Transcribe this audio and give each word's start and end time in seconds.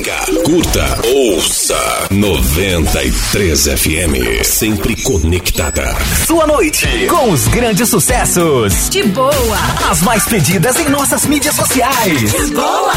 Siga, 0.00 0.16
curta, 0.44 0.98
ouça 1.14 1.76
93 2.10 3.64
FM, 3.64 4.42
sempre 4.42 4.96
conectada. 5.02 5.94
Sua 6.26 6.46
noite 6.46 6.86
com 7.06 7.30
os 7.30 7.46
grandes 7.48 7.86
sucessos. 7.90 8.88
De 8.88 9.02
boa. 9.02 9.58
As 9.90 10.00
mais 10.00 10.24
pedidas 10.24 10.80
em 10.80 10.88
nossas 10.88 11.26
mídias 11.26 11.54
sociais. 11.54 12.32
De 12.32 12.46
boa. 12.46 12.92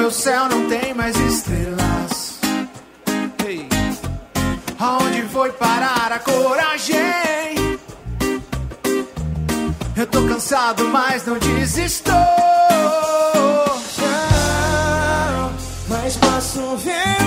Meu 0.00 0.10
céu 0.10 0.48
não 0.48 0.66
tem 0.66 0.94
mais 0.94 1.14
estrelas. 1.14 2.40
Hey, 3.46 3.68
Aonde 4.78 5.22
foi 5.28 5.52
parar 5.52 6.10
a 6.10 6.18
coragem? 6.18 6.96
Eu 9.94 10.06
tô 10.06 10.26
cansado, 10.26 10.88
mas 10.88 11.26
não 11.26 11.38
desisto. 11.38 12.10
Não, 15.28 15.52
Mas 15.86 16.16
posso 16.16 16.76
ver 16.78 17.19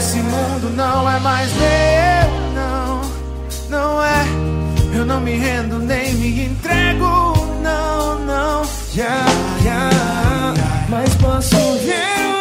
Esse 0.00 0.16
mundo 0.16 0.70
não 0.74 1.06
é 1.10 1.20
mais 1.20 1.52
meu, 1.52 2.54
não, 2.54 3.02
não 3.68 4.02
é. 4.02 4.24
Eu 4.96 5.04
não 5.04 5.20
me 5.20 5.36
rendo 5.36 5.78
nem 5.78 6.14
me 6.14 6.46
entrego, 6.46 7.46
não, 7.62 8.18
não. 8.20 8.62
Yeah, 8.96 9.26
yeah. 9.62 10.54
Mas 10.88 11.14
posso 11.16 11.54
ver 11.84 12.39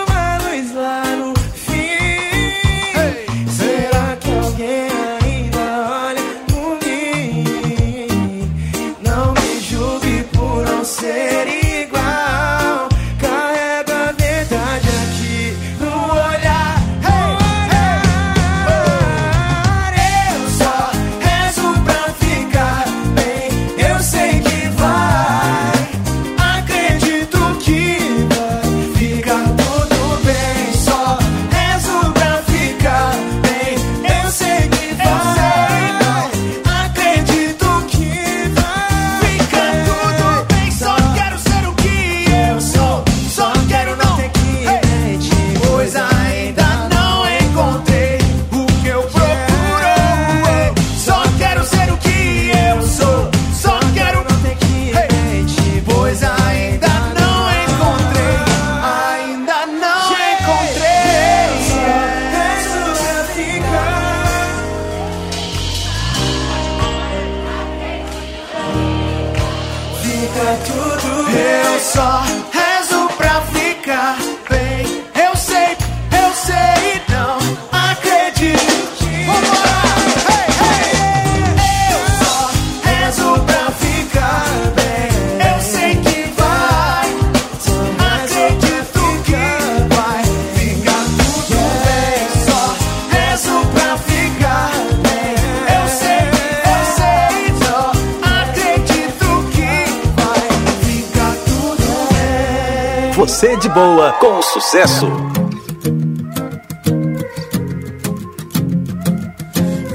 Você 103.39 103.55
de 103.55 103.69
boa 103.69 104.11
com 104.19 104.41
sucesso. 104.41 105.07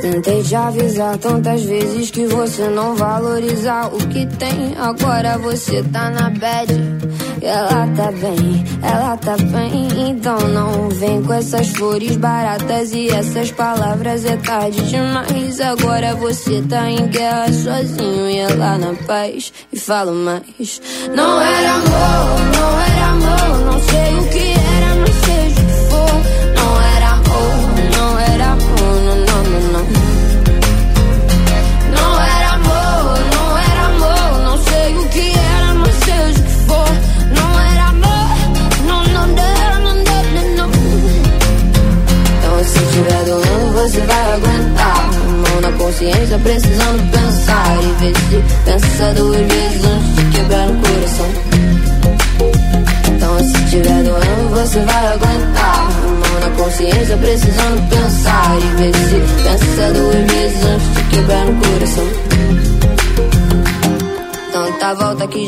Tentei 0.01 0.43
te 0.43 0.55
avisar 0.55 1.19
tantas 1.19 1.63
vezes 1.63 2.11
que 2.11 2.25
você 2.25 2.71
não 2.71 2.97
valoriza 2.97 3.89
o 3.89 3.99
que 4.09 4.25
tem. 4.39 4.75
Agora 4.79 5.37
você 5.37 5.83
tá 5.83 6.09
na 6.09 6.31
bad. 6.31 7.14
Ela 7.45 7.87
tá 7.95 8.11
bem, 8.11 8.65
ela 8.83 9.17
tá 9.19 9.37
bem. 9.37 10.09
Então 10.09 10.39
não 10.49 10.89
vem 10.89 11.23
com 11.23 11.35
essas 11.35 11.69
flores 11.69 12.17
baratas 12.17 12.93
e 12.93 13.09
essas 13.09 13.51
palavras. 13.51 14.25
É 14.25 14.37
tarde 14.39 14.81
demais. 14.89 15.61
Agora 15.61 16.15
você 16.15 16.63
tá 16.63 16.91
em 16.91 17.07
guerra 17.09 17.53
sozinho 17.53 18.31
e 18.31 18.39
ela 18.39 18.79
na 18.79 18.95
paz. 19.07 19.53
E 19.71 19.79
falo 19.79 20.15
mais. 20.15 20.81
Não 21.15 21.41
era 21.41 21.73
amor, 21.75 22.41
não 22.57 22.81
era 22.81 23.07
amor. 23.11 23.73
Não 23.73 23.81
sei 23.81 24.19
o 24.19 24.29
que 24.31 24.54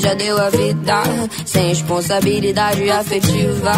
já 0.06 0.14
deu 0.14 0.38
a 0.38 0.50
vida. 0.50 1.02
Sem 1.44 1.68
responsabilidade 1.68 2.88
afetiva. 2.90 3.72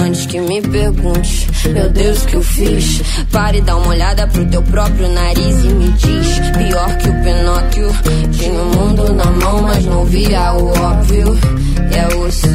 Antes 0.00 0.26
que 0.26 0.40
me 0.40 0.60
pergunte 0.60 1.48
Meu 1.68 1.88
Deus, 1.90 2.24
que 2.24 2.34
eu 2.34 2.42
fiz? 2.42 3.02
Pare 3.30 3.58
e 3.58 3.60
dá 3.60 3.76
uma 3.76 3.88
olhada 3.88 4.26
pro 4.26 4.44
teu 4.46 4.62
próprio 4.62 5.08
nariz 5.08 5.64
E 5.64 5.68
me 5.68 5.88
diz. 5.90 6.38
Pior 6.56 6.96
que 6.96 7.08
o 7.08 7.22
Pinóquio. 7.22 7.88
Tinha 8.32 8.60
o 8.60 8.76
mundo 8.76 9.12
na 9.12 9.26
mão, 9.26 9.62
mas 9.62 9.84
não 9.84 10.04
via 10.04 10.52
o 10.54 10.68
óbvio. 10.68 11.38
É 11.92 12.16
osso. 12.16 12.48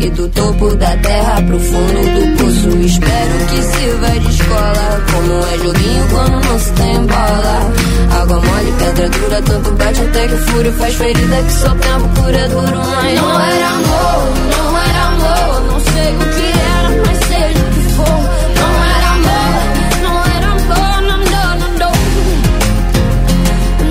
E 0.00 0.10
do 0.10 0.28
topo 0.28 0.74
da 0.74 0.96
terra 0.96 1.40
pro 1.42 1.60
fundo 1.60 2.02
do 2.02 2.36
poço. 2.38 2.78
Espero 2.78 3.46
que 3.48 3.62
sirva 3.62 4.10
de 4.18 4.28
escola. 4.28 5.04
Como 5.12 5.32
é 5.32 5.58
joguinho 5.58 6.08
quando 6.10 6.44
não 6.48 6.58
se 6.58 6.72
tem 6.72 7.06
bola 7.06 7.81
Água 8.20 8.40
mole, 8.40 8.72
pedra 8.78 9.08
dura 9.08 9.42
Tanto 9.42 9.70
bate 9.72 10.00
até 10.02 10.28
que 10.28 10.34
o 10.34 10.38
fúrio 10.38 10.72
faz 10.74 10.94
ferida 10.94 11.42
Que 11.42 11.52
só 11.52 11.68
tempo 11.70 12.08
cura 12.20 12.48
duro 12.48 12.78
Mas 12.78 13.20
não 13.20 13.40
era 13.40 13.68
amor, 13.68 14.32
não 14.56 14.78
era 14.78 15.02
amor 15.06 15.60
Não 15.62 15.80
sei 15.80 16.14
o 16.14 16.18
que 16.34 16.48
era, 16.58 16.88
mas 17.06 17.18
seja 17.26 17.60
o 17.60 17.70
que 17.72 17.82
for 17.94 18.20
Não 18.60 18.72
era 18.96 19.08
amor, 19.16 19.54
não 20.02 20.16
era 20.36 20.46
amor 20.46 21.02
Não, 21.02 21.18
não, 21.18 21.50
não, 21.56 21.70
não 21.78 21.92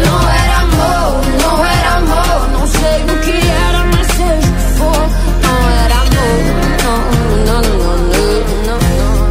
Não 0.06 0.30
era 0.30 0.56
amor, 0.60 1.22
não 1.42 1.66
era 1.66 1.90
amor 1.98 2.50
Não 2.54 2.68
sei 2.68 3.04
o 3.04 3.20
que 3.22 3.38
era, 3.50 3.84
mas 3.86 4.08
seja 4.08 4.48
o 4.48 4.54
que 4.56 4.66
for 4.78 5.04
Não 5.44 5.60
era 5.84 5.96
amor, 5.96 6.38
não, 6.84 7.00
não, 7.46 7.62
não, 7.62 7.98
não, 7.98 8.38
não, 8.68 8.80
não 8.98 9.30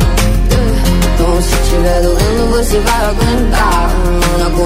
Então 1.15 1.43
se 1.43 1.71
tiver 1.71 2.01
doendo 2.03 2.51
você 2.51 2.79
vai 2.81 3.05
aguentar 3.05 3.90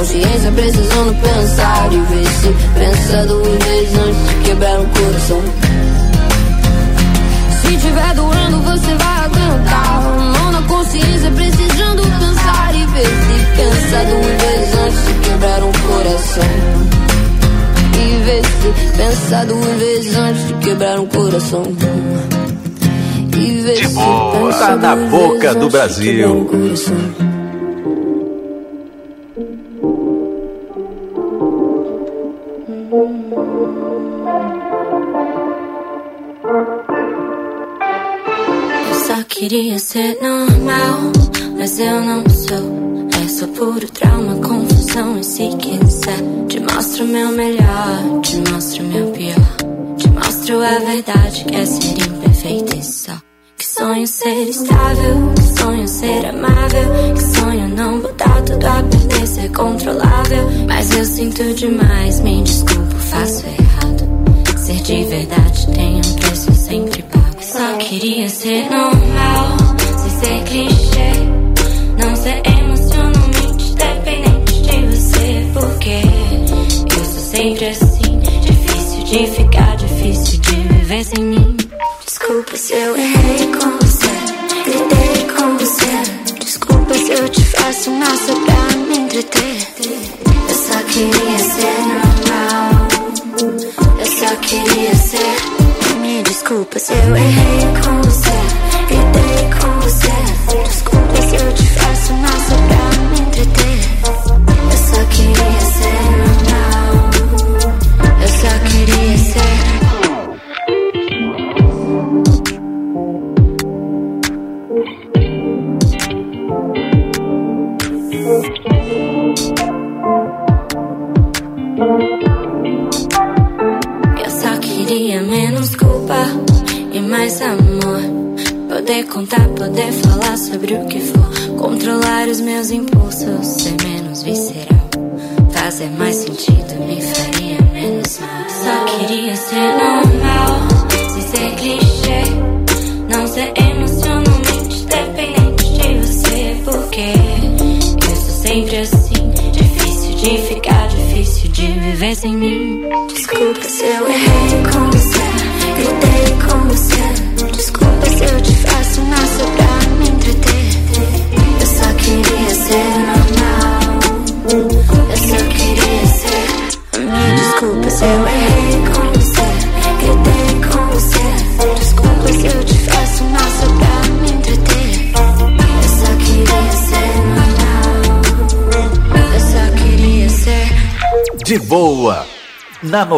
consciência 0.04 0.52
precisando 0.52 1.20
pensar 1.22 1.88
E 1.90 2.00
ver 2.00 2.26
se 2.26 2.54
pensa 2.78 3.26
duas 3.26 3.64
vezes 3.64 3.98
antes 3.98 4.28
de 4.28 4.34
quebrar 4.44 4.80
o 4.80 4.86
coração. 4.86 5.42
Se 7.62 7.76
tiver 7.78 8.14
doendo 8.14 8.60
você 8.62 8.94
vai 8.94 9.24
aguentar. 9.24 10.02
Mão 10.02 10.52
na 10.52 10.62
consciência 10.62 11.30
precisando 11.30 12.02
pensar 12.18 12.74
E 12.74 12.86
ver 12.86 13.06
se 13.06 13.46
pensa 13.56 14.04
duas 14.04 14.42
vezes 14.42 14.74
antes 14.78 15.06
de 15.06 15.14
quebrar 15.30 15.62
um 15.64 15.72
coração. 15.72 16.44
E 17.96 18.24
ver 18.24 18.42
se 18.44 18.96
pensa 18.96 19.46
duas 19.46 19.78
vezes 19.78 20.16
antes 20.16 20.48
de 20.48 20.54
quebrar 20.54 21.00
um 21.00 21.06
coração. 21.06 21.62
E 23.36 23.80
De 23.80 23.88
boa, 23.88 24.32
pensa 24.32 24.76
na 24.76 24.96
boca 24.96 25.54
do 25.54 25.66
um 25.66 25.70
Brasil. 25.70 27.23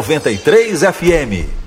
93 0.02 0.82
FM. 0.82 1.65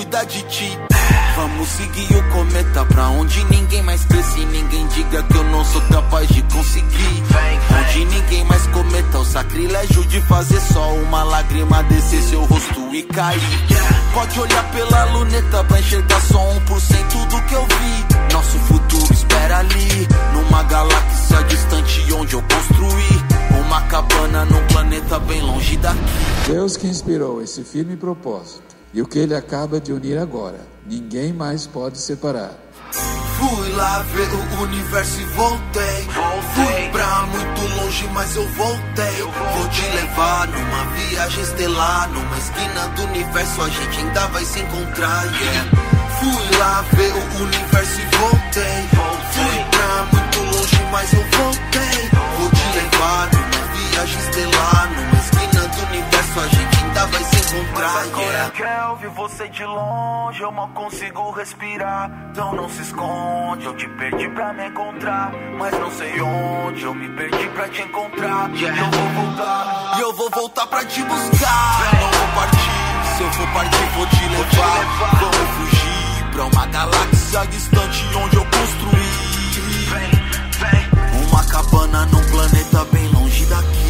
Cuidar 0.00 0.24
de 0.24 0.42
ti. 0.44 0.78
Vamos 1.36 1.68
seguir 1.68 2.16
o 2.16 2.30
cometa 2.30 2.84
pra 2.86 3.08
onde 3.10 3.44
ninguém 3.44 3.82
mais 3.82 4.02
cresce. 4.04 4.40
Ninguém 4.46 4.86
diga 4.88 5.22
que 5.22 5.36
eu 5.36 5.44
não 5.44 5.64
sou 5.64 5.82
capaz 5.82 6.28
de 6.28 6.42
conseguir. 6.42 7.22
Onde 7.78 8.04
ninguém 8.06 8.44
mais 8.44 8.66
cometa 8.68 9.18
o 9.18 9.24
sacrilégio 9.24 10.04
de 10.06 10.20
fazer 10.22 10.60
só 10.60 10.94
uma 10.94 11.22
lágrima 11.22 11.82
descer 11.84 12.22
seu 12.22 12.44
rosto 12.46 12.94
e 12.94 13.02
cair. 13.02 13.40
Pode 14.14 14.40
olhar 14.40 14.70
pela 14.72 15.04
luneta 15.04 15.64
pra 15.64 15.78
enxergar 15.78 16.20
só 16.22 16.38
1% 16.38 17.28
do 17.28 17.42
que 17.42 17.54
eu 17.54 17.66
vi. 17.66 18.32
Nosso 18.32 18.58
futuro 18.60 19.12
espera 19.12 19.58
ali, 19.58 20.08
numa 20.32 20.62
galáxia 20.62 21.42
distante 21.44 22.12
onde 22.14 22.34
eu 22.34 22.42
construí 22.42 23.60
uma 23.66 23.82
cabana 23.82 24.44
num 24.46 24.66
planeta 24.68 25.18
bem 25.20 25.42
longe 25.42 25.76
daqui. 25.76 26.00
Deus 26.46 26.76
que 26.76 26.86
inspirou 26.86 27.42
esse 27.42 27.62
firme 27.62 27.96
propósito 27.96 28.69
e 28.92 29.00
o 29.00 29.06
que 29.06 29.18
ele 29.18 29.34
acaba 29.34 29.80
de 29.80 29.92
unir 29.92 30.18
agora, 30.18 30.60
ninguém 30.86 31.32
mais 31.32 31.66
pode 31.66 31.98
separar. 31.98 32.52
Fui 33.40 33.72
lá 33.72 34.02
ver 34.02 34.28
o 34.34 34.62
universo 34.64 35.18
e 35.18 35.24
voltei. 35.24 36.08
Fui 36.54 36.88
pra 36.92 37.22
muito 37.22 37.76
longe, 37.76 38.06
mas 38.12 38.36
eu 38.36 38.46
voltei. 38.48 39.22
Vou 39.56 39.68
te 39.68 39.80
levar 39.96 40.46
numa 40.48 40.84
viagem 40.94 41.42
estelar. 41.42 42.10
Numa 42.10 42.36
esquina 42.36 42.88
do 42.88 43.04
universo 43.04 43.62
a 43.62 43.68
gente 43.70 43.98
ainda 43.98 44.26
vai 44.26 44.44
se 44.44 44.60
encontrar, 44.60 45.24
yeah. 45.24 45.70
Fui 46.20 46.58
lá 46.58 46.84
ver 46.92 47.12
o 47.12 47.42
universo 47.44 48.00
e 48.00 48.16
voltei. 48.16 48.88
Fui 49.32 49.64
pra 49.70 50.06
muito 50.12 50.56
longe, 50.56 50.84
mas 50.92 51.12
eu 51.14 51.24
voltei. 51.38 52.10
Vou 52.38 52.50
te 52.50 52.76
levar 52.76 53.30
numa 53.32 53.62
viagem 53.72 54.20
estelar. 54.20 54.90
Numa 54.90 55.09
vai 57.10 57.24
se 57.24 57.36
encontrar, 57.36 58.06
yeah. 58.18 58.50
quero 58.50 58.96
ver 58.96 59.10
você 59.10 59.48
de 59.48 59.64
longe, 59.64 60.40
eu 60.40 60.52
mal 60.52 60.68
consigo 60.68 61.30
respirar. 61.32 62.10
Então 62.30 62.54
não 62.54 62.68
se 62.68 62.82
esconde, 62.82 63.66
eu 63.66 63.76
te 63.76 63.88
perdi 63.88 64.28
pra 64.30 64.52
me 64.52 64.68
encontrar. 64.68 65.32
Mas 65.58 65.72
não 65.78 65.90
sei 65.90 66.20
onde, 66.20 66.84
eu 66.84 66.94
me 66.94 67.08
perdi 67.10 67.48
pra 67.48 67.68
te 67.68 67.82
encontrar. 67.82 68.50
E 68.54 68.62
eu 68.62 68.74
vou 68.74 69.08
voltar. 69.24 69.94
E 69.96 70.00
eu 70.00 70.14
vou 70.14 70.30
voltar 70.30 70.66
pra 70.66 70.84
te 70.84 71.02
buscar. 71.02 71.80
Não 72.00 72.10
vou 72.10 72.28
partir, 72.34 73.16
se 73.16 73.22
eu 73.22 73.32
for 73.32 73.48
partir, 73.52 73.84
vou 73.96 74.06
te 74.06 74.28
levar. 74.28 75.16
Vamos 75.20 75.50
fugir 75.56 76.30
pra 76.32 76.44
uma 76.44 76.66
galáxia 76.66 77.46
distante 77.46 78.04
onde 78.16 78.36
eu 78.36 78.44
construí. 78.44 79.10
Uma 81.28 81.44
cabana 81.44 82.06
num 82.06 82.30
planeta 82.30 82.84
bem 82.92 83.08
longe 83.08 83.46
daqui. 83.46 83.89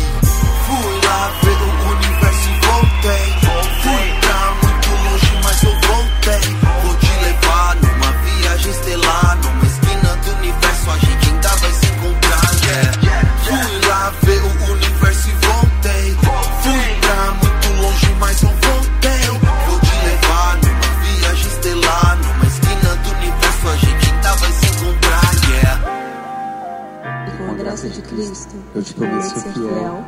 Cristo, 28.11 28.57
Eu 28.75 28.83
te 28.83 28.93
prometo 28.95 29.23
ser 29.23 29.52
fiel, 29.52 30.05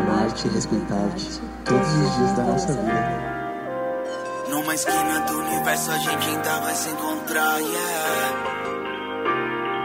amar-te 0.00 0.48
e 0.48 0.50
respeitar-te 0.50 1.40
todos 1.64 1.88
os 1.88 2.16
dias 2.16 2.32
da 2.32 2.42
nossa 2.42 2.66
vida. 2.66 3.34
Numa 4.50 4.74
esquina 4.74 5.20
do 5.20 5.38
universo 5.38 5.92
a 5.92 5.98
gente 5.98 6.28
ainda 6.30 6.60
vai 6.60 6.74
se 6.74 6.88
encontrar, 6.88 7.60
yeah. 7.60 8.34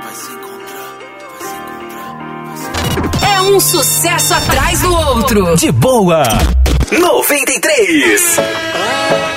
Vai 0.03 0.15
se 0.15 0.31
encontrar, 0.31 0.97
vai 1.37 1.47
se 1.47 1.55
encontrar, 1.55 2.17
vai 2.47 2.57
se 2.57 3.35
É 3.35 3.41
um 3.41 3.59
sucesso 3.59 4.33
atrás 4.33 4.81
do 4.81 4.91
outro. 4.91 5.55
De 5.55 5.71
boa. 5.71 6.23
93. 6.91 8.37
Ô 8.39 9.28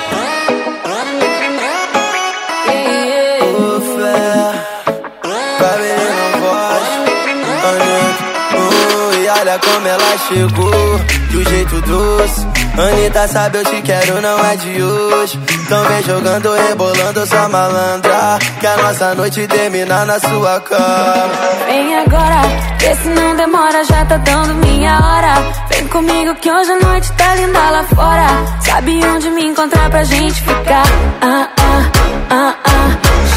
olha 9.53 9.59
como 9.59 9.87
ela 9.87 10.17
chegou, 10.27 10.95
um 11.33 11.49
jeito 11.49 11.81
doce. 11.81 12.47
Anitta 12.77 13.27
sabe 13.27 13.59
eu 13.59 13.65
te 13.65 13.81
quero, 13.81 14.21
não 14.21 14.39
é 14.45 14.55
de 14.55 14.81
hoje. 14.81 15.39
Então 15.65 15.83
vem 15.85 16.03
jogando, 16.03 16.53
rebolando 16.53 17.25
sua 17.27 17.49
malandra. 17.49 18.39
Que 18.59 18.67
a 18.67 18.77
nossa 18.77 19.15
noite 19.15 19.47
termina 19.47 20.05
na 20.05 20.19
sua 20.19 20.59
cama. 20.61 21.65
Vem 21.67 21.99
agora, 21.99 22.41
vê 22.79 22.95
se 22.95 23.09
não 23.09 23.35
demora, 23.35 23.83
já 23.83 24.05
tá 24.05 24.17
dando 24.17 24.55
minha 24.55 24.97
hora. 24.97 25.33
Vem 25.69 25.87
comigo 25.87 26.35
que 26.35 26.51
hoje 26.51 26.71
a 26.71 26.79
noite 26.79 27.11
tá 27.13 27.35
linda 27.35 27.69
lá 27.69 27.83
fora. 27.83 28.27
Sabe 28.61 29.05
onde 29.05 29.29
me 29.29 29.45
encontrar 29.45 29.89
pra 29.89 30.03
gente 30.03 30.41
ficar? 30.41 30.85
Ah, 31.21 31.47
ah, 31.57 31.91
ah, 32.29 32.55
ah. 32.65 32.83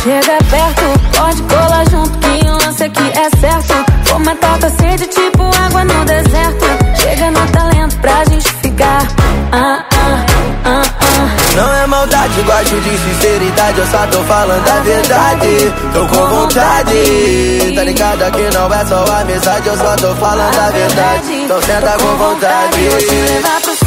Chega 0.02 0.38
perto, 0.50 1.18
pode 1.18 1.42
colar 1.42 1.90
junto 1.90 2.18
que 2.18 2.55
aqui 2.96 3.18
é 3.18 3.30
certo. 3.40 3.74
Vou 4.04 4.18
matar 4.20 4.58
tua 4.58 4.70
sede 4.70 5.06
tipo 5.06 5.42
água 5.42 5.84
no 5.84 6.04
deserto. 6.04 6.66
Chega 7.00 7.30
no 7.30 7.46
talento 7.52 7.96
pra 7.98 8.24
gente 8.24 8.52
ficar. 8.54 9.06
Ah, 9.52 9.84
ah, 9.92 10.26
ah, 10.64 10.82
ah. 11.04 11.56
Não 11.56 11.74
é 11.74 11.86
maldade, 11.86 12.42
gosto 12.42 12.80
de 12.80 12.98
sinceridade, 12.98 13.78
eu 13.78 13.86
só 13.86 14.06
tô 14.08 14.22
falando 14.24 14.68
a 14.68 14.80
verdade. 14.80 15.74
Tô 15.94 16.06
com 16.06 16.26
vontade, 16.26 17.72
tá 17.74 17.84
ligado 17.84 18.32
que 18.32 18.56
não 18.56 18.74
é 18.74 18.84
só 18.84 19.04
amizade, 19.20 19.66
eu 19.66 19.76
só 19.76 19.96
tô 19.96 20.14
falando 20.16 20.58
a 20.58 20.70
verdade. 20.70 21.32
Então 21.32 21.62
senta 21.62 21.92
com 21.92 22.16
vontade. 22.16 22.88
Vou 22.88 22.98
te 22.98 23.14
levar 23.14 23.60
pro 23.60 23.76
céu. 23.76 23.86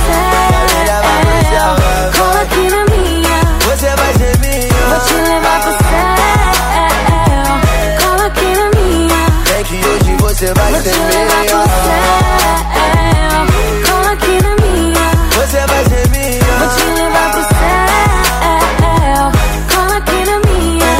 Cola 2.17 2.41
aqui 2.41 2.69
na 2.69 2.85
minha. 2.85 3.39
Você 3.65 3.95
vai 3.95 4.13
ser 4.13 4.39
minha. 4.39 4.87
Vou 4.89 4.99
te 5.05 5.13
levar 5.13 5.61
pro 5.61 5.71
céu. 5.71 5.78
você 10.29 10.53
vai 10.53 10.71
você 10.73 10.89
ser 10.91 10.99
minha. 10.99 11.25
Você, 11.25 11.89
é, 12.77 12.91
cola 13.89 14.11
aqui 14.11 14.35
na 14.43 14.53
minha. 14.61 15.07
Você 15.31 15.57
vai 15.65 15.83
ser 15.85 16.09
minha. 16.09 16.57
Vou 16.59 16.69
te 16.69 16.83
levar 17.01 17.31
pro 17.31 17.41
céu, 17.41 17.71
cola 19.73 19.95
aqui 19.97 20.19
na 20.25 20.37
minha. 20.45 20.93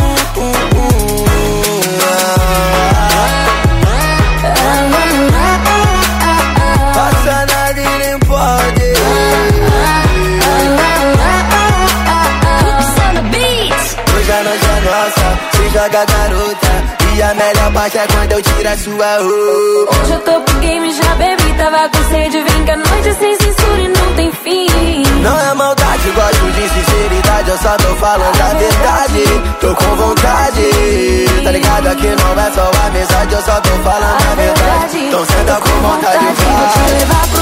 Passa 6.96 7.36
nada 7.46 7.80
e 7.80 7.98
nem 8.00 8.20
pode. 8.20 8.88
Hoje 14.18 14.32
a 14.32 14.44
noite 14.44 14.66
é 14.66 14.80
nossa, 14.82 15.28
se 15.52 15.64
joga 15.70 16.06
garota. 16.06 16.69
E 17.20 17.22
a 17.22 17.34
melhor 17.34 17.74
parte 17.74 17.98
é 17.98 18.08
quando 18.08 18.32
eu 18.32 18.42
tiro 18.42 18.70
a 18.70 18.78
sua 18.78 19.18
roupa. 19.18 20.00
Hoje 20.00 20.14
eu 20.14 20.20
tô 20.22 20.40
pro 20.40 20.60
game, 20.60 20.94
já 20.94 21.16
bebi, 21.16 21.54
tava 21.58 21.90
com 21.90 22.04
sede. 22.10 22.42
Vem 22.42 22.64
que 22.64 22.72
a 22.72 22.78
noite 22.78 23.14
sem 23.20 23.36
censura 23.36 23.82
e 23.82 23.88
não 23.90 24.16
tem 24.16 24.32
fim. 24.32 25.04
Não 25.22 25.38
é 25.38 25.54
maldade, 25.54 26.12
gosto 26.12 26.52
de 26.54 26.70
sinceridade. 26.70 27.50
Eu 27.50 27.58
só 27.58 27.76
tô 27.76 27.94
falando 27.96 28.42
a 28.42 28.54
verdade. 28.54 29.24
Tô 29.60 29.76
com 29.76 29.96
vontade, 29.98 30.64
tá 31.44 31.52
ligado? 31.52 31.88
Aqui 31.88 32.08
não 32.08 32.42
é 32.42 32.52
só 32.52 32.72
amizade. 32.88 33.34
Eu 33.34 33.42
só 33.42 33.60
tô 33.60 33.70
falando 33.84 34.32
a 34.32 34.36
verdade. 34.36 34.98
Então 35.00 35.26
senta 35.26 35.56
com 35.60 35.88
vontade, 35.90 36.24
Vou 36.24 36.34
te 36.36 36.46
vai. 36.46 37.00
levar 37.00 37.28
pro 37.28 37.40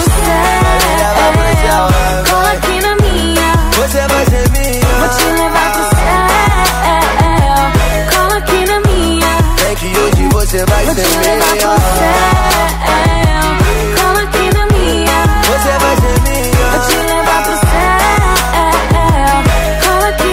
Levar 0.98 1.32
pro 1.34 1.46
céu, 1.62 2.34
Cola 2.36 2.52
aqui 2.52 2.82
na 2.82 2.96
minha. 2.96 3.54
Você 3.78 4.00
vai 4.08 4.26
ser 4.26 4.50
minha. 4.50 4.96
Vou 4.98 5.10
te 5.10 5.24
levar 5.40 5.72
pro 5.72 5.84
céu. 5.84 7.27
Que 9.80 9.86
hoje 9.88 10.28
você 10.32 10.66
vai 10.66 10.86
Vou 10.86 10.96
ser 10.96 11.02
minha. 11.02 11.42
céu. 11.42 11.70
Cola 13.96 14.22
aqui 14.24 14.50
na 14.54 14.66
minha. 14.76 15.18
Você 15.44 15.74
vai 15.80 15.96
ser 15.98 16.18
minha. 16.24 16.68
Vou 16.72 16.80
te 16.88 16.96
levar 16.98 17.40
pro 17.44 17.56
céu. 17.60 17.98
Cola 19.86 20.08
aqui 20.10 20.32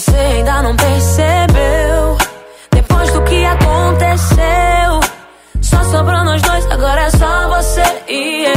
você 0.00 0.16
ainda 0.16 0.62
não 0.62 0.74
percebeu? 0.74 2.16
Depois 2.72 3.12
do 3.12 3.22
que 3.24 3.44
aconteceu, 3.44 5.00
só 5.60 5.84
sobrou 5.84 6.24
nós 6.24 6.40
dois, 6.40 6.64
agora 6.70 7.02
é 7.02 7.10
só 7.10 7.48
você 7.48 7.82
e 8.08 8.46
eu. 8.46 8.52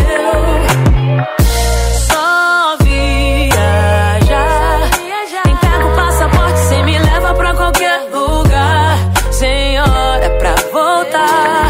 Só 2.09 2.77
viajar. 2.81 3.59
Nem 5.45 5.55
pega 5.57 5.85
o 5.85 5.95
passaporte, 5.95 6.59
cê 6.59 6.81
me 6.83 6.97
leva 6.97 7.33
pra 7.33 7.53
qualquer 7.53 8.00
lugar. 8.13 8.97
Sem 9.31 9.81
hora 9.81 10.29
pra 10.39 10.55
voltar. 10.71 11.67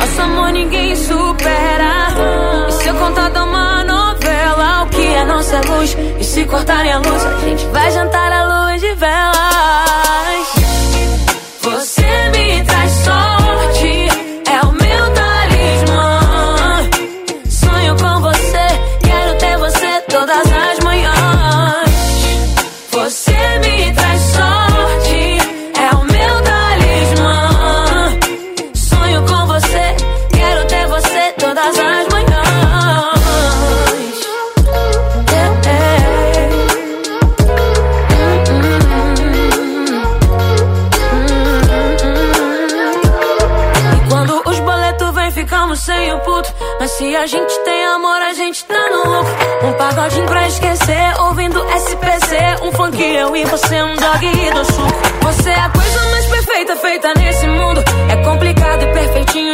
Nosso 0.00 0.22
amor 0.22 0.50
ninguém 0.50 0.96
supera. 0.96 2.08
E 2.68 2.72
se 2.72 2.88
eu 2.88 2.94
contar 2.96 3.30
de 3.30 3.38
uma 3.38 3.84
novela, 3.84 4.82
o 4.82 4.86
que 4.88 5.06
é 5.06 5.24
nossa 5.24 5.60
luz? 5.68 5.96
E 6.18 6.24
se 6.24 6.44
cortarem 6.46 6.92
a 6.92 6.98
luz, 6.98 7.22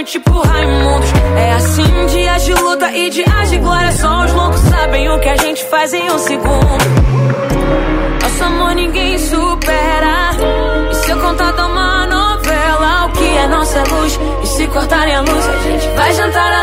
tipo 0.09 0.41
Raimundos. 0.41 1.13
É 1.37 1.53
assim, 1.53 2.07
dias 2.07 2.45
de 2.45 2.55
luta 2.55 2.91
e 2.93 3.11
dias 3.11 3.51
de 3.51 3.59
glória. 3.59 3.93
Só 3.93 4.25
os 4.25 4.33
loucos 4.33 4.61
sabem 4.61 5.09
o 5.11 5.19
que 5.21 5.29
a 5.29 5.37
gente 5.37 5.65
faz 5.65 5.93
em 5.93 6.11
um 6.11 6.19
segundo. 6.19 6.79
Nosso 8.23 8.45
amor 8.45 8.75
ninguém 8.75 9.19
supera. 9.19 10.31
E 10.91 10.95
se 10.95 11.11
eu 11.11 11.21
contar 11.21 11.55
uma 11.55 12.07
novela, 12.07 13.07
o 13.07 13.13
que 13.13 13.37
é 13.37 13.47
nossa 13.49 13.83
luz? 13.83 14.19
E 14.43 14.47
se 14.47 14.67
cortarem 14.69 15.15
a 15.15 15.21
luz, 15.21 15.47
a 15.47 15.63
gente 15.63 15.89
vai 15.95 16.13
jantar 16.15 16.58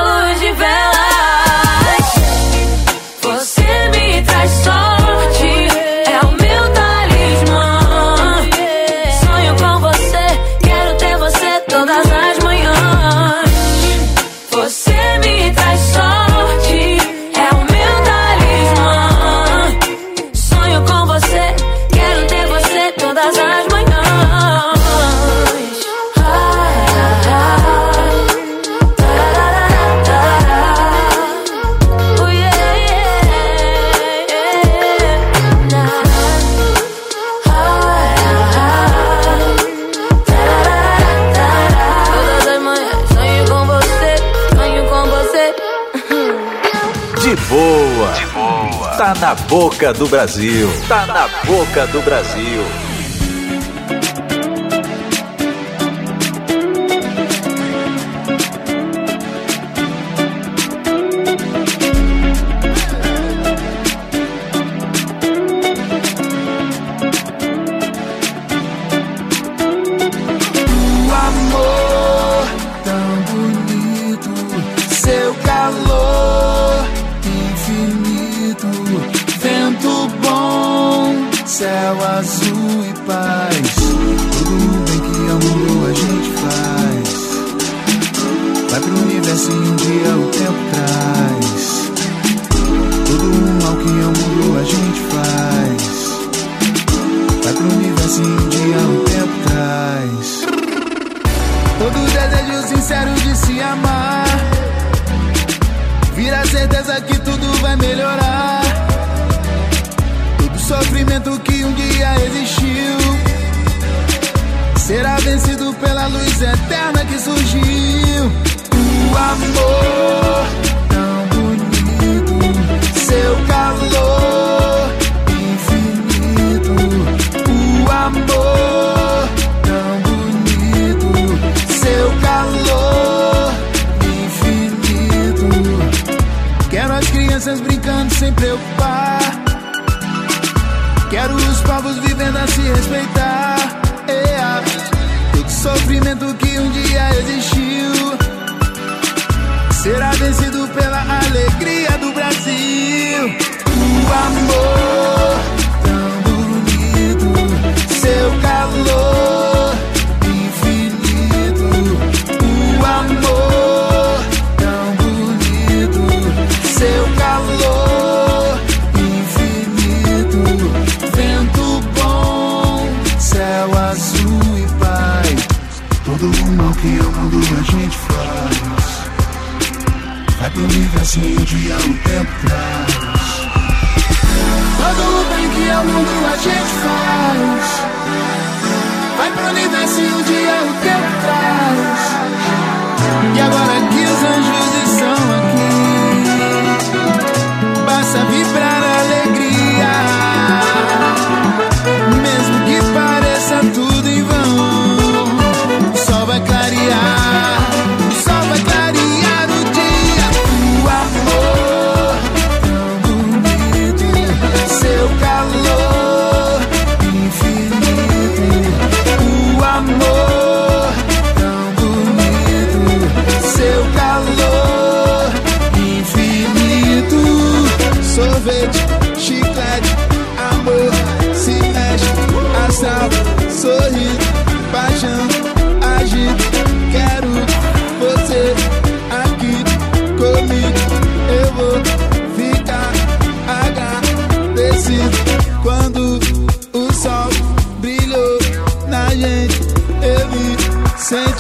Tá 49.16 49.28
na 49.28 49.36
boca 49.36 49.94
do 49.94 50.08
Brasil. 50.08 50.68
Tá 50.90 51.06
na 51.06 51.28
boca 51.46 51.88
do 51.88 52.02
Brasil. 52.02 52.62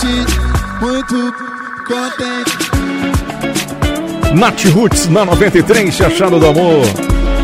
Senti 0.06 0.40
muito 0.82 1.34
contente. 1.88 2.66
Nath 4.36 4.66
Roots 4.66 5.08
na 5.10 5.26
93, 5.26 6.02
Achado 6.02 6.40
do 6.40 6.48
Amor. 6.48 6.86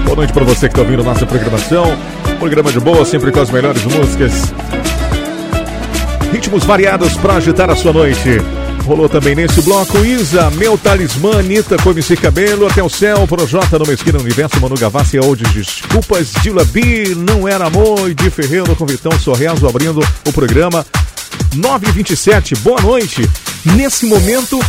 Boa 0.04 0.16
noite 0.16 0.34
pra 0.34 0.44
você 0.44 0.68
que 0.70 0.76
tá 0.76 0.82
ouvindo 0.82 1.04
nossa 1.04 1.26
programação. 1.26 1.98
Programa 2.40 2.72
de 2.72 2.80
boa, 2.80 3.06
sempre 3.06 3.32
com 3.32 3.40
as 3.40 3.50
melhores 3.50 3.84
músicas. 3.84 4.54
Ritmos 6.32 6.64
variados 6.64 7.16
pra 7.18 7.36
agitar 7.36 7.70
a 7.70 7.76
sua 7.76 7.94
noite. 7.94 8.40
Rolou 8.86 9.08
também 9.08 9.36
nesse 9.36 9.62
bloco 9.62 10.04
Isa, 10.04 10.50
Meu 10.52 10.78
Talismã, 10.78 11.40
Anitta, 11.40 11.78
Come-se 11.78 12.18
Cabelo, 12.18 12.66
Até 12.68 12.82
o 12.82 12.90
Céu, 12.90 13.28
Projota 13.28 13.78
no 13.78 13.86
Mesquina 13.86 14.20
Universo, 14.20 14.60
Manu 14.60 14.76
Gavassi, 14.76 15.20
Old 15.20 15.44
Desculpas, 15.54 16.34
Dila 16.42 16.66
B, 16.66 17.16
Não 17.16 17.48
Era 17.48 17.68
Amor, 17.68 18.10
e 18.10 18.16
de 18.16 18.30
Ferreiro 18.32 18.76
com 18.76 18.86
Vitão 18.86 19.12
Sorreso 19.20 19.68
abrindo 19.68 20.02
o 20.28 20.34
programa. 20.34 20.86
9h27, 21.56 22.58
boa 22.60 22.82
noite. 22.82 23.30
Nesse 23.76 24.06
momento, 24.06 24.60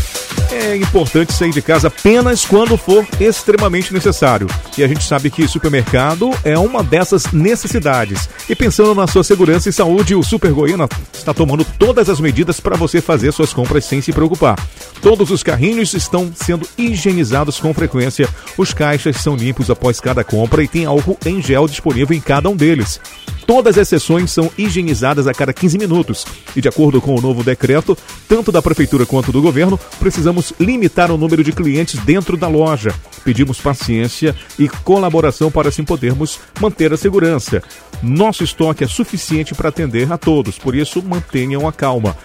é 0.53 0.77
importante 0.77 1.33
sair 1.33 1.51
de 1.51 1.62
casa 1.62 1.88
apenas 1.88 2.45
quando 2.45 2.77
for 2.77 3.07
extremamente 3.19 3.93
necessário. 3.93 4.47
E 4.77 4.85
a 4.85 4.88
gente 4.88 5.05
sabe 5.05 5.31
que 5.31 5.49
supermercado 5.49 6.31
é 6.45 6.59
uma 6.59 6.83
dessas 6.83 7.33
necessidades. 7.33 8.29
E 8.49 8.55
pensando 8.55 8.95
na 8.95 9.07
sua 9.07 9.25
segurança 9.25 9.69
e 9.69 9.73
saúde, 9.73 10.15
o 10.15 10.23
Super 10.23 10.53
Goiânia 10.53 10.88
está 11.12 11.33
tomando 11.33 11.65
todas 11.79 12.09
as 12.09 12.21
medidas 12.21 12.61
para 12.61 12.77
você 12.77 13.01
fazer 13.01 13.33
suas 13.33 13.53
compras 13.53 13.85
sem 13.85 14.01
se 14.03 14.12
preocupar. 14.12 14.57
Todos 15.01 15.31
os 15.31 15.43
carrinhos 15.43 15.95
estão 15.95 16.31
sendo 16.35 16.69
higienizados 16.77 17.59
com 17.59 17.73
frequência. 17.73 18.29
Os 18.57 18.75
caixas 18.75 19.17
são 19.17 19.35
limpos 19.35 19.71
após 19.71 20.01
cada 20.01 20.23
compra 20.23 20.62
e 20.62 20.69
tem 20.69 20.85
álcool 20.85 21.19
em 21.25 21.43
gel 21.43 21.67
disponível 21.67 22.17
em 22.17 22.21
cada 22.21 22.49
um 22.49 22.57
deles. 22.57 23.01
Todas 23.47 23.77
as 23.77 23.88
sessões 23.88 24.31
são 24.31 24.51
higienizadas 24.57 25.27
a 25.27 25.35
cada 25.35 25.53
15 25.53 25.79
minutos. 25.79 26.25
E 26.55 26.61
de 26.61 26.69
acordo 26.69 27.01
com 27.01 27.15
o 27.15 27.21
novo 27.21 27.43
decreto, 27.43 27.97
tanto 28.29 28.53
da 28.53 28.62
Prefeitura 28.62 29.05
quanto 29.05 29.33
do 29.33 29.43
governo, 29.43 29.79
precisamos 29.99 30.41
limitar 30.59 31.11
o 31.11 31.18
número 31.18 31.44
de 31.44 31.52
clientes 31.52 32.00
dentro 32.00 32.37
da 32.37 32.48
loja. 32.48 32.94
Pedimos 33.22 33.61
paciência 33.61 34.35
e 34.59 34.68
colaboração 34.68 35.50
para 35.50 35.68
assim 35.68 35.85
podermos 35.85 36.40
manter 36.61 36.92
a 36.92 36.96
segurança. 36.96 37.62
Nosso 38.02 38.42
estoque 38.42 38.83
é 38.83 38.88
suficiente 38.88 39.55
para 39.55 39.68
atender 39.68 40.11
a 40.11 40.18
todos, 40.18 40.59
por 40.59 40.74
isso 40.74 41.02
mantenham 41.02 41.68
a 41.68 41.72
calma. 41.72 42.16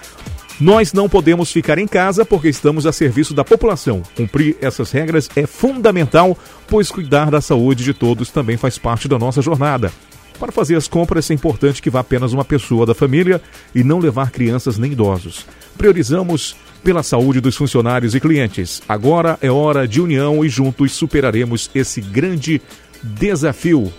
Nós 0.59 0.91
não 0.91 1.07
podemos 1.07 1.51
ficar 1.51 1.77
em 1.77 1.87
casa 1.87 2.25
porque 2.25 2.49
estamos 2.49 2.87
a 2.87 2.91
serviço 2.91 3.31
da 3.33 3.43
população. 3.43 4.01
Cumprir 4.15 4.57
essas 4.59 4.89
regras 4.91 5.29
é 5.35 5.45
fundamental, 5.45 6.35
pois 6.67 6.89
cuidar 6.89 7.29
da 7.29 7.39
saúde 7.39 7.83
de 7.83 7.93
todos 7.93 8.31
também 8.31 8.57
faz 8.57 8.77
parte 8.79 9.07
da 9.07 9.19
nossa 9.19 9.39
jornada. 9.39 9.91
Para 10.39 10.51
fazer 10.51 10.75
as 10.75 10.87
compras 10.87 11.29
é 11.29 11.33
importante 11.33 11.81
que 11.81 11.89
vá 11.89 11.99
apenas 11.99 12.33
uma 12.33 12.45
pessoa 12.45 12.85
da 12.85 12.95
família 12.95 13.41
e 13.73 13.83
não 13.83 13.99
levar 13.99 14.31
crianças 14.31 14.77
nem 14.77 14.91
idosos. 14.91 15.45
Priorizamos 15.77 16.55
pela 16.87 17.03
saúde 17.03 17.41
dos 17.41 17.57
funcionários 17.57 18.15
e 18.15 18.19
clientes. 18.21 18.81
Agora 18.87 19.37
é 19.41 19.51
hora 19.51 19.85
de 19.85 19.99
união 19.99 20.45
e 20.45 20.47
juntos 20.47 20.93
superaremos 20.93 21.69
esse 21.75 21.99
grande 21.99 22.61
desafio. 23.03 23.91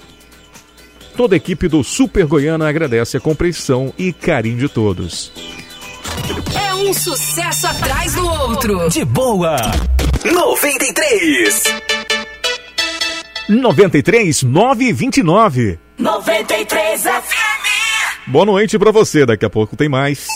Toda 1.15 1.35
a 1.35 1.37
equipe 1.37 1.69
do 1.69 1.85
Super 1.85 2.25
Goiana 2.25 2.67
agradece 2.67 3.19
a 3.19 3.21
compreensão 3.21 3.93
e 3.99 4.11
carinho 4.11 4.57
de 4.57 4.71
todos. 4.71 5.31
É 6.59 6.75
um 6.77 6.95
sucesso 6.95 7.67
atrás 7.67 8.15
do 8.15 8.27
outro. 8.27 8.89
De 8.89 9.05
boa. 9.05 9.59
93. 10.25 11.65
93 13.51 14.43
929. 14.45 15.79
93 15.99 17.03
FM. 17.03 18.29
Boa 18.29 18.47
noite 18.47 18.79
pra 18.79 18.91
você, 18.91 19.27
daqui 19.27 19.45
a 19.45 19.51
pouco 19.51 19.77
tem 19.77 19.91
mais. 19.91 20.27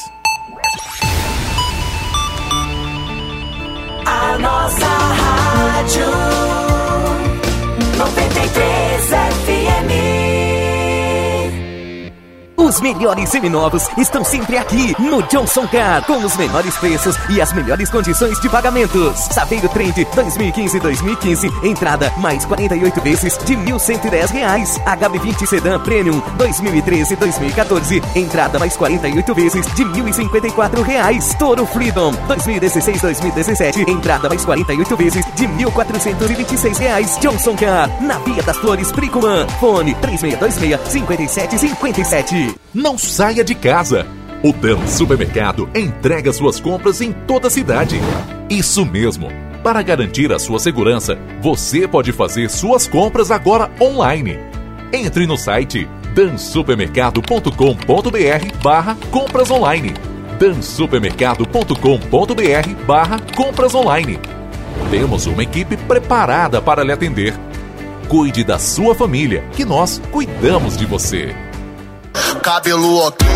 Os 12.72 12.80
melhores 12.80 13.28
seminovos 13.28 13.86
estão 13.98 14.24
sempre 14.24 14.56
aqui 14.56 14.96
no 14.98 15.22
Johnson 15.24 15.66
Car, 15.66 16.02
com 16.06 16.24
os 16.24 16.34
menores 16.38 16.74
preços 16.78 17.14
e 17.28 17.38
as 17.38 17.52
melhores 17.52 17.90
condições 17.90 18.40
de 18.40 18.48
pagamentos. 18.48 19.18
Saveiro 19.30 19.68
Trend 19.68 20.06
2015-2015, 20.06 21.66
entrada 21.66 22.10
mais 22.16 22.46
48 22.46 23.02
vezes 23.02 23.36
de 23.44 23.54
1.110 23.54 24.30
reais. 24.30 24.80
HB20 24.86 25.46
Sedan 25.46 25.80
Premium 25.80 26.22
2013-2014, 26.38 28.02
entrada 28.16 28.58
mais 28.58 28.74
48 28.74 29.34
vezes 29.34 29.66
de 29.74 29.84
1.054 29.84 30.80
reais. 30.80 31.34
Toro 31.38 31.66
Freedom 31.66 32.12
2016-2017, 32.26 33.86
entrada 33.86 34.30
mais 34.30 34.46
48 34.46 34.96
vezes 34.96 35.26
de 35.34 35.46
1.426 35.46 36.78
reais. 36.78 37.18
Johnson 37.20 37.54
Car, 37.54 38.02
na 38.02 38.18
Via 38.20 38.42
das 38.42 38.56
Flores, 38.56 38.90
Pricuman. 38.90 39.46
Fone 39.60 39.94
3626-5757. 39.96 42.61
Não 42.74 42.96
saia 42.96 43.44
de 43.44 43.54
casa. 43.54 44.06
O 44.42 44.52
Dan 44.52 44.86
Supermercado 44.86 45.68
entrega 45.74 46.32
suas 46.32 46.58
compras 46.58 47.00
em 47.00 47.12
toda 47.12 47.48
a 47.48 47.50
cidade. 47.50 48.00
Isso 48.50 48.84
mesmo. 48.84 49.28
Para 49.62 49.82
garantir 49.82 50.32
a 50.32 50.38
sua 50.38 50.58
segurança, 50.58 51.16
você 51.40 51.86
pode 51.86 52.12
fazer 52.12 52.50
suas 52.50 52.88
compras 52.88 53.30
agora 53.30 53.70
online. 53.80 54.38
Entre 54.92 55.26
no 55.26 55.36
site 55.36 55.88
dansupermercado.com.br 56.14 58.62
barra 58.62 58.96
compras 59.10 59.50
online. 59.50 59.94
dansupermercado.com.br 60.38 62.84
barra 62.86 63.20
compras 63.36 63.74
online. 63.74 64.18
Temos 64.90 65.26
uma 65.26 65.42
equipe 65.42 65.76
preparada 65.76 66.60
para 66.60 66.82
lhe 66.82 66.92
atender. 66.92 67.34
Cuide 68.08 68.44
da 68.44 68.58
sua 68.58 68.94
família, 68.94 69.44
que 69.52 69.64
nós 69.64 70.02
cuidamos 70.10 70.76
de 70.76 70.84
você. 70.84 71.34
Cabelo 72.42 73.06
ok, 73.06 73.26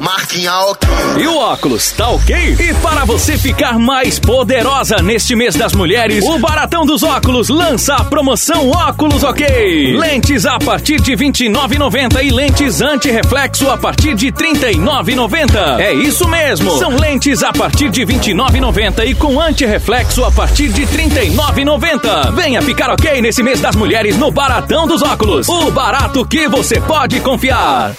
marquinha 0.00 0.54
ok. 0.60 0.88
E 1.18 1.26
o 1.26 1.36
óculos, 1.38 1.90
tá 1.92 2.08
ok? 2.08 2.56
E 2.58 2.74
para 2.74 3.04
você 3.04 3.36
ficar 3.36 3.78
mais 3.78 4.18
poderosa 4.18 4.96
neste 5.02 5.34
mês 5.34 5.54
das 5.54 5.72
mulheres, 5.72 6.24
o 6.24 6.38
Baratão 6.38 6.86
dos 6.86 7.02
Óculos 7.02 7.48
lança 7.48 7.94
a 7.94 8.04
promoção 8.04 8.70
Óculos 8.70 9.22
OK. 9.24 9.96
Lentes 9.96 10.46
a 10.46 10.58
partir 10.58 11.00
de 11.00 11.14
R$ 11.14 11.30
29,90 11.30 12.22
e 12.22 12.30
lentes 12.30 12.80
anti-reflexo 12.80 13.68
a 13.68 13.76
partir 13.76 14.14
de 14.14 14.26
R$ 14.26 14.32
39,90. 14.32 15.80
É 15.80 15.92
isso 15.92 16.28
mesmo. 16.28 16.78
São 16.78 16.96
lentes 16.96 17.42
a 17.42 17.52
partir 17.52 17.90
de 17.90 18.04
R$ 18.04 18.14
29,90 18.14 19.06
e 19.06 19.14
com 19.14 19.40
anti-reflexo 19.40 20.24
a 20.24 20.30
partir 20.30 20.68
de 20.68 20.84
R$ 20.84 21.08
39,90. 21.08 22.32
Venha 22.34 22.62
ficar 22.62 22.90
ok 22.90 23.20
nesse 23.20 23.42
mês 23.42 23.60
das 23.60 23.74
mulheres 23.74 24.16
no 24.16 24.30
Baratão 24.30 24.86
dos 24.86 25.02
Óculos. 25.02 25.48
O 25.48 25.70
barato 25.70 26.24
que 26.24 26.48
você 26.48 26.80
pode 26.80 27.20
confiar. 27.20 27.94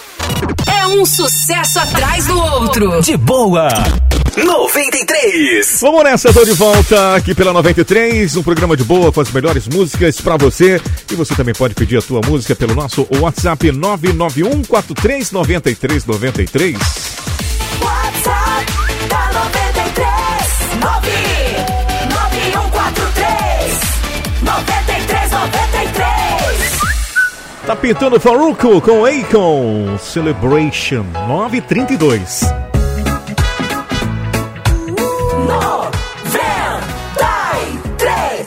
É 0.68 0.88
um 0.88 1.06
sucesso 1.06 1.80
atrás 1.80 2.26
do 2.26 2.40
outro. 2.40 3.02
De 3.02 3.18
boa. 3.18 3.68
93. 4.44 5.80
Vamos 5.82 6.04
nessa, 6.04 6.34
tô 6.34 6.44
de 6.44 6.52
volta 6.52 7.16
aqui 7.16 7.34
pela 7.34 7.54
93, 7.54 8.36
um 8.36 8.44
programa 8.44 8.76
de 8.76 8.84
boa 8.84 9.10
com 9.12 9.22
as 9.22 9.32
melhores 9.32 9.66
músicas 9.68 10.20
pra 10.20 10.36
você. 10.36 10.82
E 11.12 11.16
você 11.16 11.34
também 11.36 11.54
pode 11.54 11.74
pedir 11.74 11.98
a 11.98 12.02
tua 12.02 12.20
música 12.26 12.54
pelo 12.56 12.76
nosso 12.76 13.08
WhatsApp 13.20 13.72
991 13.72 14.64
43 14.64 15.32
93 15.32 16.06
93. 16.06 16.78
WhatsApp 17.82 18.74
da 19.08 19.32
93 19.34 20.06
99143 20.82 23.80
93 24.42 24.44
93 24.44 24.85
Tá 27.66 27.76
pintando 27.76 28.20
Faruco 28.20 28.80
com 28.80 29.06
Akon 29.06 29.98
Celebration 29.98 31.04
932. 31.28 32.42
93 35.48 38.46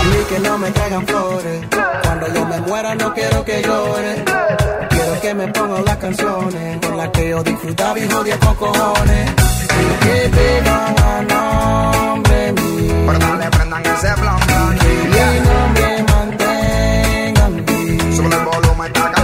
A 0.00 0.04
mí 0.04 0.24
que 0.28 0.38
no 0.40 0.58
me 0.58 0.70
traigan 0.72 1.06
flores. 1.06 1.62
Cuando 2.02 2.34
yo 2.34 2.44
me 2.46 2.60
muera 2.62 2.96
no 2.96 3.14
quiero 3.14 3.44
que 3.44 3.62
llore. 3.62 4.41
Que 5.22 5.34
me 5.34 5.46
pongan 5.46 5.84
las 5.84 5.96
canciones 5.98 6.78
con 6.84 6.96
las 6.96 7.08
que 7.10 7.30
yo 7.30 7.44
disfrutaba 7.44 7.96
y 7.96 8.10
jodía 8.10 8.36
con 8.40 8.56
cojones. 8.56 9.30
Y 9.30 10.04
que 10.04 10.28
vivan 10.34 10.94
a 10.98 11.22
nombre 11.22 12.52
mío. 12.52 12.94
Pero 13.06 13.36
le 13.36 13.50
prendan 13.50 13.86
ese 13.86 14.12
plan, 14.14 14.40
plan. 14.40 14.78
Y 14.82 15.40
no 15.46 15.68
me 15.74 16.02
mantengan 16.12 17.64
vivo. 17.64 18.16
Sube 18.16 18.34
el 18.34 18.44
volumen 18.44 18.92
esta 18.92 19.21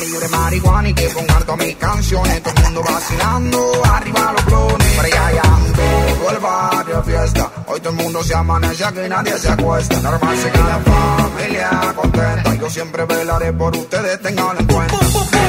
libre 0.00 0.28
marihuana 0.28 0.88
y 0.88 0.94
que 0.94 1.08
pongan 1.08 1.42
todas 1.44 1.66
mis 1.66 1.76
canciones 1.76 2.42
Todo 2.42 2.54
el 2.56 2.62
mundo 2.64 2.82
vacilando, 2.82 3.84
arriba 3.84 4.32
los 4.32 4.44
blones 4.46 4.88
Pero 4.96 5.08
ya 5.08 5.32
ya 5.32 5.42
todo 5.42 6.30
el 6.30 6.38
barrio 6.38 7.02
fiesta 7.02 7.50
Hoy 7.66 7.80
todo 7.80 7.90
el 7.90 7.96
mundo 7.96 8.22
se 8.22 8.34
amanece 8.34 8.84
aquí 8.84 9.00
nadie 9.08 9.38
se 9.38 9.48
acuesta 9.48 10.00
Normal 10.00 10.36
sé 10.36 10.50
que 10.50 10.58
la 10.58 10.80
familia 10.80 11.94
contenta. 11.94 12.54
Yo 12.54 12.70
siempre 12.70 13.04
velaré 13.04 13.52
por 13.52 13.76
ustedes, 13.76 14.20
tenganlo 14.20 14.60
en 14.60 14.66
cuenta. 14.66 14.98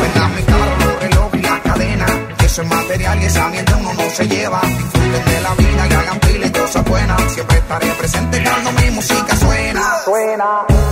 Vendan 0.01 0.35
mi 0.35 0.43
carro, 0.43 0.77
los 0.85 0.99
relojes 1.01 1.39
y 1.39 1.43
la 1.43 1.61
cadena. 1.61 2.05
Que 2.37 2.45
eso 2.45 2.61
es 2.61 2.67
material 2.67 3.21
y 3.21 3.25
esa 3.25 3.47
mierda 3.49 3.77
uno 3.77 3.93
no 3.93 4.09
se 4.09 4.27
lleva 4.27 4.61
Disfruten 4.61 5.25
de 5.25 5.41
la 5.41 5.55
vida 5.55 5.87
y 5.89 5.93
hagan 5.93 6.19
pila 6.19 6.45
y 6.47 6.51
cosas 6.51 6.85
buenas. 6.85 7.33
Siempre 7.33 7.57
estaré 7.57 7.87
presente 7.93 8.43
cuando 8.43 8.71
mi 8.81 8.91
música 8.91 9.35
suena. 9.35 9.83
Suena 10.05 10.88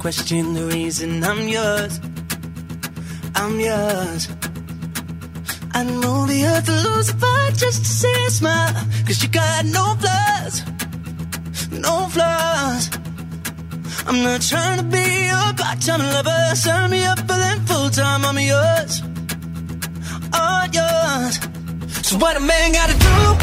question 0.00 0.54
the 0.54 0.64
reason 0.64 1.22
I'm 1.22 1.46
yours. 1.46 2.00
I'm 3.34 3.60
yours. 3.60 4.28
I 5.74 5.84
know 5.84 6.26
the 6.26 6.40
earth 6.46 6.68
will 6.68 6.82
lose 6.90 7.10
a 7.10 7.16
fight 7.16 7.54
just 7.54 7.84
to 7.84 7.90
see 8.00 8.24
a 8.26 8.30
smile. 8.30 8.72
Cause 9.06 9.22
you 9.22 9.28
got 9.28 9.66
no 9.66 9.84
flaws, 10.00 10.56
no 11.86 11.94
flaws. 12.14 12.88
I'm 14.06 14.22
not 14.22 14.40
trying 14.40 14.78
to 14.78 14.84
be 14.84 15.06
your 15.32 15.52
part-time 15.60 16.00
lover. 16.14 16.54
Sign 16.54 16.90
me 16.90 17.04
up 17.04 17.18
for 17.18 17.38
then 17.44 17.60
full-time. 17.66 18.24
I'm 18.24 18.38
yours, 18.38 19.02
all 20.32 20.66
yours. 20.78 21.34
So 22.08 22.16
what 22.16 22.38
a 22.38 22.40
man 22.40 22.72
gotta 22.72 22.96
do? 22.98 23.39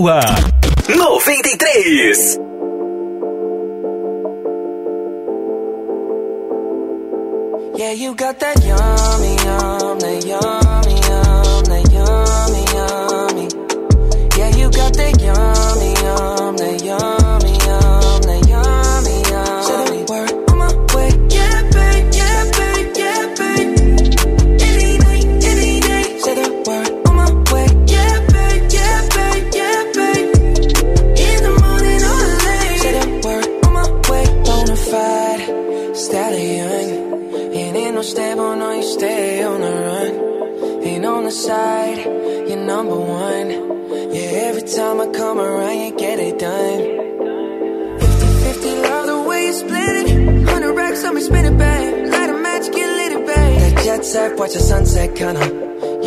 Power. 0.00 0.39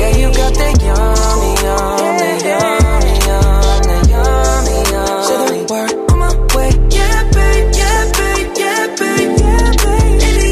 Yeah, 0.00 0.12
you 0.16 0.28
got 0.32 0.52
that 0.54 0.74
yummy, 0.80 1.50
yummy, 1.64 2.30
yummy, 2.48 3.14
yummy, 3.28 3.98
yummy, 4.08 4.78
yummy. 4.92 5.20
Say 5.28 5.36
the 5.44 5.60
word, 5.70 5.92
on 6.10 6.16
my 6.18 6.30
way. 6.56 6.70
Yeah, 6.96 7.18
babe, 7.36 7.68
yeah, 7.80 8.00
babe, 8.16 8.48
yeah, 8.60 8.82
babe, 8.98 9.32
yeah, 9.40 9.68
babe. 9.82 10.20
Any 10.28 10.50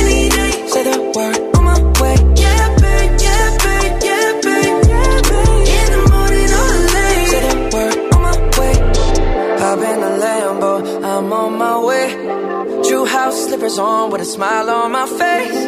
any. 0.00 0.50
Say 0.72 0.82
the 0.88 0.96
word, 1.14 1.36
on 1.56 1.62
my 1.68 1.76
way. 2.00 2.16
Yeah, 2.42 2.64
babe, 2.82 3.12
yeah, 3.26 3.46
babe, 3.64 3.94
yeah, 4.08 4.28
babe, 4.44 4.78
yeah, 4.92 5.20
babe. 5.28 5.68
In 5.76 5.88
the 5.92 6.00
morning 6.12 6.50
or 6.60 6.72
late. 6.94 7.28
Say 7.32 7.40
the 7.44 7.54
word, 7.74 7.96
on 8.14 8.20
my 8.24 8.34
way. 8.56 8.74
Hop 9.60 9.80
in 9.90 9.98
the 10.00 10.12
Lambo, 10.24 10.72
I'm 11.04 11.32
on 11.32 11.50
my 11.58 11.76
way. 11.88 12.06
True 12.88 13.04
house 13.04 13.38
slippers 13.48 13.78
on 13.78 14.10
with 14.10 14.22
a 14.22 14.24
smile 14.24 14.70
on 14.70 14.92
my 14.92 15.06
face. 15.06 15.60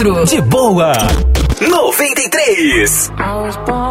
De 0.00 0.42
boa. 0.48 0.92
93. 1.60 3.10
I 3.18 3.42
was 3.42 3.56
born 3.66 3.89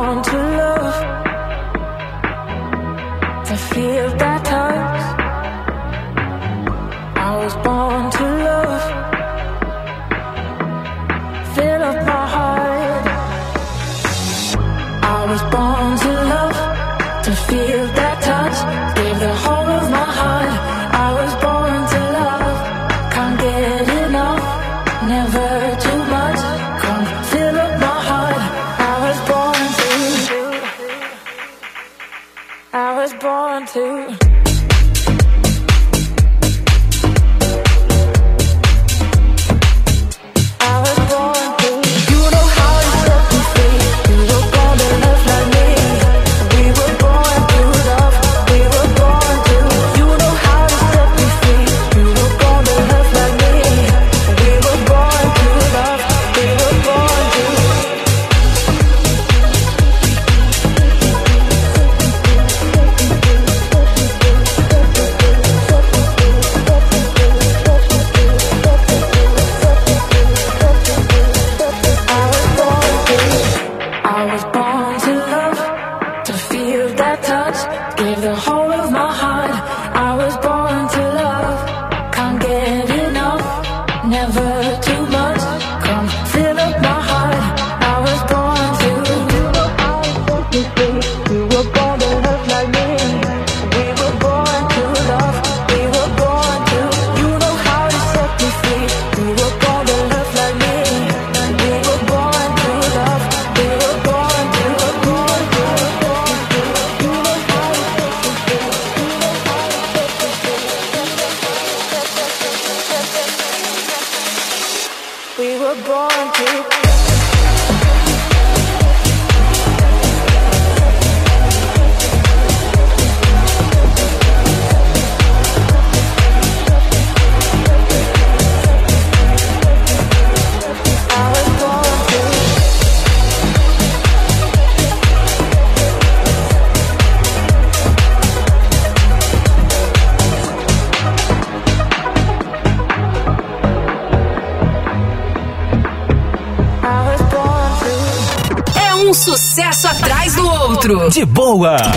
Oh, 151.51 151.53
uh, 151.53 151.57
wow. 151.57 151.88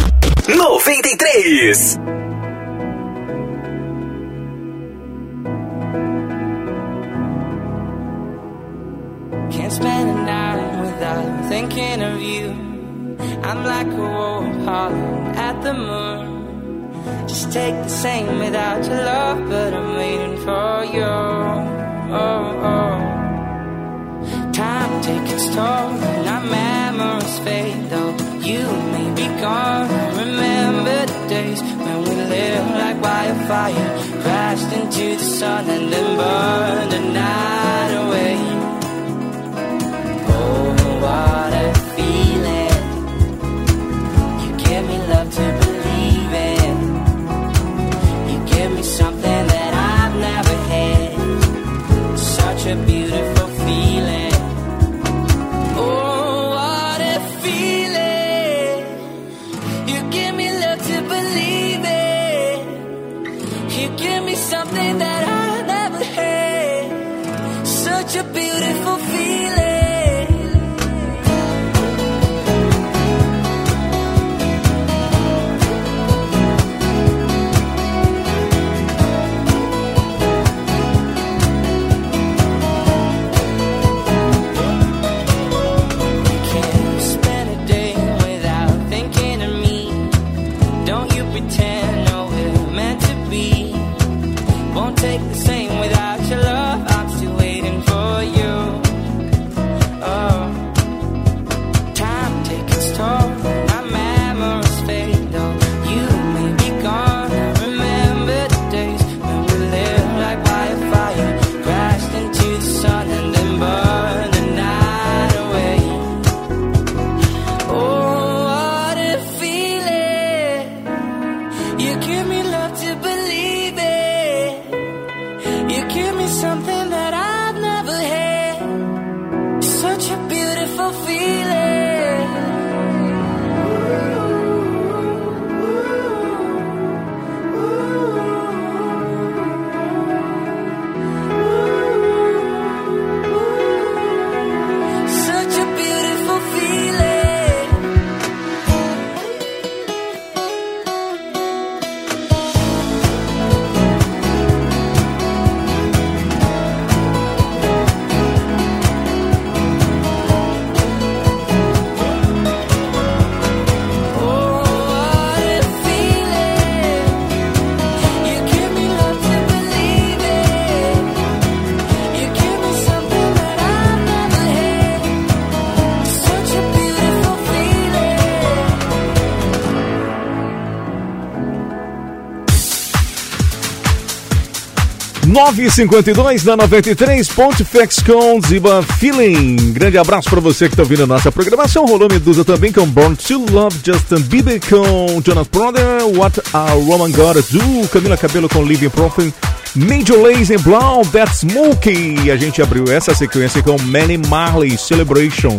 952 185.52 186.44
da 186.44 186.56
93. 186.56 187.28
Pontifexcon 187.28 188.40
Ziba 188.40 188.82
Feeling. 188.98 189.72
Grande 189.72 189.98
abraço 189.98 190.30
para 190.30 190.40
você 190.40 190.66
que 190.66 190.72
está 190.72 190.82
ouvindo 190.82 191.02
a 191.02 191.06
nossa 191.06 191.30
programação. 191.30 191.84
Rolou 191.84 192.08
Medusa 192.10 192.42
também 192.42 192.72
com 192.72 192.86
Born 192.86 193.14
to 193.16 193.44
Love, 193.50 193.78
Justin 193.84 194.22
Bieber 194.22 194.58
com 194.60 195.20
Jonas 195.24 195.46
Brother, 195.48 196.06
What 196.16 196.40
a 196.54 196.70
Roman 196.70 197.10
Gotta 197.10 197.42
Do, 197.42 197.88
Camila 197.88 198.16
Cabelo 198.16 198.48
com 198.48 198.64
Living 198.64 198.88
Profit. 198.88 199.34
Major 199.74 200.18
Lazer 200.18 200.60
Blau, 200.60 201.04
That's 201.04 201.40
Smokey. 201.40 202.30
A 202.30 202.36
gente 202.36 202.62
abriu 202.62 202.84
essa 202.90 203.14
sequência 203.14 203.62
com 203.62 203.76
Manny 203.82 204.16
Marley 204.16 204.78
Celebration. 204.78 205.58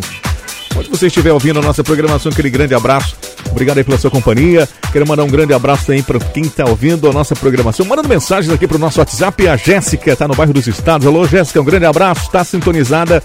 Onde 0.75 0.89
você 0.89 1.05
estiver 1.05 1.31
ouvindo 1.31 1.59
a 1.59 1.61
nossa 1.61 1.83
programação, 1.83 2.31
aquele 2.31 2.49
grande 2.49 2.73
abraço. 2.73 3.15
Obrigado 3.51 3.77
aí 3.77 3.83
pela 3.83 3.99
sua 3.99 4.09
companhia. 4.09 4.67
Quero 4.93 5.07
mandar 5.07 5.23
um 5.23 5.27
grande 5.27 5.55
abraço 5.55 5.87
também 5.87 6.03
para 6.03 6.19
quem 6.19 6.43
está 6.43 6.65
ouvindo 6.65 7.09
a 7.09 7.11
nossa 7.11 7.35
programação. 7.35 7.83
Mandando 7.83 8.07
mensagens 8.07 8.53
aqui 8.53 8.67
para 8.67 8.77
o 8.77 8.79
nosso 8.79 8.99
WhatsApp. 8.99 9.47
A 9.47 9.57
Jéssica 9.57 10.11
está 10.11 10.27
no 10.27 10.35
bairro 10.35 10.53
dos 10.53 10.67
Estados. 10.67 11.07
Alô, 11.07 11.25
Jéssica, 11.25 11.59
um 11.59 11.65
grande 11.65 11.85
abraço. 11.85 12.27
Está 12.27 12.43
sintonizada. 12.43 13.23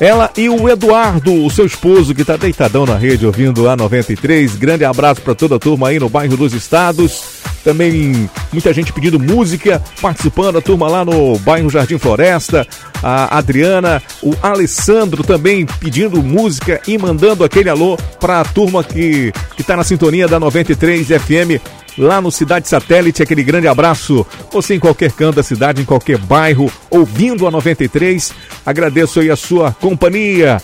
Ela 0.00 0.32
e 0.36 0.48
o 0.48 0.68
Eduardo, 0.68 1.32
o 1.44 1.48
seu 1.48 1.64
esposo, 1.64 2.12
que 2.12 2.22
está 2.22 2.36
deitadão 2.36 2.84
na 2.84 2.96
rede 2.96 3.24
ouvindo 3.24 3.68
a 3.68 3.76
93. 3.76 4.56
Grande 4.56 4.84
abraço 4.84 5.22
para 5.22 5.36
toda 5.36 5.54
a 5.54 5.58
turma 5.60 5.90
aí 5.90 6.00
no 6.00 6.08
bairro 6.08 6.36
dos 6.36 6.52
Estados. 6.52 7.22
Também 7.62 8.28
muita 8.56 8.72
gente 8.72 8.90
pedindo 8.90 9.20
música, 9.20 9.82
participando, 10.00 10.56
a 10.56 10.62
turma 10.62 10.88
lá 10.88 11.04
no 11.04 11.38
bairro 11.40 11.68
Jardim 11.68 11.98
Floresta. 11.98 12.66
A 13.02 13.36
Adriana, 13.36 14.02
o 14.22 14.34
Alessandro 14.42 15.22
também 15.22 15.66
pedindo 15.66 16.22
música 16.22 16.80
e 16.88 16.96
mandando 16.96 17.44
aquele 17.44 17.68
alô 17.68 17.98
para 18.18 18.40
a 18.40 18.44
turma 18.46 18.82
que 18.82 19.30
está 19.58 19.76
na 19.76 19.84
sintonia 19.84 20.26
da 20.26 20.40
93 20.40 21.06
FM 21.06 21.60
lá 21.98 22.18
no 22.18 22.32
Cidade 22.32 22.66
Satélite. 22.66 23.22
Aquele 23.22 23.44
grande 23.44 23.68
abraço. 23.68 24.26
Você 24.50 24.74
em 24.74 24.80
qualquer 24.80 25.12
canto 25.12 25.36
da 25.36 25.42
cidade, 25.42 25.82
em 25.82 25.84
qualquer 25.84 26.16
bairro, 26.16 26.72
ouvindo 26.88 27.46
a 27.46 27.50
93. 27.50 28.32
Agradeço 28.64 29.20
aí 29.20 29.30
a 29.30 29.36
sua 29.36 29.70
companhia. 29.70 30.62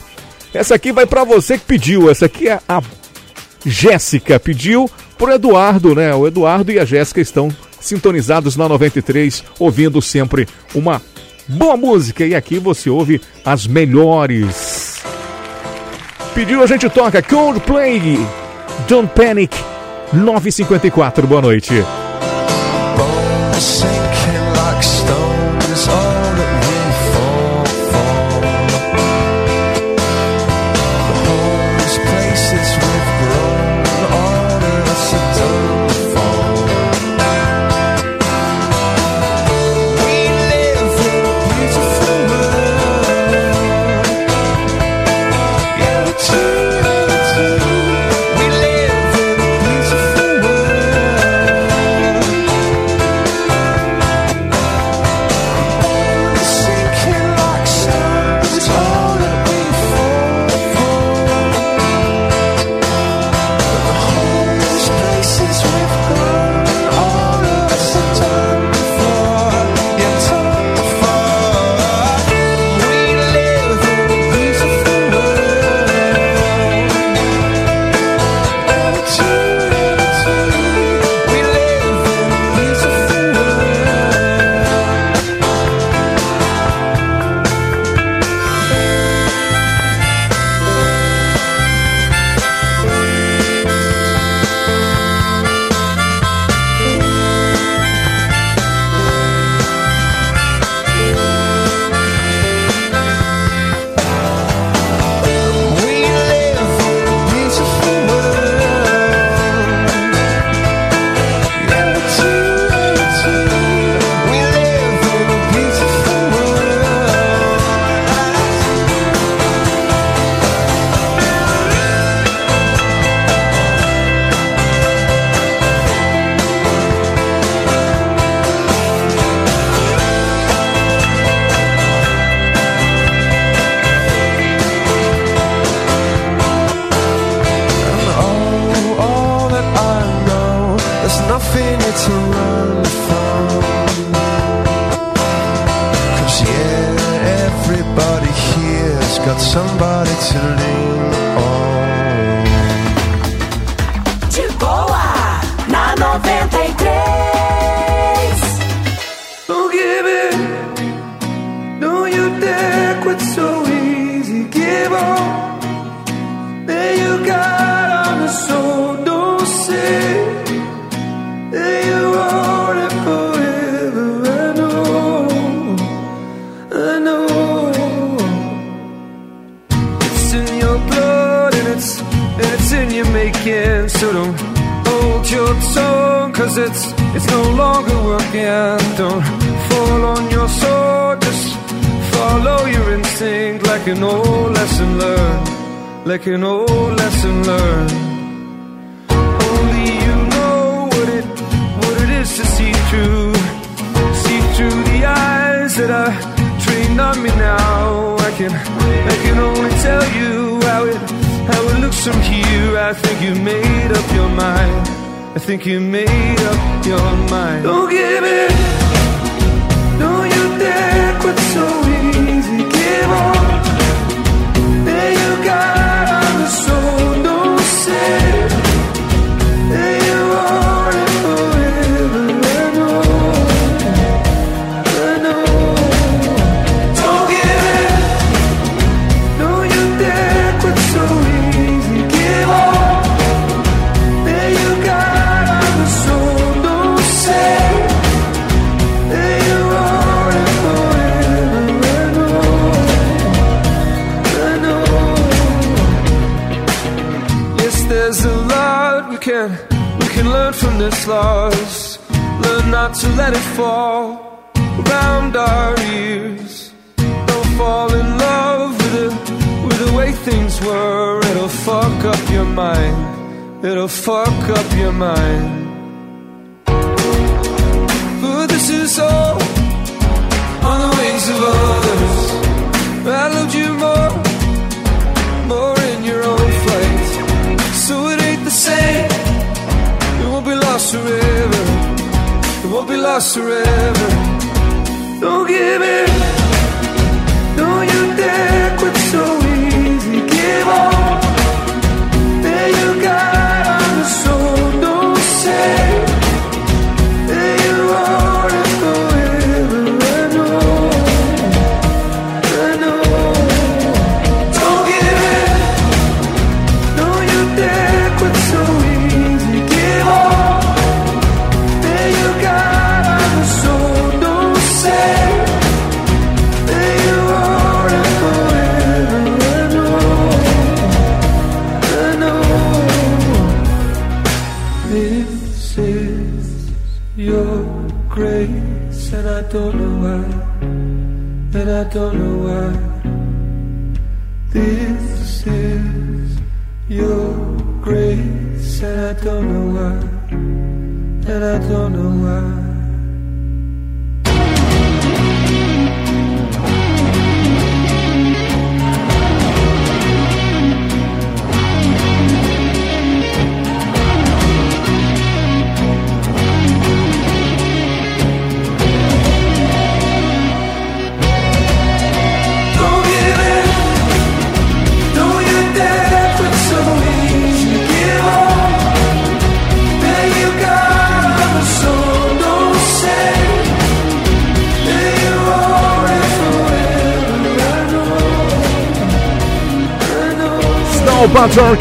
Essa 0.55 0.76
aqui 0.76 0.93
vai 0.93 1.05
para 1.05 1.24
você 1.24 1.59
que 1.59 1.66
pediu. 1.66 2.11
Essa 2.11 2.24
aqui 2.24 2.49
é 2.49 2.59
a 2.66 2.82
Jéssica 3.66 4.40
pediu 4.40 4.90
pro 5.18 5.32
Eduardo, 5.32 5.95
né? 5.95 6.14
O 6.14 6.26
Eduardo 6.26 6.72
e 6.72 6.80
a 6.80 6.84
Jéssica 6.84 7.20
estão 7.20 7.49
sintonizados 7.83 8.57
na 8.57 8.68
93, 8.68 9.45
ouvindo 9.59 10.01
sempre 10.01 10.49
uma 10.74 11.03
boa 11.47 11.76
música. 11.76 12.24
E 12.24 12.35
aqui 12.35 12.59
você 12.59 12.89
ouve 12.89 13.20
as 13.45 13.66
melhores. 13.66 15.03
Pediu, 16.35 16.62
a 16.62 16.66
gente 16.66 16.89
toca 16.89 17.22
Coldplay, 17.22 18.18
Don't 18.89 19.12
Panic, 19.14 19.55
954. 20.12 21.26
Boa 21.26 21.43
noite. 21.43 21.85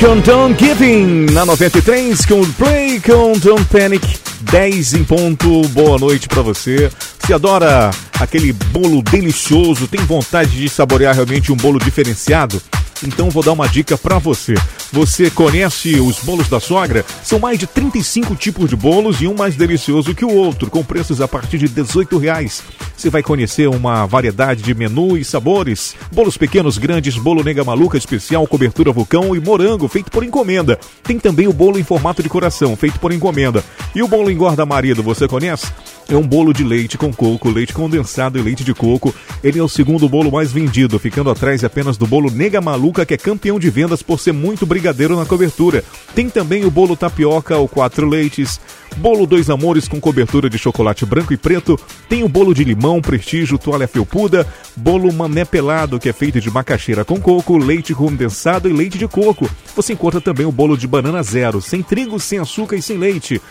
Don't 0.01 0.57
Giving 0.57 1.27
na 1.31 1.45
93 1.45 2.25
com 2.25 2.41
Play 2.53 2.99
Don't 2.99 3.65
Panic 3.65 4.17
10 4.41 4.95
em 4.95 5.03
ponto. 5.03 5.61
Boa 5.67 5.99
noite 5.99 6.27
pra 6.27 6.41
você. 6.41 6.91
Se 7.23 7.31
adora 7.31 7.91
aquele 8.19 8.51
bolo 8.51 9.03
delicioso, 9.03 9.87
tem 9.87 10.03
vontade 10.03 10.57
de 10.59 10.67
saborear 10.67 11.13
realmente 11.13 11.51
um 11.51 11.55
bolo 11.55 11.77
diferenciado? 11.77 12.59
Então 13.03 13.29
vou 13.29 13.43
dar 13.43 13.51
uma 13.51 13.67
dica 13.69 13.95
pra 13.95 14.17
você. 14.17 14.55
Você 14.91 15.29
conhece 15.29 15.99
os 15.99 16.19
bolos 16.19 16.49
da 16.49 16.59
sogra? 16.59 17.05
São 17.23 17.37
mais 17.37 17.59
de 17.59 17.67
35 17.67 18.35
tipos 18.35 18.71
de 18.71 18.75
bolos 18.75 19.21
e 19.21 19.27
um 19.27 19.35
mais 19.35 19.55
delicioso 19.55 20.15
que 20.15 20.25
o 20.25 20.33
outro, 20.33 20.69
com 20.71 20.83
preços 20.83 21.21
a 21.21 21.27
partir 21.27 21.59
de 21.59 21.67
18 21.67 22.17
reais. 22.17 22.63
Você 23.01 23.09
vai 23.09 23.23
conhecer 23.23 23.67
uma 23.67 24.05
variedade 24.05 24.61
de 24.61 24.75
menu 24.75 25.17
e 25.17 25.25
sabores. 25.25 25.95
Bolos 26.11 26.37
pequenos, 26.37 26.77
grandes, 26.77 27.17
bolo 27.17 27.43
nega 27.43 27.63
maluca 27.63 27.97
especial, 27.97 28.45
cobertura 28.45 28.91
vulcão 28.91 29.35
e 29.35 29.39
morango, 29.39 29.87
feito 29.87 30.11
por 30.11 30.23
encomenda. 30.23 30.77
Tem 31.01 31.17
também 31.17 31.47
o 31.47 31.53
bolo 31.53 31.79
em 31.79 31.83
formato 31.83 32.21
de 32.21 32.29
coração, 32.29 32.75
feito 32.75 32.99
por 32.99 33.11
encomenda. 33.11 33.63
E 33.95 34.03
o 34.03 34.07
bolo 34.07 34.29
engorda 34.29 34.67
marido, 34.67 35.01
você 35.01 35.27
conhece? 35.27 35.73
É 36.07 36.15
um 36.15 36.27
bolo 36.27 36.53
de 36.53 36.63
leite 36.63 36.95
com 36.95 37.11
coco, 37.11 37.49
leite 37.49 37.73
condensado 37.73 38.37
e 38.37 38.41
leite 38.43 38.63
de 38.63 38.73
coco. 38.73 39.15
Ele 39.43 39.57
é 39.57 39.63
o 39.63 39.69
segundo 39.69 40.07
bolo 40.07 40.31
mais 40.31 40.51
vendido, 40.51 40.99
ficando 40.99 41.31
atrás 41.31 41.63
apenas 41.63 41.97
do 41.97 42.05
bolo 42.05 42.29
Nega 42.29 42.61
Maluca, 42.61 43.03
que 43.03 43.15
é 43.15 43.17
campeão 43.17 43.57
de 43.57 43.69
vendas 43.71 44.03
por 44.03 44.19
ser 44.19 44.33
muito 44.33 44.63
brigadeiro 44.65 45.15
na 45.15 45.25
cobertura. 45.25 45.83
Tem 46.13 46.29
também 46.29 46.65
o 46.65 46.71
bolo 46.71 46.95
tapioca 46.95 47.57
ou 47.57 47.67
quatro 47.67 48.07
leites, 48.07 48.59
bolo 48.97 49.25
dois 49.25 49.49
amores 49.49 49.87
com 49.87 49.99
cobertura 49.99 50.49
de 50.49 50.57
chocolate 50.57 51.05
branco 51.05 51.33
e 51.33 51.37
preto, 51.37 51.79
tem 52.11 52.23
o 52.23 52.27
bolo 52.27 52.53
de 52.53 52.65
limão, 52.65 53.01
prestígio, 53.01 53.57
toalha 53.57 53.87
felpuda, 53.87 54.45
bolo 54.75 55.13
mané 55.13 55.45
pelado, 55.45 55.97
que 55.97 56.09
é 56.09 56.11
feito 56.11 56.41
de 56.41 56.51
macaxeira 56.51 57.05
com 57.05 57.17
coco, 57.21 57.57
leite 57.57 57.95
condensado 57.95 58.69
e 58.69 58.73
leite 58.73 58.97
de 58.97 59.07
coco. 59.07 59.49
Você 59.73 59.93
encontra 59.93 60.19
também 60.19 60.45
o 60.45 60.51
bolo 60.51 60.75
de 60.75 60.85
banana 60.85 61.23
zero, 61.23 61.61
sem 61.61 61.81
trigo, 61.81 62.19
sem 62.19 62.37
açúcar 62.37 62.75
e 62.75 62.81
sem 62.81 62.97
leite. 62.97 63.41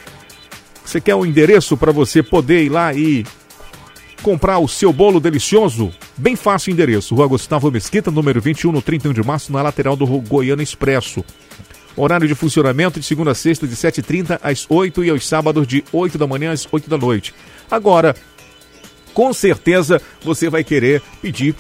Você 0.85 1.01
quer 1.01 1.15
o 1.15 1.25
endereço 1.25 1.75
para 1.75 1.91
você 1.91 2.23
poder 2.23 2.63
ir 2.63 2.69
lá 2.69 2.93
e 2.93 3.25
comprar 4.23 4.59
o 4.59 4.69
seu 4.69 4.93
bolo 4.93 5.21
delicioso? 5.21 5.91
Bem 6.15 6.37
fácil 6.37 6.71
o 6.71 6.75
endereço. 6.75 7.15
Rua 7.15 7.29
Gustavo 7.29 7.71
Mesquita, 7.71 8.11
número 8.11 8.43
21, 8.43 8.73
no 8.73 8.83
31 8.83 9.15
de 9.15 9.23
março, 9.23 9.51
na 9.51 9.63
lateral 9.63 9.97
do 9.97 10.07
Goiânia 10.07 10.63
Expresso. 10.63 11.25
Horário 11.97 12.29
de 12.29 12.35
funcionamento 12.35 13.01
de 13.01 13.07
segunda 13.07 13.31
a 13.31 13.35
sexta, 13.35 13.67
de 13.67 13.75
7h30 13.75 14.39
às 14.43 14.67
8 14.69 15.03
e 15.03 15.09
aos 15.09 15.27
sábados 15.27 15.67
de 15.67 15.83
8 15.91 16.19
da 16.19 16.27
manhã 16.27 16.53
às 16.53 16.69
8 16.71 16.91
da 16.91 16.99
noite. 16.99 17.35
Agora, 17.71 18.17
com 19.13 19.33
certeza 19.33 20.01
você 20.23 20.49
vai 20.49 20.65
querer 20.65 21.03
pedir 21.21 21.55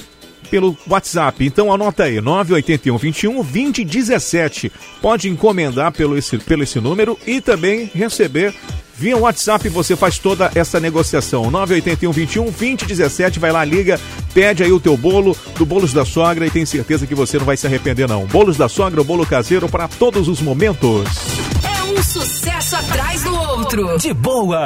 pelo 0.50 0.76
WhatsApp. 0.88 1.44
Então 1.44 1.72
anota 1.72 2.04
aí, 2.04 2.20
981 2.20 2.98
21 2.98 3.42
20 3.42 3.84
17. 3.84 4.72
Pode 5.00 5.28
encomendar 5.28 5.92
pelo 5.92 6.18
esse, 6.18 6.38
pelo 6.38 6.64
esse 6.64 6.80
número 6.80 7.16
e 7.26 7.40
também 7.40 7.90
receber 7.94 8.54
via 9.00 9.16
WhatsApp. 9.16 9.68
Você 9.70 9.96
faz 9.96 10.18
toda 10.18 10.50
essa 10.54 10.80
negociação. 10.80 11.50
981 11.50 12.12
21 12.12 12.50
20 12.50 12.86
17. 12.86 13.38
Vai 13.38 13.52
lá, 13.52 13.64
liga, 13.64 13.98
pede 14.34 14.62
aí 14.62 14.72
o 14.72 14.80
teu 14.80 14.96
bolo 14.96 15.36
do 15.56 15.64
Bolos 15.64 15.92
da 15.92 16.04
Sogra 16.04 16.46
e 16.46 16.50
tem 16.50 16.66
certeza 16.66 17.06
que 17.06 17.14
você 17.14 17.38
não 17.38 17.46
vai 17.46 17.56
se 17.56 17.66
arrepender, 17.66 18.08
não. 18.08 18.26
Bolos 18.26 18.56
da 18.56 18.68
Sogra, 18.68 19.00
o 19.00 19.04
bolo 19.04 19.24
caseiro 19.24 19.68
para 19.68 19.88
todos 19.88 20.28
os 20.28 20.42
momentos. 20.42 21.69
Um 21.90 22.02
sucesso 22.04 22.76
atrás 22.76 23.22
do 23.24 23.34
outro. 23.34 23.98
De 23.98 24.14
boa. 24.14 24.64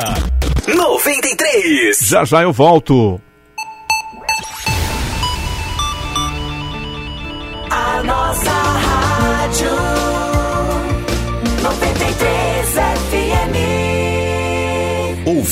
93. 0.68 1.98
Já 2.02 2.22
já 2.22 2.42
eu 2.42 2.52
volto. 2.52 3.18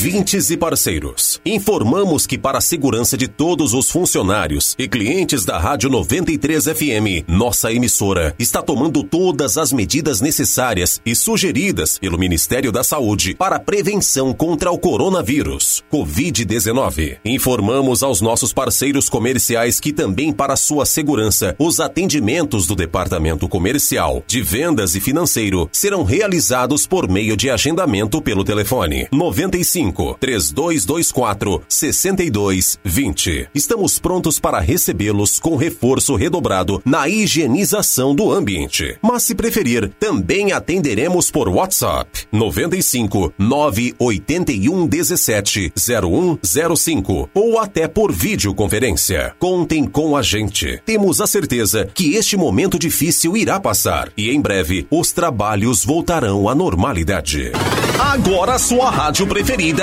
Ouvintes 0.03 0.49
e 0.49 0.57
parceiros, 0.57 1.39
informamos 1.45 2.27
que 2.27 2.37
para 2.37 2.57
a 2.57 2.61
segurança 2.61 3.15
de 3.15 3.25
todos 3.25 3.73
os 3.73 3.89
funcionários 3.89 4.75
e 4.77 4.85
clientes 4.85 5.45
da 5.45 5.57
Rádio 5.57 5.89
93 5.89 6.65
FM, 6.65 7.23
nossa 7.25 7.71
emissora 7.71 8.35
está 8.37 8.61
tomando 8.61 9.01
todas 9.01 9.57
as 9.57 9.71
medidas 9.71 10.19
necessárias 10.19 10.99
e 11.05 11.15
sugeridas 11.15 11.97
pelo 11.99 12.19
Ministério 12.19 12.69
da 12.69 12.83
Saúde 12.83 13.33
para 13.33 13.55
a 13.55 13.59
prevenção 13.59 14.33
contra 14.33 14.69
o 14.69 14.77
coronavírus, 14.77 15.81
Covid-19. 15.89 17.19
Informamos 17.23 18.03
aos 18.03 18.19
nossos 18.19 18.51
parceiros 18.51 19.07
comerciais 19.07 19.79
que 19.79 19.93
também 19.93 20.33
para 20.33 20.57
sua 20.57 20.85
segurança, 20.85 21.55
os 21.57 21.79
atendimentos 21.79 22.67
do 22.67 22.75
Departamento 22.75 23.47
Comercial, 23.47 24.21
de 24.27 24.41
Vendas 24.41 24.95
e 24.95 24.99
Financeiro 24.99 25.69
serão 25.71 26.03
realizados 26.03 26.85
por 26.85 27.09
meio 27.09 27.37
de 27.37 27.49
agendamento 27.49 28.21
pelo 28.21 28.43
telefone 28.43 29.07
95 29.09 29.92
3224 30.19 31.61
6220. 31.67 33.47
Estamos 33.53 33.99
prontos 33.99 34.39
para 34.39 34.59
recebê-los 34.59 35.39
com 35.39 35.55
reforço 35.55 36.15
redobrado 36.15 36.81
na 36.83 37.07
higienização 37.07 38.15
do 38.15 38.31
ambiente. 38.31 38.97
Mas 39.01 39.23
se 39.23 39.35
preferir, 39.35 39.89
também 39.99 40.51
atenderemos 40.51 41.29
por 41.29 41.47
WhatsApp 41.47 42.09
95 42.31 43.33
981 43.37 44.87
17 44.87 45.73
0105 45.75 47.29
ou 47.33 47.59
até 47.59 47.87
por 47.87 48.11
videoconferência. 48.11 49.35
Contem 49.39 49.85
com 49.85 50.17
a 50.17 50.21
gente. 50.21 50.81
Temos 50.85 51.21
a 51.21 51.27
certeza 51.27 51.87
que 51.93 52.15
este 52.15 52.35
momento 52.35 52.79
difícil 52.79 53.37
irá 53.37 53.59
passar 53.59 54.11
e 54.17 54.29
em 54.29 54.41
breve 54.41 54.87
os 54.89 55.11
trabalhos 55.11 55.85
voltarão 55.85 56.47
à 56.49 56.55
normalidade. 56.55 57.51
Agora 57.99 58.57
sua 58.57 58.89
rádio 58.89 59.27
preferida 59.27 59.82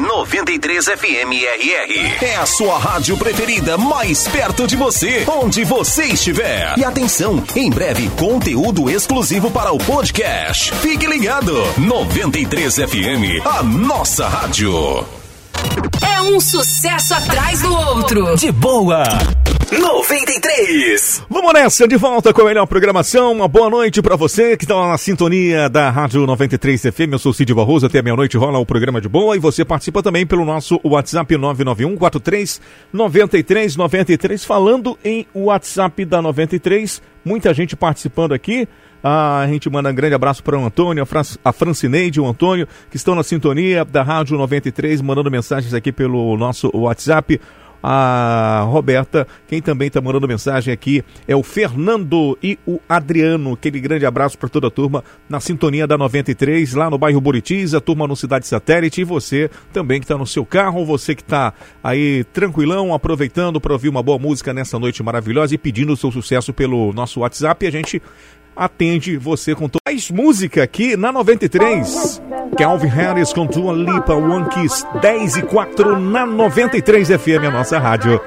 93 0.00 0.84
FM 0.84 1.32
RR. 1.32 2.24
É 2.24 2.36
a 2.36 2.46
sua 2.46 2.78
rádio 2.78 3.16
preferida 3.16 3.78
mais 3.78 4.26
perto 4.28 4.66
de 4.66 4.76
você, 4.76 5.24
onde 5.28 5.64
você 5.64 6.04
estiver. 6.04 6.74
E 6.76 6.84
atenção, 6.84 7.42
em 7.54 7.70
breve 7.70 8.08
conteúdo 8.10 8.90
exclusivo 8.90 9.50
para 9.50 9.72
o 9.72 9.78
podcast. 9.78 10.74
Fique 10.76 11.06
ligado. 11.06 11.54
93 11.78 12.74
FM, 12.76 13.46
a 13.46 13.62
nossa 13.62 14.28
rádio. 14.28 15.21
É 16.06 16.20
um 16.22 16.40
sucesso 16.40 17.14
atrás 17.14 17.60
do 17.62 17.74
outro. 17.74 18.36
De 18.36 18.50
boa. 18.52 19.02
93. 19.72 21.24
Vamos 21.30 21.52
nessa, 21.54 21.88
de 21.88 21.96
volta 21.96 22.32
com 22.32 22.42
a 22.42 22.44
melhor 22.44 22.66
programação. 22.66 23.32
Uma 23.32 23.48
boa 23.48 23.70
noite 23.70 24.02
pra 24.02 24.16
você 24.16 24.56
que 24.56 24.64
está 24.64 24.88
na 24.88 24.98
sintonia 24.98 25.68
da 25.68 25.90
Rádio 25.90 26.26
93 26.26 26.82
FM. 26.82 27.12
Eu 27.12 27.18
sou 27.18 27.32
Cid 27.32 27.54
Barroso. 27.54 27.86
Até 27.86 28.02
meia-noite 28.02 28.36
rola 28.36 28.58
o 28.58 28.66
programa 28.66 29.00
de 29.00 29.08
boa. 29.08 29.34
E 29.34 29.38
você 29.38 29.64
participa 29.64 30.02
também 30.02 30.26
pelo 30.26 30.44
nosso 30.44 30.78
WhatsApp 30.84 31.36
991 31.36 31.96
43 31.96 32.60
93 32.92 33.76
93. 33.76 34.44
Falando 34.44 34.98
em 35.02 35.26
WhatsApp 35.34 36.04
da 36.04 36.20
93, 36.20 37.00
muita 37.24 37.54
gente 37.54 37.74
participando 37.74 38.32
aqui. 38.32 38.68
Ah, 39.02 39.40
a 39.40 39.48
gente 39.48 39.68
manda 39.68 39.90
um 39.90 39.94
grande 39.94 40.14
abraço 40.14 40.42
para 40.44 40.56
o 40.56 40.64
Antônio, 40.64 41.02
a, 41.02 41.06
Fran 41.06 41.22
a 41.44 41.52
Francineide 41.52 42.18
e 42.18 42.22
o 42.22 42.26
Antônio, 42.26 42.68
que 42.88 42.96
estão 42.96 43.14
na 43.14 43.22
sintonia 43.22 43.84
da 43.84 44.02
Rádio 44.02 44.38
93, 44.38 45.00
mandando 45.00 45.30
mensagens 45.30 45.74
aqui 45.74 45.90
pelo 45.90 46.36
nosso 46.36 46.70
WhatsApp. 46.72 47.40
A 47.84 48.64
Roberta, 48.68 49.26
quem 49.48 49.60
também 49.60 49.88
está 49.88 50.00
mandando 50.00 50.28
mensagem 50.28 50.72
aqui 50.72 51.02
é 51.26 51.34
o 51.34 51.42
Fernando 51.42 52.38
e 52.40 52.56
o 52.64 52.78
Adriano. 52.88 53.54
Aquele 53.54 53.80
grande 53.80 54.06
abraço 54.06 54.38
para 54.38 54.48
toda 54.48 54.68
a 54.68 54.70
turma 54.70 55.02
na 55.28 55.40
sintonia 55.40 55.84
da 55.84 55.98
93, 55.98 56.74
lá 56.74 56.88
no 56.88 56.96
bairro 56.96 57.20
Buritis, 57.20 57.74
a 57.74 57.80
turma 57.80 58.06
no 58.06 58.14
Cidade 58.14 58.46
Satélite. 58.46 59.00
E 59.00 59.04
você 59.04 59.50
também 59.72 59.98
que 59.98 60.04
está 60.04 60.16
no 60.16 60.26
seu 60.26 60.46
carro, 60.46 60.86
você 60.86 61.12
que 61.12 61.22
está 61.22 61.52
aí 61.82 62.22
tranquilão, 62.32 62.94
aproveitando 62.94 63.60
para 63.60 63.72
ouvir 63.72 63.88
uma 63.88 64.02
boa 64.02 64.18
música 64.18 64.54
nessa 64.54 64.78
noite 64.78 65.02
maravilhosa 65.02 65.52
e 65.56 65.58
pedindo 65.58 65.92
o 65.92 65.96
seu 65.96 66.12
sucesso 66.12 66.52
pelo 66.52 66.92
nosso 66.92 67.18
WhatsApp. 67.18 67.64
E 67.64 67.68
a 67.68 67.72
gente 67.72 68.00
atende 68.56 69.16
você 69.16 69.54
com 69.54 69.68
toda 69.68 69.82
mais 69.86 70.10
música 70.10 70.62
aqui 70.62 70.96
na 70.96 71.12
93. 71.12 72.22
Calvin 72.56 72.88
Harris 72.88 73.32
com 73.32 73.46
Dua 73.46 73.72
Lipa, 73.72 74.14
One 74.14 74.48
Kiss 74.50 74.84
10 75.00 75.36
e 75.36 75.42
4 75.42 75.98
na 75.98 76.26
93 76.26 77.08
FM, 77.08 77.46
a 77.46 77.50
nossa 77.50 77.78
rádio. 77.78 78.20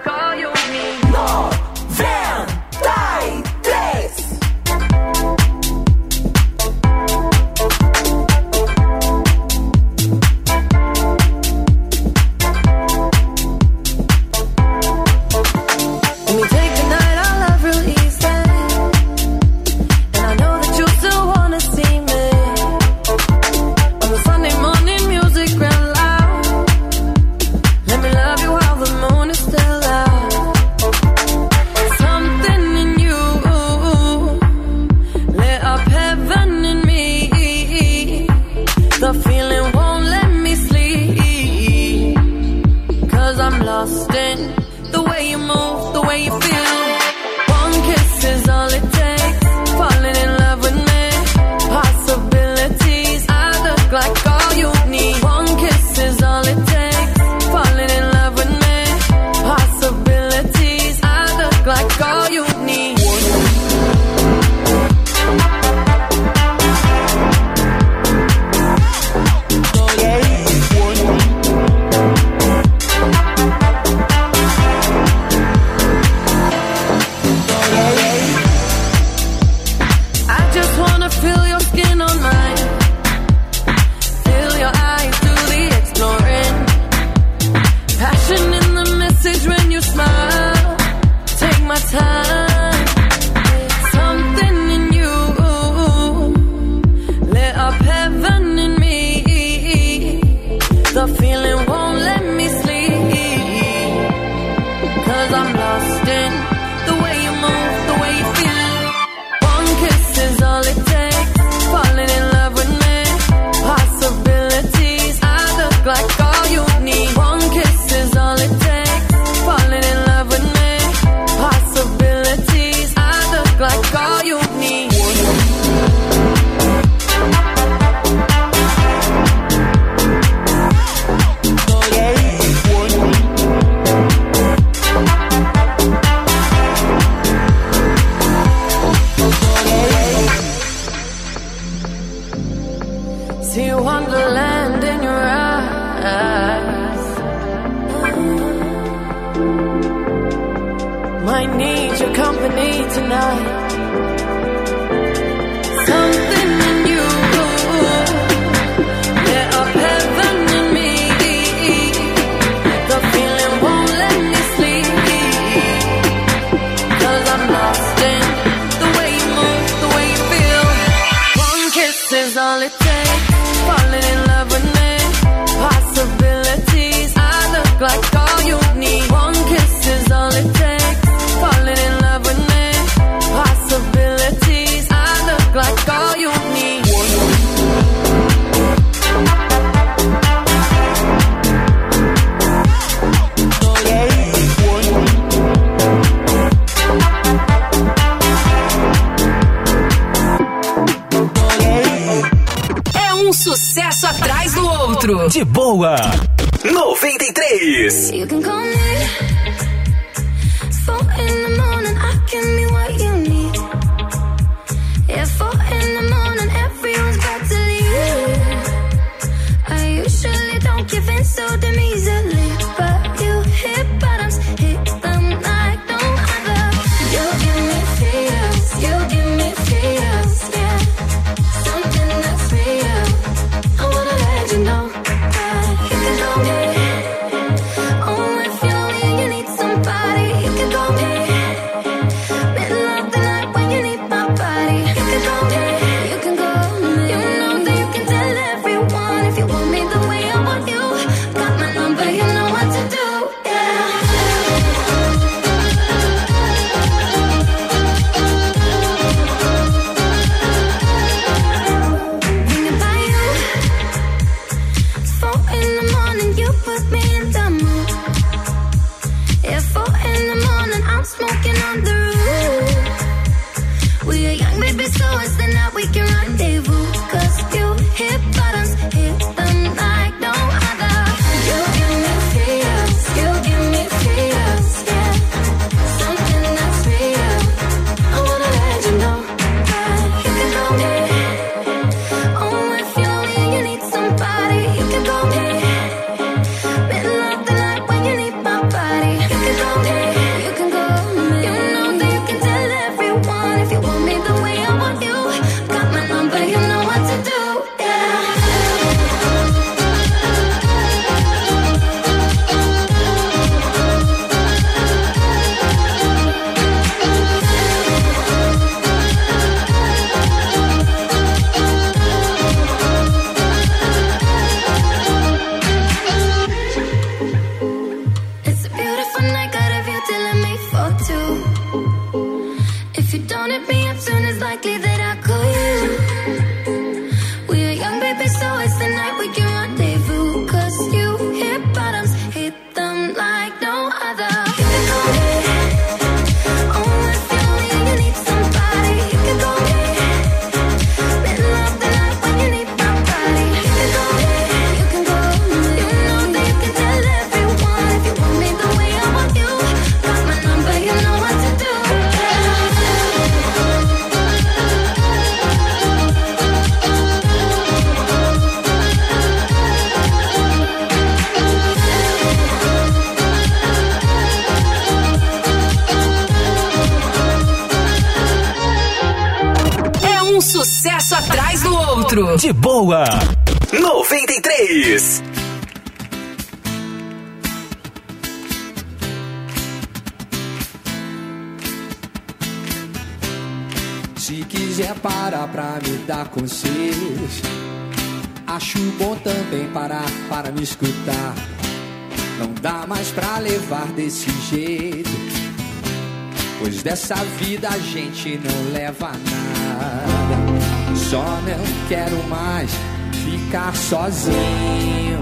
Nessa 406.95 407.15
vida 407.37 407.67
a 407.67 407.77
gente 407.77 408.39
não 408.41 408.71
leva 408.71 409.11
nada. 409.11 410.95
Só 410.95 411.25
não 411.41 411.87
quero 411.89 412.23
mais 412.29 412.71
ficar 413.11 413.75
sozinho. 413.75 415.19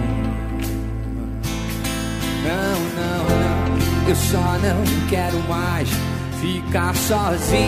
Não, 2.44 2.80
não, 2.96 3.24
não. 3.28 4.08
Eu 4.08 4.16
só 4.16 4.60
não 4.60 5.10
quero 5.10 5.40
mais 5.50 5.90
ficar 6.40 6.96
sozinho. 6.96 7.64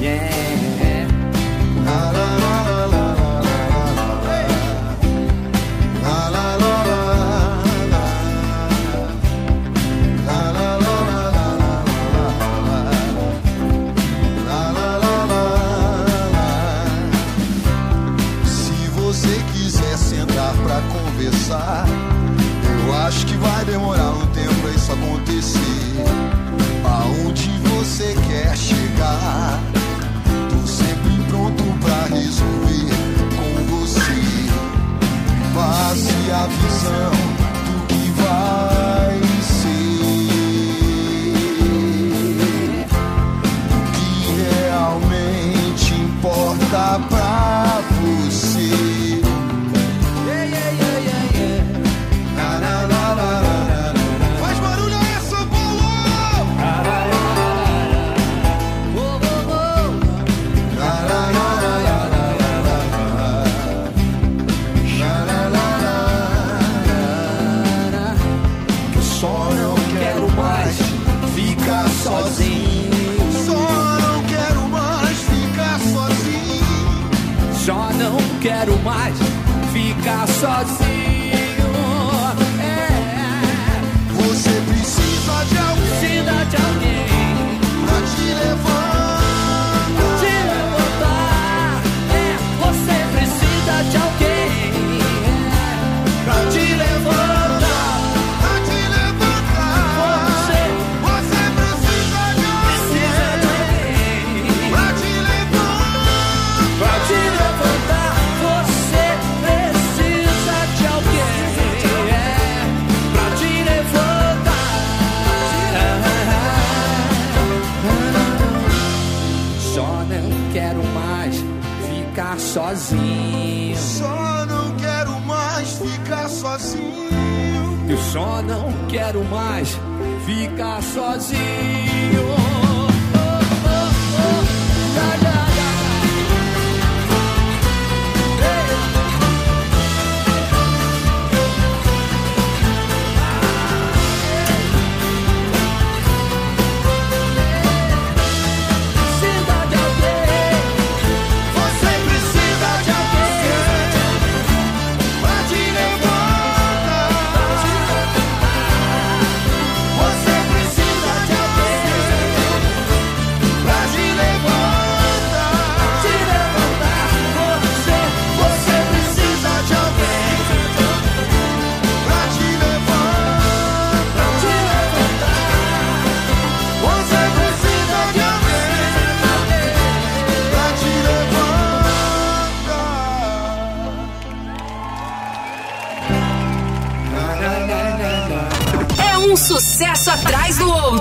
Yeah. 0.00 0.45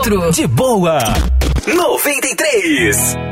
De 0.05 0.45
boa. 0.47 0.99
93. 1.65 3.24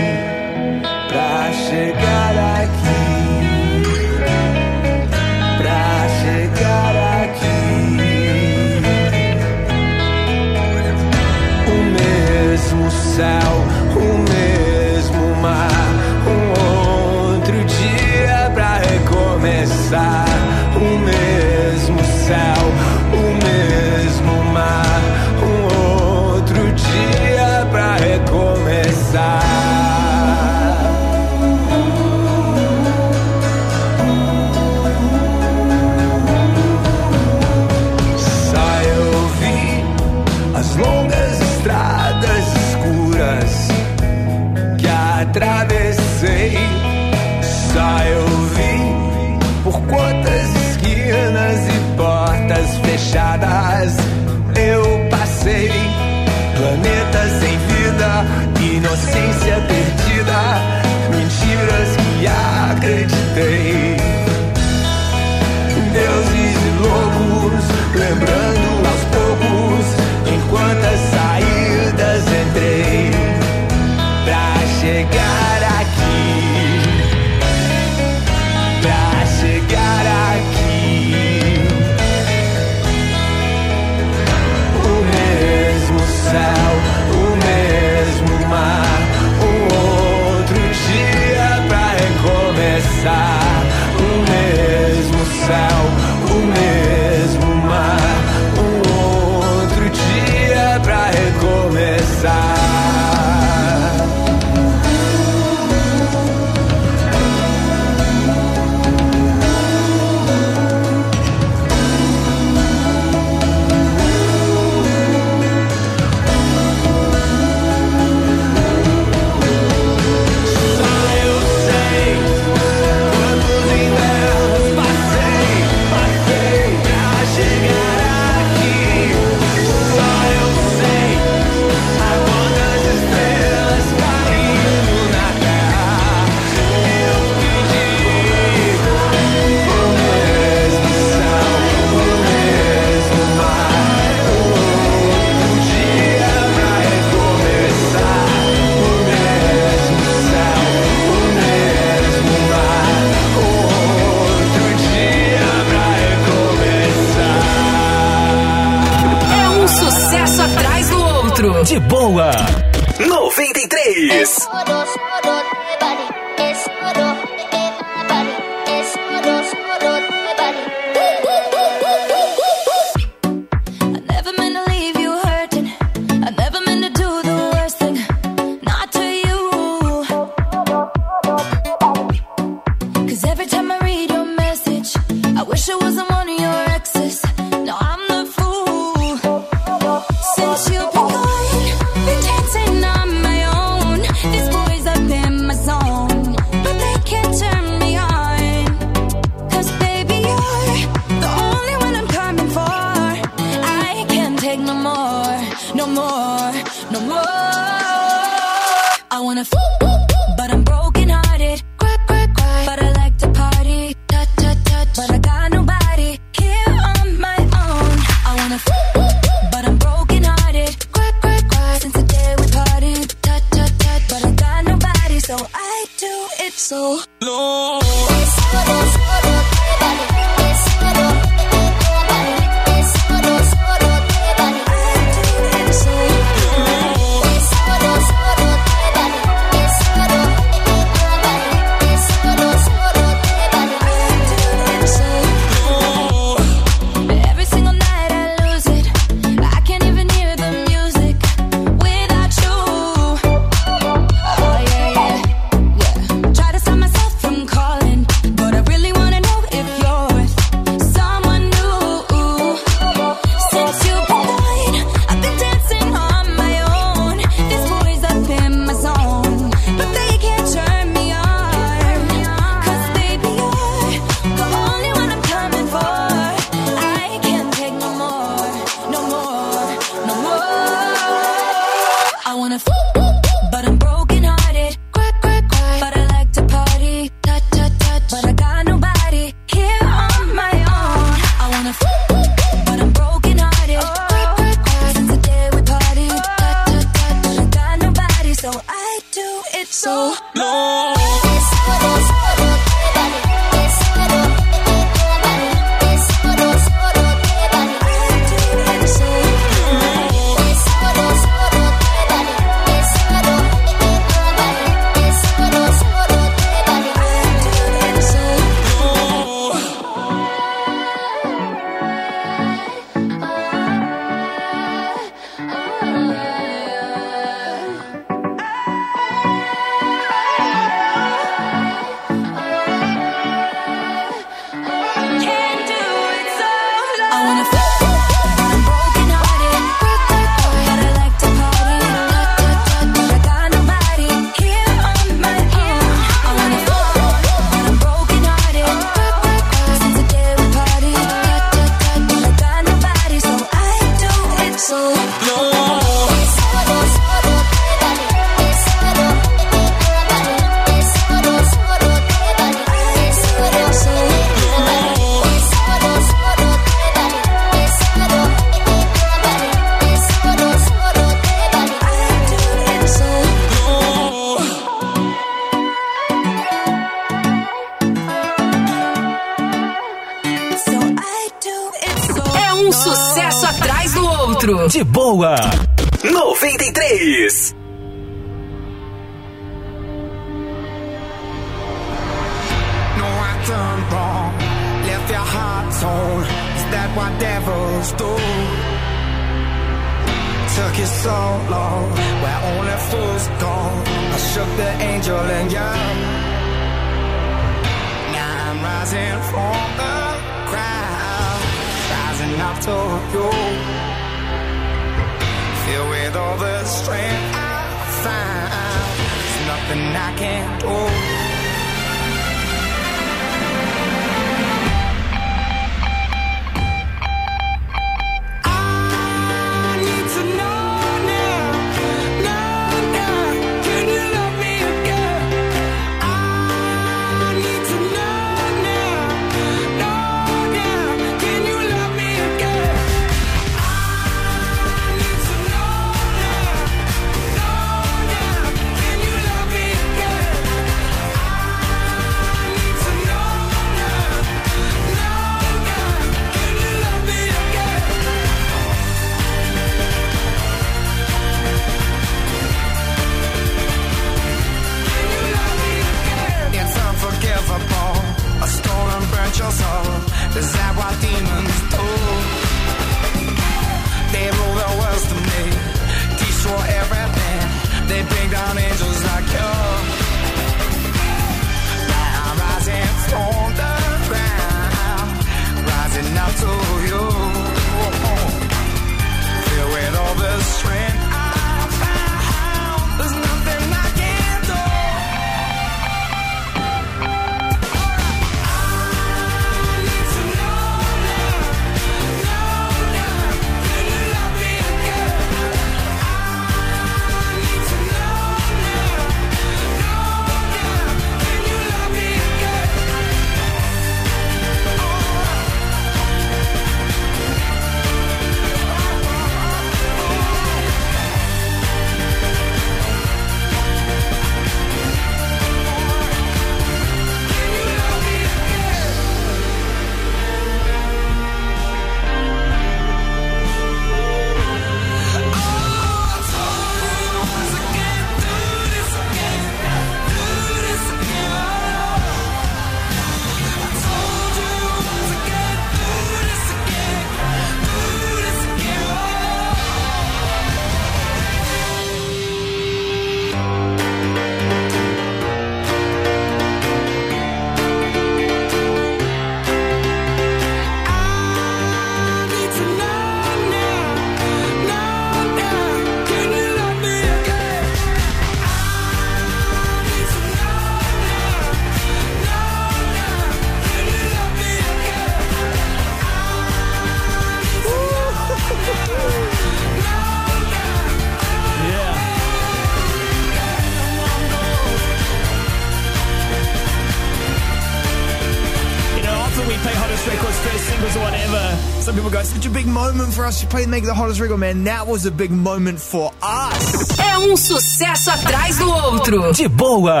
us. 593.28 593.40
She 593.40 593.46
played 593.46 593.68
Make 593.68 593.84
the 593.84 593.94
Hottest 593.94 594.20
Regal 594.20 594.38
Man. 594.38 594.64
That 594.64 594.86
was 594.86 595.06
a 595.06 595.10
big 595.10 595.30
moment 595.30 595.78
for 595.78 596.12
us. 596.22 596.98
É 596.98 597.18
um 597.18 597.36
sucesso 597.36 598.10
atrás 598.10 598.56
do 598.56 598.70
outro. 598.70 599.32
De 599.32 599.46
boa. 599.48 600.00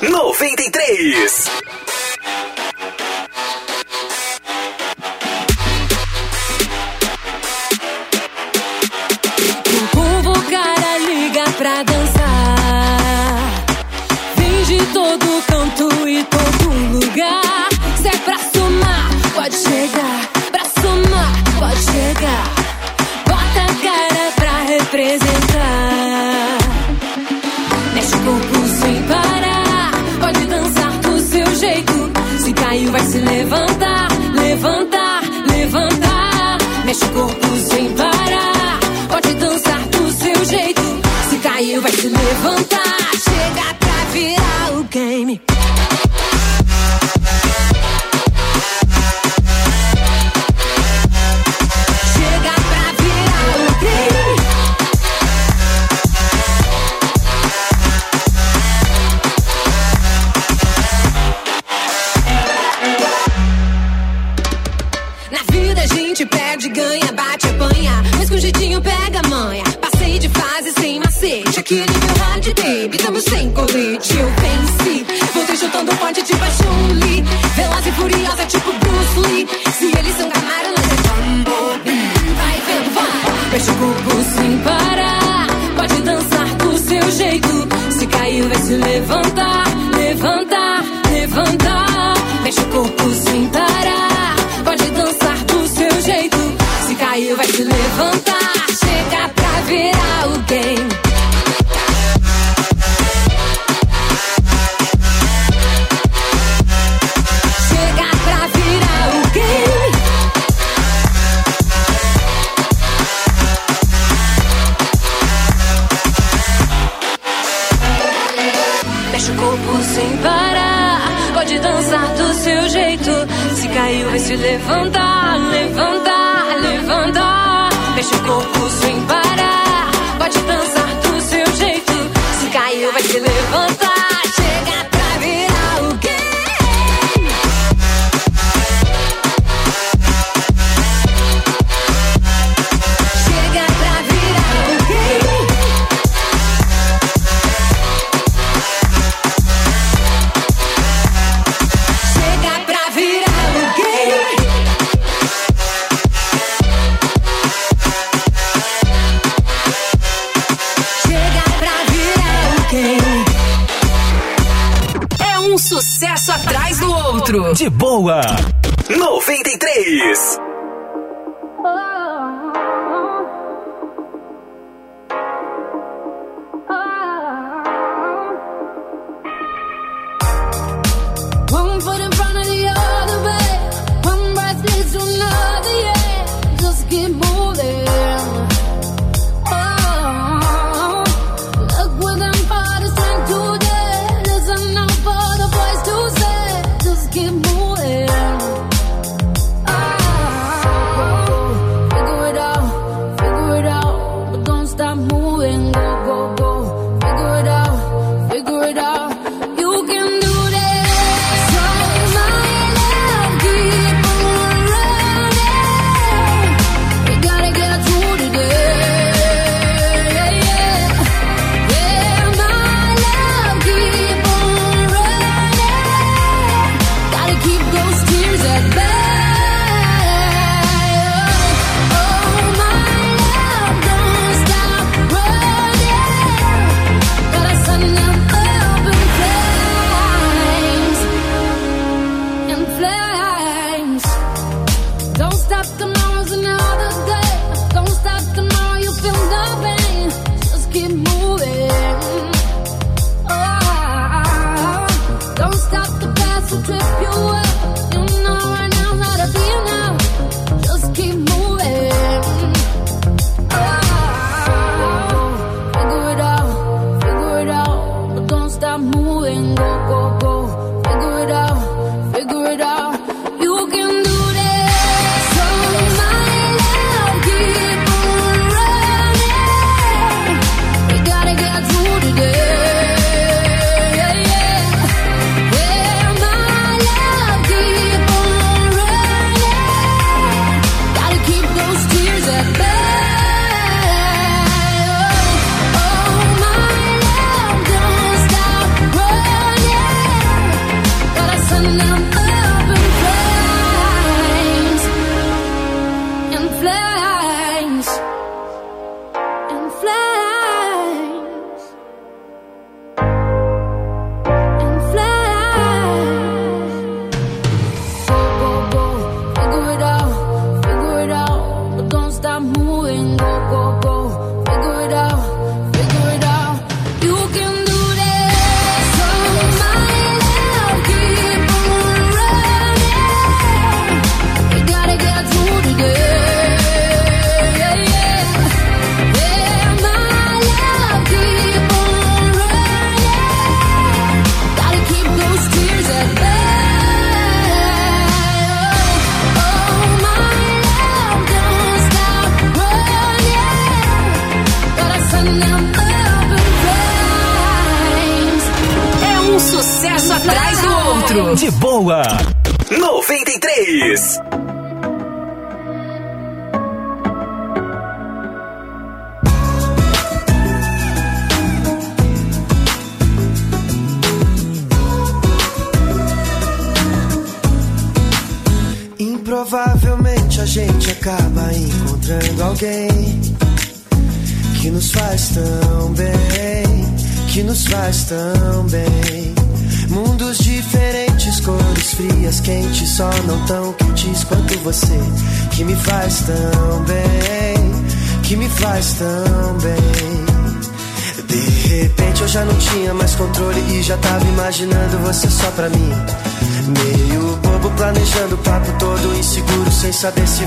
93. 0.00 1.61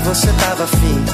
Você 0.06 0.32
tava 0.34 0.62
afim. 0.62 1.05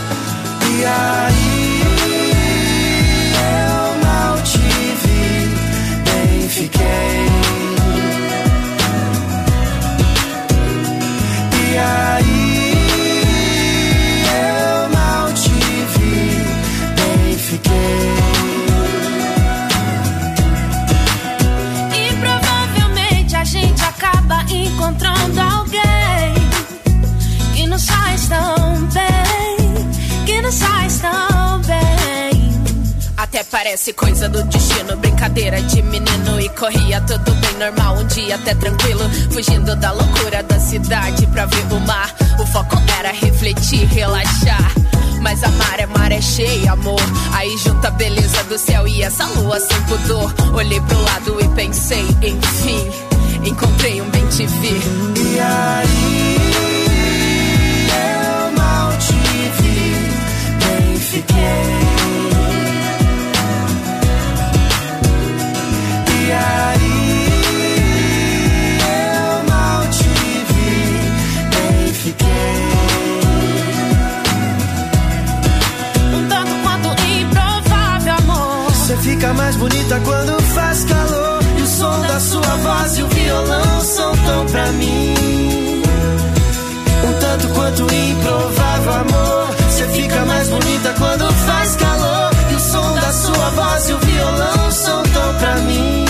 Até 38.32 38.54
tranquilo. 38.54 39.08
Fugindo 39.30 39.74
da 39.76 39.92
loucura 39.92 40.42
da 40.42 40.58
cidade 40.60 41.26
pra 41.28 41.46
ver 41.46 41.72
o 41.72 41.80
mar. 41.80 42.14
O 42.38 42.46
foco 42.46 42.80
era 42.98 43.12
refletir, 43.12 43.86
relaxar. 43.86 44.72
Mas 45.20 45.42
amar 45.44 45.78
é 45.78 45.86
maré 45.86 46.20
cheia, 46.20 46.72
amor. 46.72 47.00
Aí 47.32 47.56
junta 47.58 47.88
a 47.88 47.90
beleza 47.92 48.42
do 48.44 48.58
céu 48.58 48.86
e 48.86 49.02
essa 49.02 49.24
lua 49.26 49.58
sem 49.60 49.80
pudor. 49.82 50.34
Olhei 50.54 50.80
pro 50.80 51.02
lado 51.02 51.38
e 51.40 51.48
pensei, 51.48 52.04
enfim, 52.22 52.90
encontrei 53.44 54.02
um 54.02 54.10
bem 54.10 54.26
te. 54.28 54.42
Bonita 79.62 80.00
quando 80.04 80.42
faz 80.54 80.84
calor. 80.84 81.40
E 81.58 81.62
o 81.62 81.66
som 81.66 82.00
da 82.00 82.20
sua 82.20 82.56
voz 82.56 82.98
e 82.98 83.02
o 83.02 83.08
violão 83.08 83.80
são 83.80 84.12
tão 84.16 84.46
pra 84.46 84.66
mim. 84.72 85.82
Um 87.04 87.12
tanto 87.20 87.48
quanto 87.54 87.82
improvável, 87.82 88.92
amor. 88.92 89.46
Você 89.68 89.86
fica 89.88 90.24
mais 90.24 90.48
bonita 90.48 90.94
quando 90.98 91.32
faz 91.32 91.76
calor. 91.76 92.30
E 92.50 92.54
o 92.54 92.60
som 92.60 92.94
da 92.94 93.12
sua 93.12 93.50
voz 93.50 93.88
e 93.88 93.92
o 93.92 93.98
violão 93.98 94.70
são 94.70 95.02
tão 95.04 95.34
pra 95.34 95.54
mim. 95.56 96.01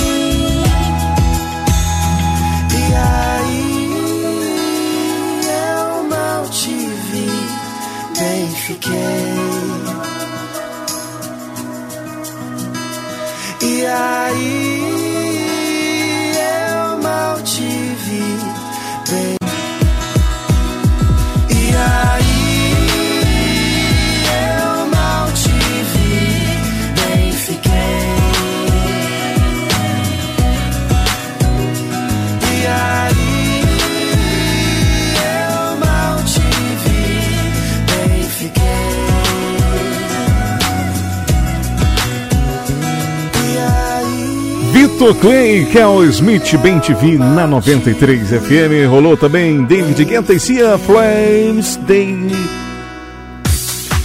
Vitor 45.03 45.17
Clay, 45.17 45.67
Kel 45.67 46.05
Smith, 46.05 46.57
Bem 46.59 46.79
TV 46.79 47.19
na 47.19 47.45
93 47.45 48.29
FM. 48.29 48.89
Rolou 48.89 49.17
também 49.17 49.65
David 49.65 50.05
Guetta 50.05 50.33
e 50.33 50.39
Cia 50.39 50.79
Flames 50.79 51.75
Day. 51.89 52.31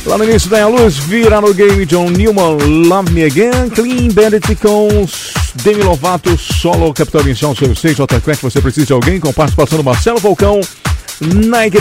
Lá 0.07 0.17
no 0.17 0.23
início 0.23 0.49
da 0.49 0.67
luz, 0.67 0.97
vira 0.97 1.39
no 1.39 1.53
game 1.53 1.85
John 1.85 2.09
Newman, 2.09 2.87
Love 2.87 3.13
Me 3.13 3.25
Again, 3.25 3.69
Clean 3.75 4.07
Bandit 4.11 4.55
com 4.55 5.05
Demi 5.61 5.83
Lovato, 5.83 6.35
solo 6.35 6.91
Capital 6.91 7.21
Inicial, 7.21 7.55
seu 7.55 7.75
6, 7.75 7.95
J 7.95 8.19
Quest, 8.19 8.41
você 8.41 8.59
precisa 8.59 8.87
de 8.87 8.93
alguém, 8.93 9.19
com 9.19 9.31
participação 9.31 9.77
do 9.77 9.83
Marcelo 9.83 10.19
Falcão, 10.19 10.59
Nike 11.21 11.77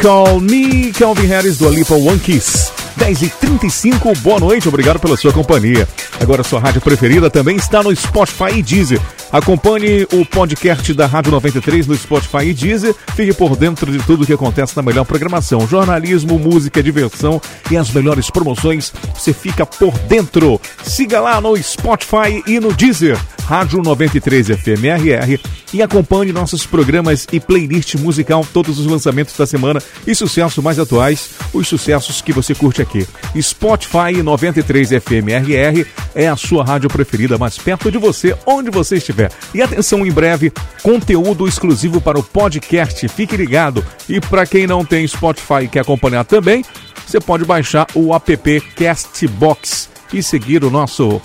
Call 0.00 0.38
Me, 0.38 0.92
Calvin 0.92 1.26
Harris 1.26 1.58
do 1.58 1.66
Alipa 1.66 1.94
One 1.94 2.20
Kiss. 2.20 2.83
10 2.96 3.22
e 3.22 3.28
35 3.28 4.12
boa 4.20 4.38
noite, 4.38 4.68
obrigado 4.68 5.00
pela 5.00 5.16
sua 5.16 5.32
companhia. 5.32 5.88
Agora 6.20 6.42
sua 6.44 6.60
rádio 6.60 6.80
preferida 6.80 7.28
também 7.28 7.56
está 7.56 7.82
no 7.82 7.94
Spotify 7.94 8.58
e 8.58 8.62
Deezer. 8.62 9.00
Acompanhe 9.34 10.06
o 10.12 10.24
podcast 10.24 10.94
da 10.94 11.06
Rádio 11.06 11.32
93 11.32 11.88
no 11.88 11.96
Spotify 11.96 12.50
e 12.50 12.54
Deezer. 12.54 12.94
Fique 13.16 13.34
por 13.34 13.56
dentro 13.56 13.90
de 13.90 13.98
tudo 13.98 14.22
o 14.22 14.26
que 14.26 14.32
acontece 14.32 14.76
na 14.76 14.82
melhor 14.82 15.04
programação. 15.04 15.66
Jornalismo, 15.66 16.38
música, 16.38 16.80
diversão 16.80 17.42
e 17.68 17.76
as 17.76 17.90
melhores 17.90 18.30
promoções. 18.30 18.92
Você 19.12 19.32
fica 19.32 19.66
por 19.66 19.98
dentro. 19.98 20.60
Siga 20.84 21.20
lá 21.20 21.40
no 21.40 21.60
Spotify 21.60 22.44
e 22.46 22.60
no 22.60 22.72
Deezer. 22.72 23.18
Rádio 23.44 23.82
93 23.82 24.46
FM 24.46 24.84
RR 24.84 25.38
e 25.72 25.82
acompanhe 25.82 26.32
nossos 26.32 26.64
programas 26.64 27.26
e 27.30 27.38
playlist 27.38 27.96
musical, 27.96 28.46
todos 28.52 28.78
os 28.78 28.86
lançamentos 28.86 29.36
da 29.36 29.46
semana 29.46 29.82
e 30.06 30.14
sucessos 30.14 30.62
mais 30.62 30.78
atuais, 30.78 31.30
os 31.52 31.68
sucessos 31.68 32.22
que 32.22 32.32
você 32.32 32.54
curte 32.54 32.80
aqui. 32.80 33.06
Spotify 33.38 34.22
93 34.22 34.90
FM 34.90 35.28
RR 35.42 35.86
é 36.14 36.28
a 36.28 36.36
sua 36.36 36.64
rádio 36.64 36.88
preferida, 36.88 37.36
mais 37.36 37.58
perto 37.58 37.90
de 37.90 37.98
você, 37.98 38.34
onde 38.46 38.70
você 38.70 38.96
estiver. 38.96 39.23
E 39.54 39.62
atenção, 39.62 40.04
em 40.04 40.10
breve, 40.10 40.52
conteúdo 40.82 41.46
exclusivo 41.46 42.00
para 42.00 42.18
o 42.18 42.22
podcast. 42.22 43.06
Fique 43.08 43.36
ligado. 43.36 43.84
E 44.08 44.20
para 44.20 44.46
quem 44.46 44.66
não 44.66 44.84
tem 44.84 45.06
Spotify 45.06 45.64
e 45.64 45.68
quer 45.68 45.80
acompanhar 45.80 46.24
também, 46.24 46.64
você 47.06 47.20
pode 47.20 47.44
baixar 47.44 47.86
o 47.94 48.14
app 48.14 48.60
Castbox 48.76 49.88
e 50.12 50.22
seguir 50.22 50.64
o 50.64 50.70
nosso 50.70 51.20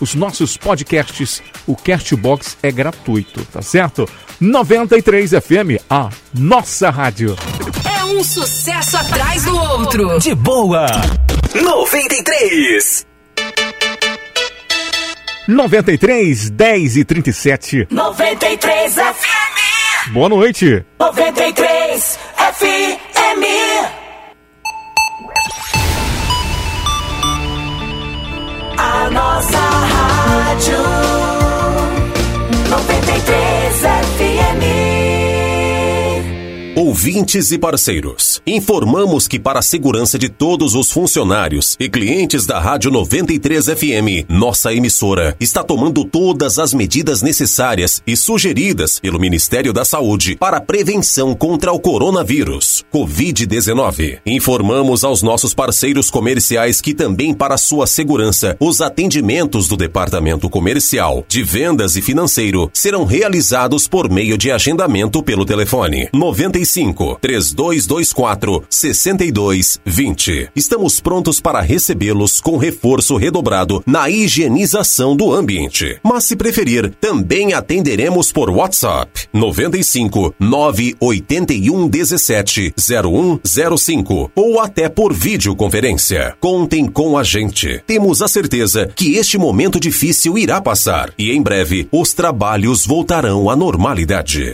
os 0.00 0.14
nossos 0.14 0.56
podcasts. 0.56 1.42
O 1.66 1.76
Castbox 1.76 2.56
é 2.62 2.72
gratuito, 2.72 3.44
tá 3.52 3.60
certo? 3.62 4.08
93 4.40 5.32
FM, 5.32 5.82
a 5.88 6.08
nossa 6.32 6.88
rádio. 6.88 7.36
É 7.84 8.04
um 8.06 8.24
sucesso 8.24 8.96
atrás 8.96 9.44
do 9.44 9.54
outro. 9.54 10.18
De 10.18 10.34
boa. 10.34 10.86
93. 11.54 13.09
93, 15.50 16.50
10 16.50 17.00
e 17.00 17.04
37. 17.04 17.88
93 17.90 18.94
FM. 18.94 20.12
Boa 20.12 20.28
noite. 20.28 20.84
93 20.98 22.18
FM. 22.36 22.89
Ouvintes 37.00 37.50
e 37.50 37.56
parceiros, 37.56 38.42
informamos 38.46 39.26
que 39.26 39.38
para 39.38 39.60
a 39.60 39.62
segurança 39.62 40.18
de 40.18 40.28
todos 40.28 40.74
os 40.74 40.92
funcionários 40.92 41.74
e 41.80 41.88
clientes 41.88 42.44
da 42.44 42.60
Rádio 42.60 42.90
93 42.90 43.68
FM, 43.68 44.28
nossa 44.28 44.74
emissora 44.74 45.34
está 45.40 45.64
tomando 45.64 46.04
todas 46.04 46.58
as 46.58 46.74
medidas 46.74 47.22
necessárias 47.22 48.02
e 48.06 48.14
sugeridas 48.14 49.00
pelo 49.00 49.18
Ministério 49.18 49.72
da 49.72 49.82
Saúde 49.82 50.36
para 50.36 50.58
a 50.58 50.60
prevenção 50.60 51.34
contra 51.34 51.72
o 51.72 51.80
coronavírus, 51.80 52.84
Covid-19. 52.92 54.18
Informamos 54.26 55.02
aos 55.02 55.22
nossos 55.22 55.54
parceiros 55.54 56.10
comerciais 56.10 56.82
que 56.82 56.92
também 56.92 57.32
para 57.32 57.56
sua 57.56 57.86
segurança, 57.86 58.58
os 58.60 58.82
atendimentos 58.82 59.68
do 59.68 59.76
Departamento 59.78 60.50
Comercial, 60.50 61.24
de 61.26 61.42
Vendas 61.42 61.96
e 61.96 62.02
Financeiro 62.02 62.70
serão 62.74 63.06
realizados 63.06 63.88
por 63.88 64.10
meio 64.10 64.36
de 64.36 64.50
agendamento 64.50 65.22
pelo 65.22 65.46
telefone 65.46 66.06
95 66.12 66.89
3224 67.20 68.64
6220. 68.68 70.50
Estamos 70.54 71.00
prontos 71.00 71.40
para 71.40 71.60
recebê-los 71.60 72.40
com 72.40 72.56
reforço 72.56 73.16
redobrado 73.16 73.82
na 73.86 74.08
higienização 74.08 75.16
do 75.16 75.32
ambiente. 75.32 75.98
Mas 76.02 76.24
se 76.24 76.36
preferir, 76.36 76.94
também 77.00 77.52
atenderemos 77.52 78.32
por 78.32 78.50
WhatsApp 78.50 79.10
95 79.32 80.34
981 80.38 81.88
17 81.88 82.74
0105 82.76 84.32
ou 84.34 84.60
até 84.60 84.88
por 84.88 85.12
videoconferência. 85.12 86.34
Contem 86.40 86.86
com 86.86 87.16
a 87.16 87.22
gente. 87.22 87.82
Temos 87.86 88.22
a 88.22 88.28
certeza 88.28 88.90
que 88.94 89.16
este 89.16 89.38
momento 89.38 89.80
difícil 89.80 90.38
irá 90.38 90.60
passar 90.60 91.12
e 91.18 91.30
em 91.30 91.42
breve 91.42 91.88
os 91.92 92.12
trabalhos 92.12 92.86
voltarão 92.86 93.48
à 93.48 93.56
normalidade. 93.56 94.52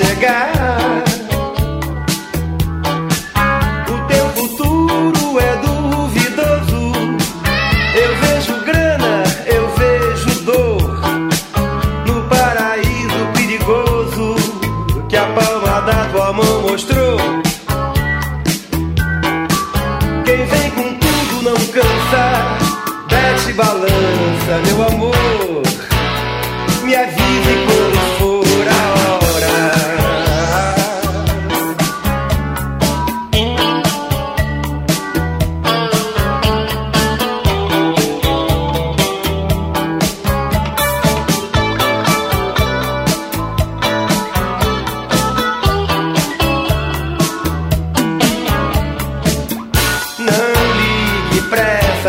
Onde 0.00 0.83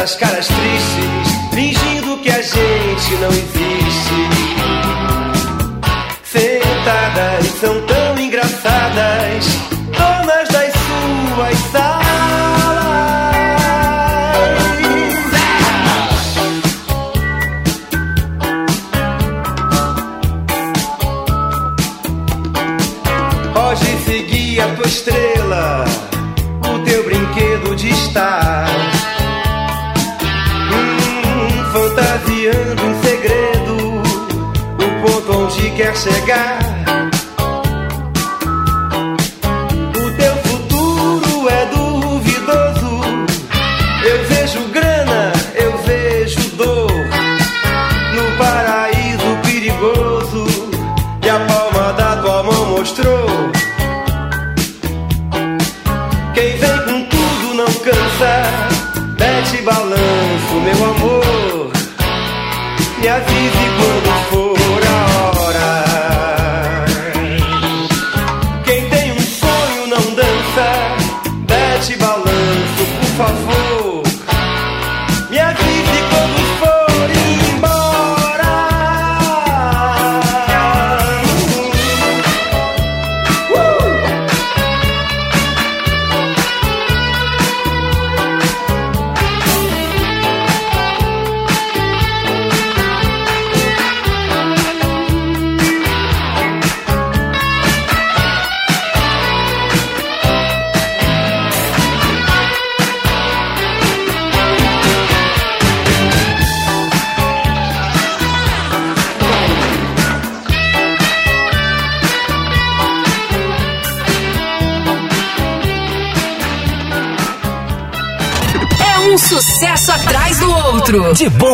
essas 0.06 0.18
caras 0.18 0.48
tristes, 0.48 1.50
fingindo 1.52 2.18
que 2.22 2.30
a 2.30 2.40
gente 2.40 3.16
não 3.16 3.30
existe. 3.30 4.45
Onde 36.08 36.65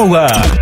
outro. 0.02 0.61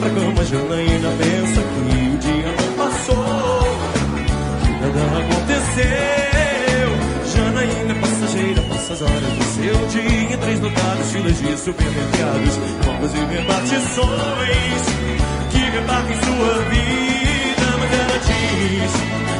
pra 0.00 0.10
cama, 0.10 0.44
Janaína 0.44 1.10
pensa 1.18 1.60
que 1.62 1.78
o 1.78 2.18
dia 2.18 2.54
não 2.58 2.72
passou. 2.74 3.62
Nada 4.80 5.02
aconteceu. 5.18 6.88
Janaína 7.34 7.92
é 7.92 7.94
passageira, 8.00 8.62
passa 8.62 8.92
as 8.92 9.02
horas 9.02 9.20
do 9.20 9.44
seu 9.44 9.86
dia. 9.88 10.38
Três 10.38 10.60
notados, 10.60 11.12
filas 11.12 11.38
de 11.38 11.58
supermercados, 11.58 12.58
compras 12.84 13.12
e 13.14 13.18
repartições 13.34 14.82
que 15.50 15.58
repartem 15.58 16.16
sua 16.16 16.54
vida. 16.70 17.66
Mas 17.78 17.92
ela 18.00 18.18
diz 18.28 18.92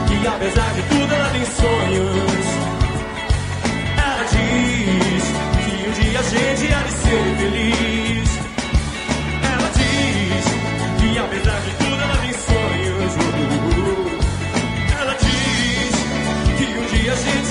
que 0.09 0.27
apesar 0.27 0.75
de 0.75 0.83
tudo, 0.83 1.15
ela 1.15 1.29
tem 1.31 1.45
sonhos. 1.45 2.47
Ela 3.97 4.25
diz 4.31 5.25
que 5.65 5.71
um 5.89 5.93
dia 5.93 6.19
a 6.19 6.23
gente 6.23 6.75
há 6.75 6.83
de 6.83 6.93
ser 6.93 7.37
feliz. 7.39 7.72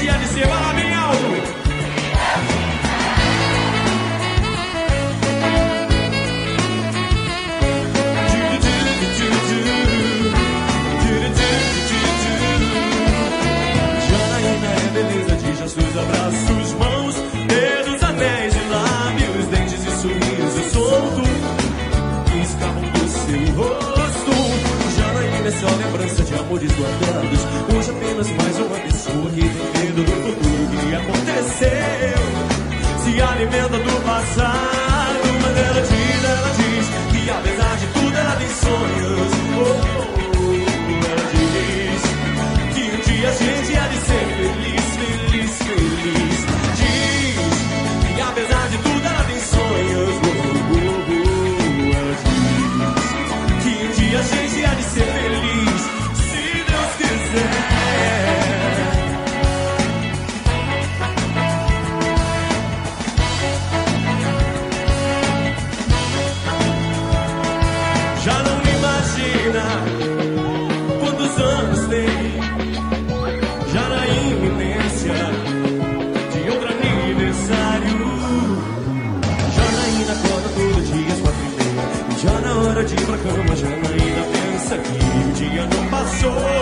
Garcia 0.06 0.18
de 0.18 0.50
Vai 0.50 0.62
lá, 0.62 0.74
vem 0.74 0.94
alto. 0.94 1.62
Seus 15.62 15.98
abraços, 15.98 16.74
mãos, 16.74 17.16
dedos, 17.48 18.04
anéis 18.04 18.54
e 18.56 18.70
lábios, 18.70 19.46
dentes 19.48 19.86
e 19.86 19.92
sorriso 20.02 20.70
solto 20.74 21.22
que 22.30 22.38
escavam 22.40 22.82
do 22.82 23.08
seu 23.08 23.56
rosto. 23.56 24.32
Janaína 24.98 25.48
é 25.48 25.52
só 25.52 25.68
lembrança 25.68 26.24
de 26.24 26.34
amores 26.34 26.72
guardados 26.74 27.61
apenas 28.22 28.30
mais 28.32 28.58
uma 28.60 28.80
pessoa 28.80 29.30
que 29.32 29.42
tem 29.42 29.84
medo 29.84 30.04
do 30.04 30.12
futuro 30.12 30.78
que 30.88 30.96
aconteceu. 30.96 32.22
Se 33.04 33.22
alimenta 33.22 33.78
do 33.78 34.06
passado. 34.06 34.51
joy. 86.22 86.61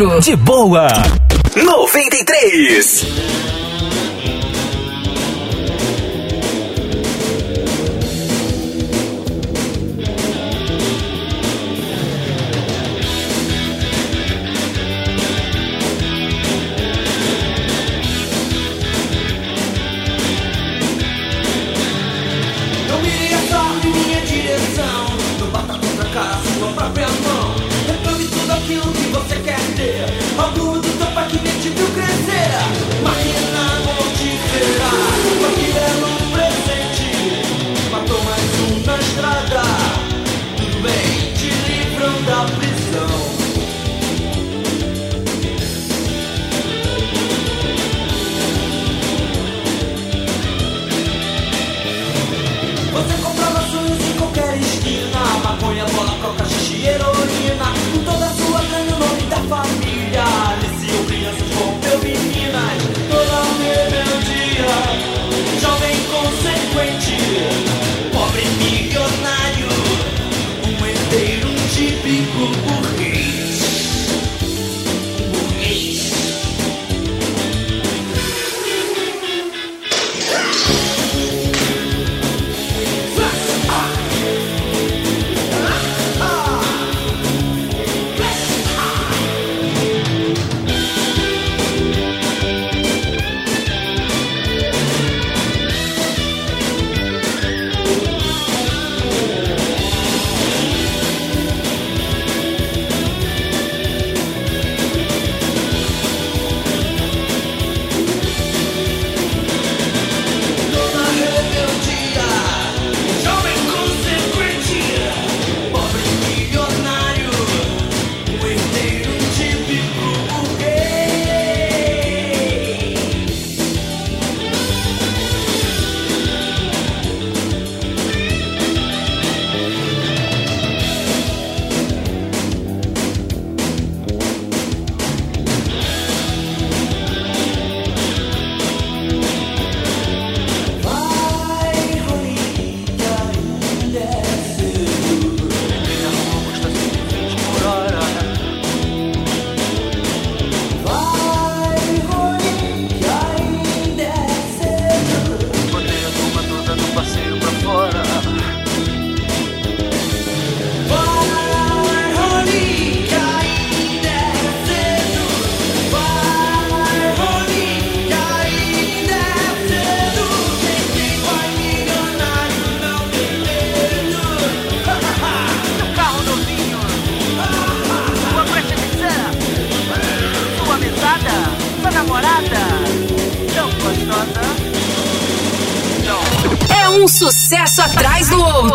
De 0.00 0.34
boa. 0.34 0.88
93. 1.54 3.39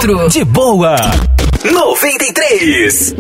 De 0.06 0.46
boa. 0.46 0.96
93. 1.64 3.16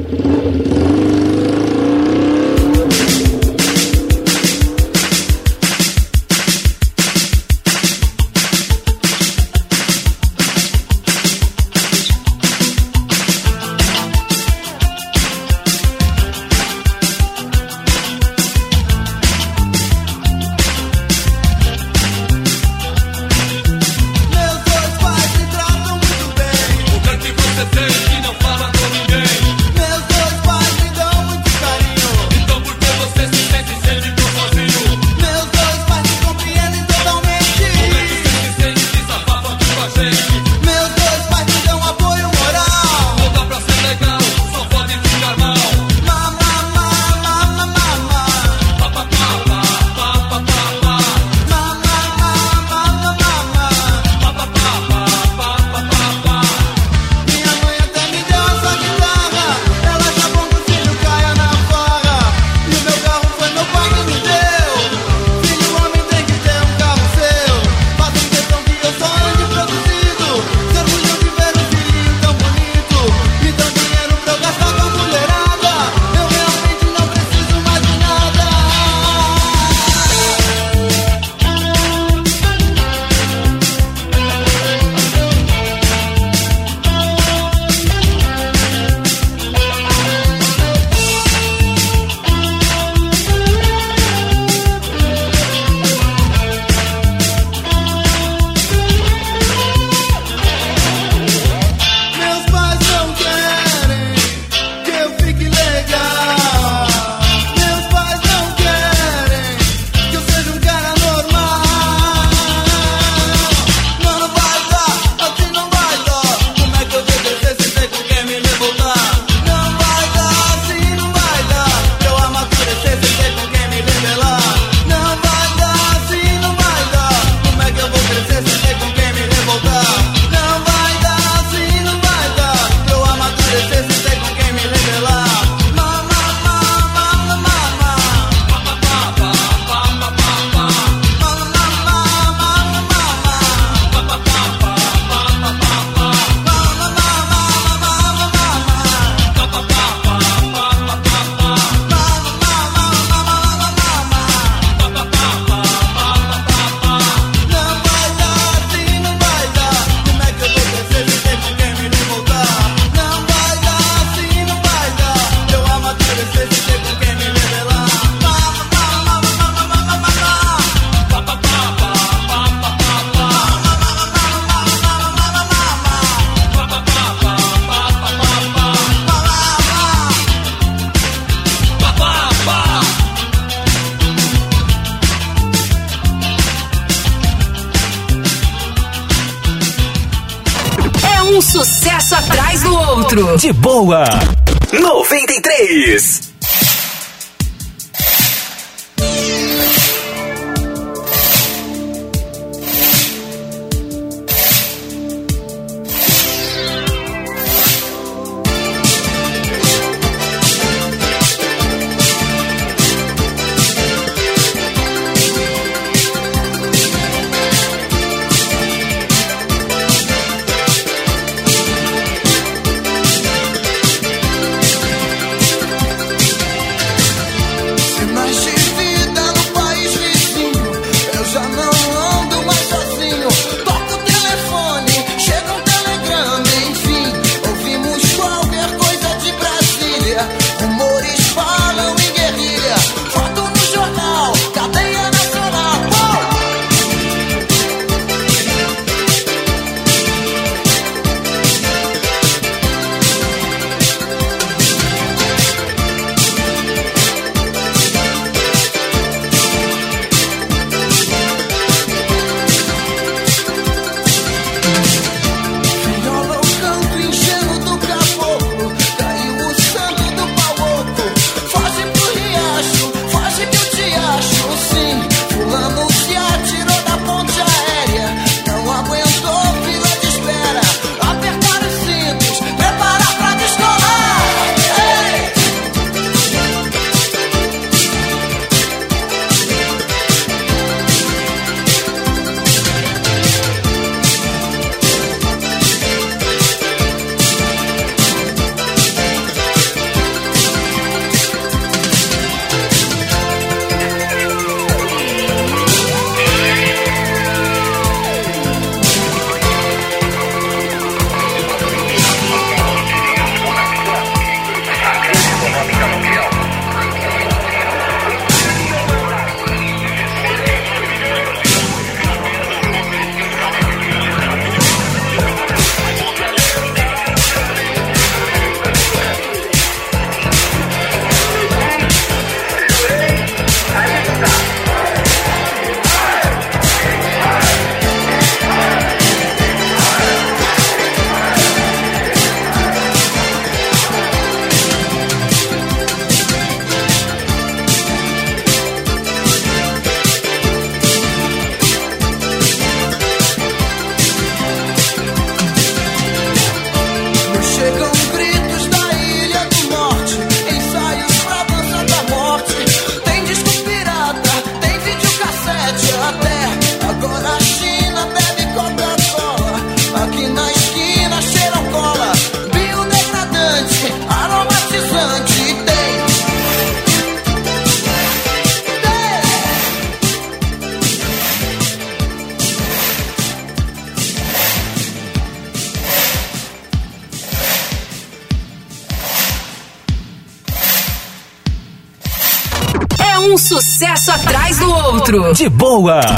Boa. 395.49 396.14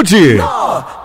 Saúde! 0.00 0.40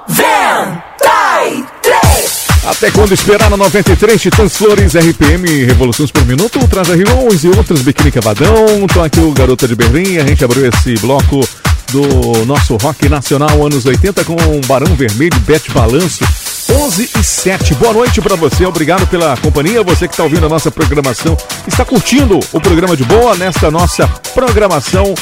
93! 0.08 2.46
Até 2.66 2.90
quando 2.92 3.14
esperar 3.14 3.50
na 3.50 3.58
93, 3.58 4.22
Titãs 4.22 4.56
Flores, 4.56 4.96
RPM, 4.96 5.66
Revoluções 5.66 6.12
por 6.12 6.26
Minuto, 6.26 6.66
Traz 6.70 6.88
R11 6.88 7.44
e 7.44 7.50
outras 7.58 7.82
Biquíni 7.82 8.10
Cavadão. 8.10 8.88
Tô 8.94 9.02
aqui 9.02 9.20
o 9.20 9.34
Garota 9.34 9.68
de 9.68 9.76
Berlim, 9.76 10.18
a 10.18 10.26
gente 10.26 10.46
abriu 10.46 10.66
esse 10.68 10.94
bloco 10.96 11.46
do 11.92 12.46
nosso 12.46 12.78
rock 12.78 13.10
nacional 13.10 13.66
anos 13.66 13.86
80 13.86 14.24
com 14.24 14.38
Barão 14.66 14.96
Vermelho, 14.96 15.38
Bete 15.42 15.70
Balanço. 15.72 16.24
11 16.72 17.10
e 17.20 17.24
7. 17.24 17.76
Boa 17.76 17.94
noite 17.94 18.22
para 18.22 18.36
você. 18.36 18.66
Obrigado 18.66 19.06
pela 19.08 19.38
companhia. 19.38 19.84
Você 19.84 20.08
que 20.08 20.14
está 20.14 20.24
ouvindo 20.24 20.46
a 20.46 20.50
nossa 20.50 20.72
programação, 20.72 21.38
está 21.68 21.86
curtindo 21.86 22.40
o 22.52 22.62
programa 22.62 22.98
de 22.98 23.04
boa 23.04 23.36
nesta 23.36 23.70
nossa 23.70 24.08
programação 24.34 25.14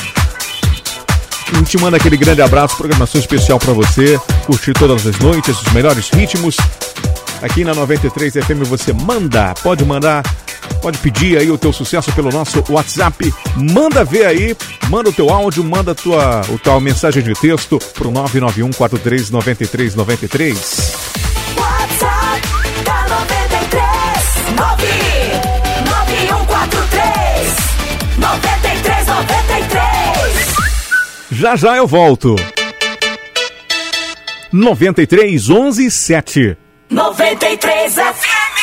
Gente 1.55 1.77
manda 1.77 1.97
aquele 1.97 2.17
grande 2.17 2.41
abraço, 2.41 2.75
programação 2.75 3.21
especial 3.21 3.59
pra 3.59 3.73
você, 3.73 4.19
curtir 4.45 4.73
todas 4.73 5.05
as 5.05 5.17
noites, 5.19 5.61
os 5.61 5.71
melhores 5.71 6.09
ritmos. 6.09 6.57
Aqui 7.41 7.63
na 7.63 7.75
93 7.75 8.33
FM 8.33 8.67
você 8.67 8.91
manda, 8.91 9.53
pode 9.61 9.85
mandar, 9.85 10.23
pode 10.81 10.97
pedir 10.97 11.37
aí 11.37 11.51
o 11.51 11.57
teu 11.57 11.71
sucesso 11.71 12.11
pelo 12.13 12.31
nosso 12.31 12.63
WhatsApp. 12.69 13.33
Manda 13.55 14.03
ver 14.03 14.25
aí, 14.25 14.57
manda 14.89 15.09
o 15.09 15.13
teu 15.13 15.29
áudio, 15.29 15.63
manda 15.63 15.91
a 15.91 15.95
tua, 15.95 16.41
o 16.49 16.57
tua 16.57 16.79
mensagem 16.79 17.21
de 17.21 17.33
texto 17.33 17.77
pro 17.93 18.09
991 18.09 18.71
43 18.71 19.29
93 19.29 19.95
93. 19.95 21.22
Já 31.33 31.55
já 31.55 31.75
eu 31.75 31.87
volto. 31.87 32.35
93 34.51 35.49
11 35.49 35.89
7. 35.89 36.57
93 36.91 37.95
FM 37.95 38.53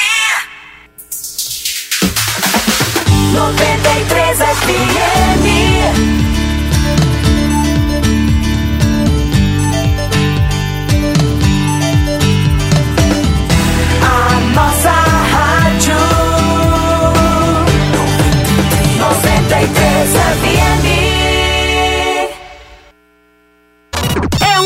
93 3.33 4.39
FM 4.39 6.30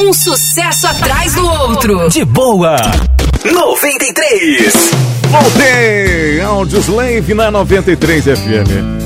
um 0.04 0.12
sucesso 0.12 0.86
atrás 0.86 1.34
do 1.34 1.46
outro. 1.46 2.08
De 2.10 2.24
boa. 2.24 2.76
93. 3.42 4.90
Voltei! 5.30 6.40
Audioslave 6.42 7.32
na 7.32 7.50
93 7.50 8.24
FM. 8.24 9.03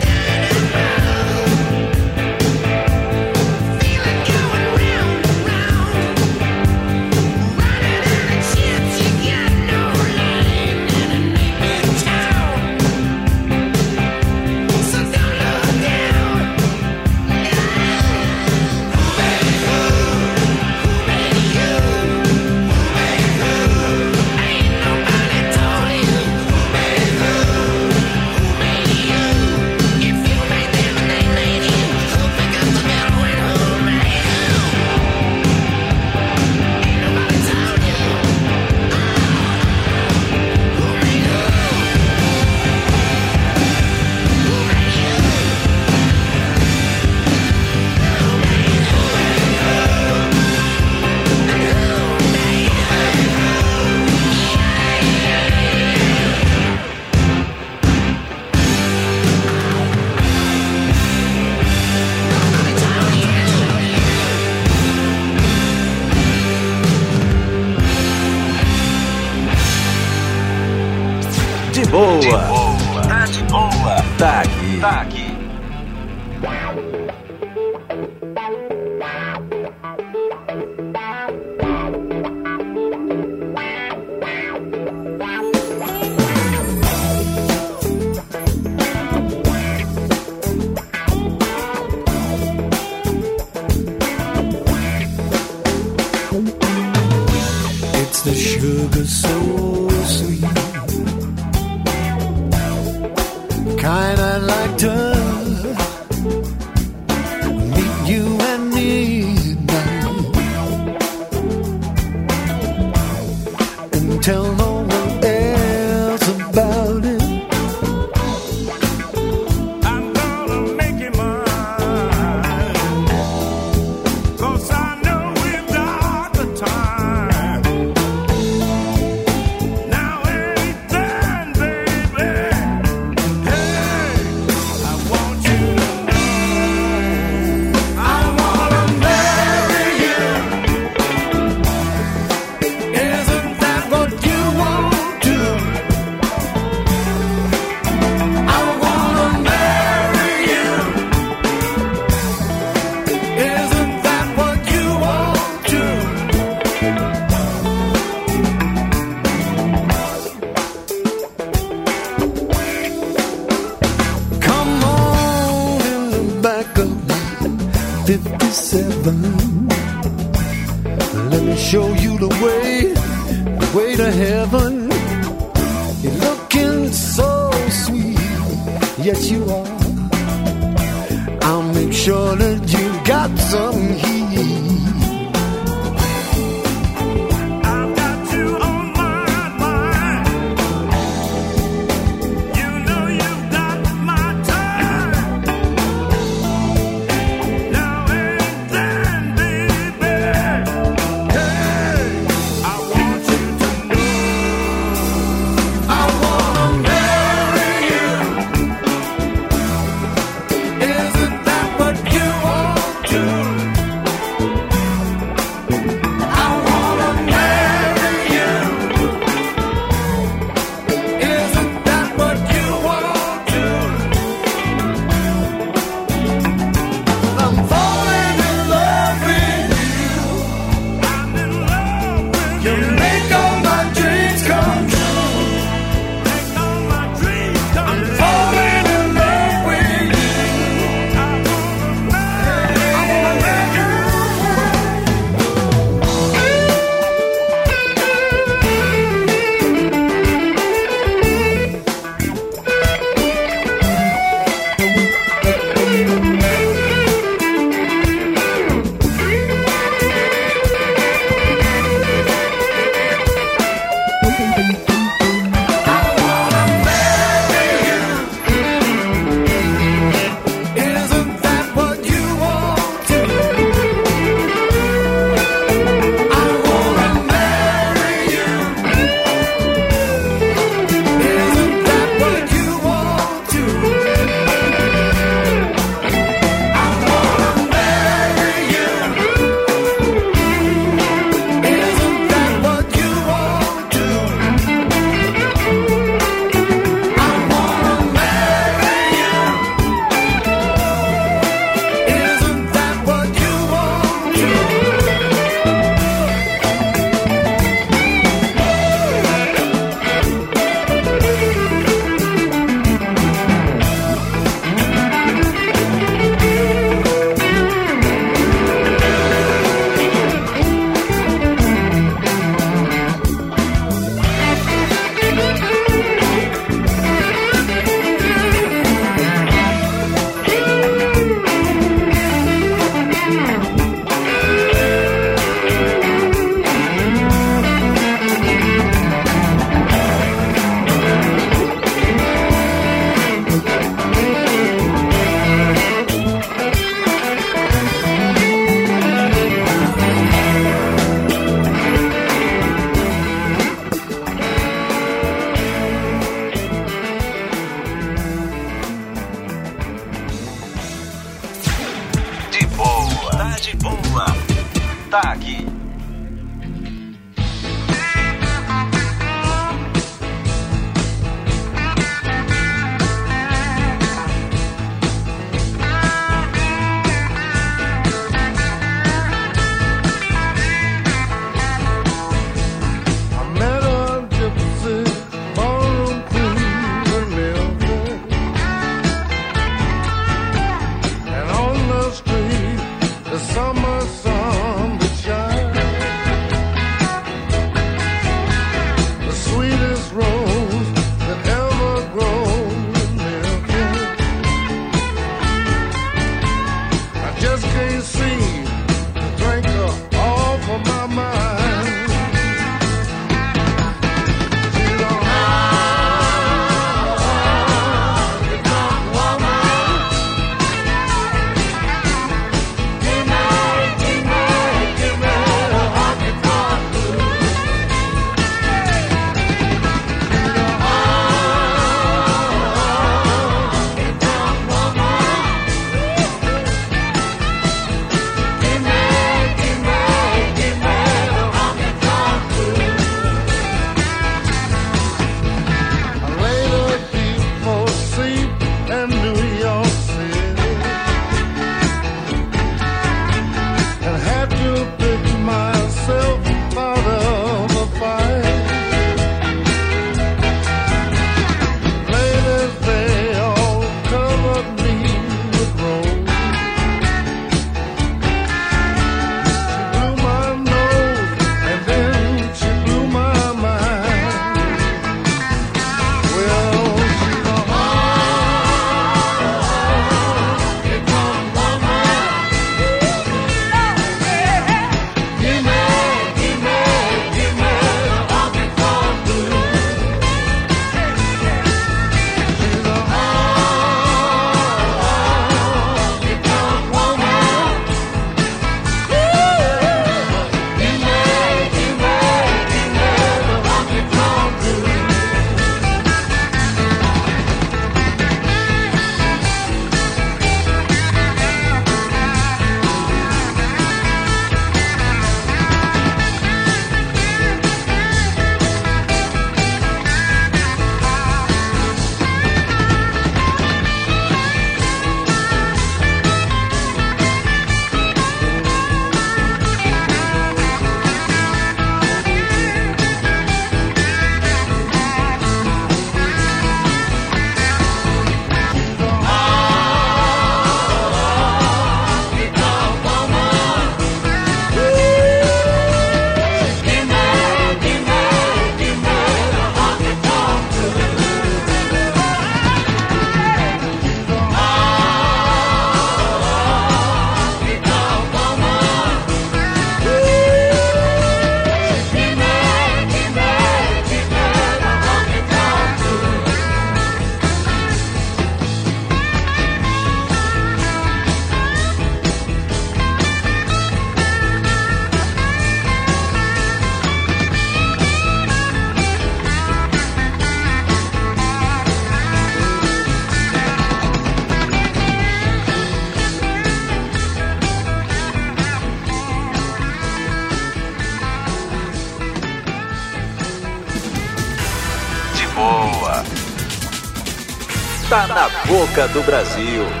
Boca 598.71 599.05
do 599.09 599.21
Brasil. 599.23 600.00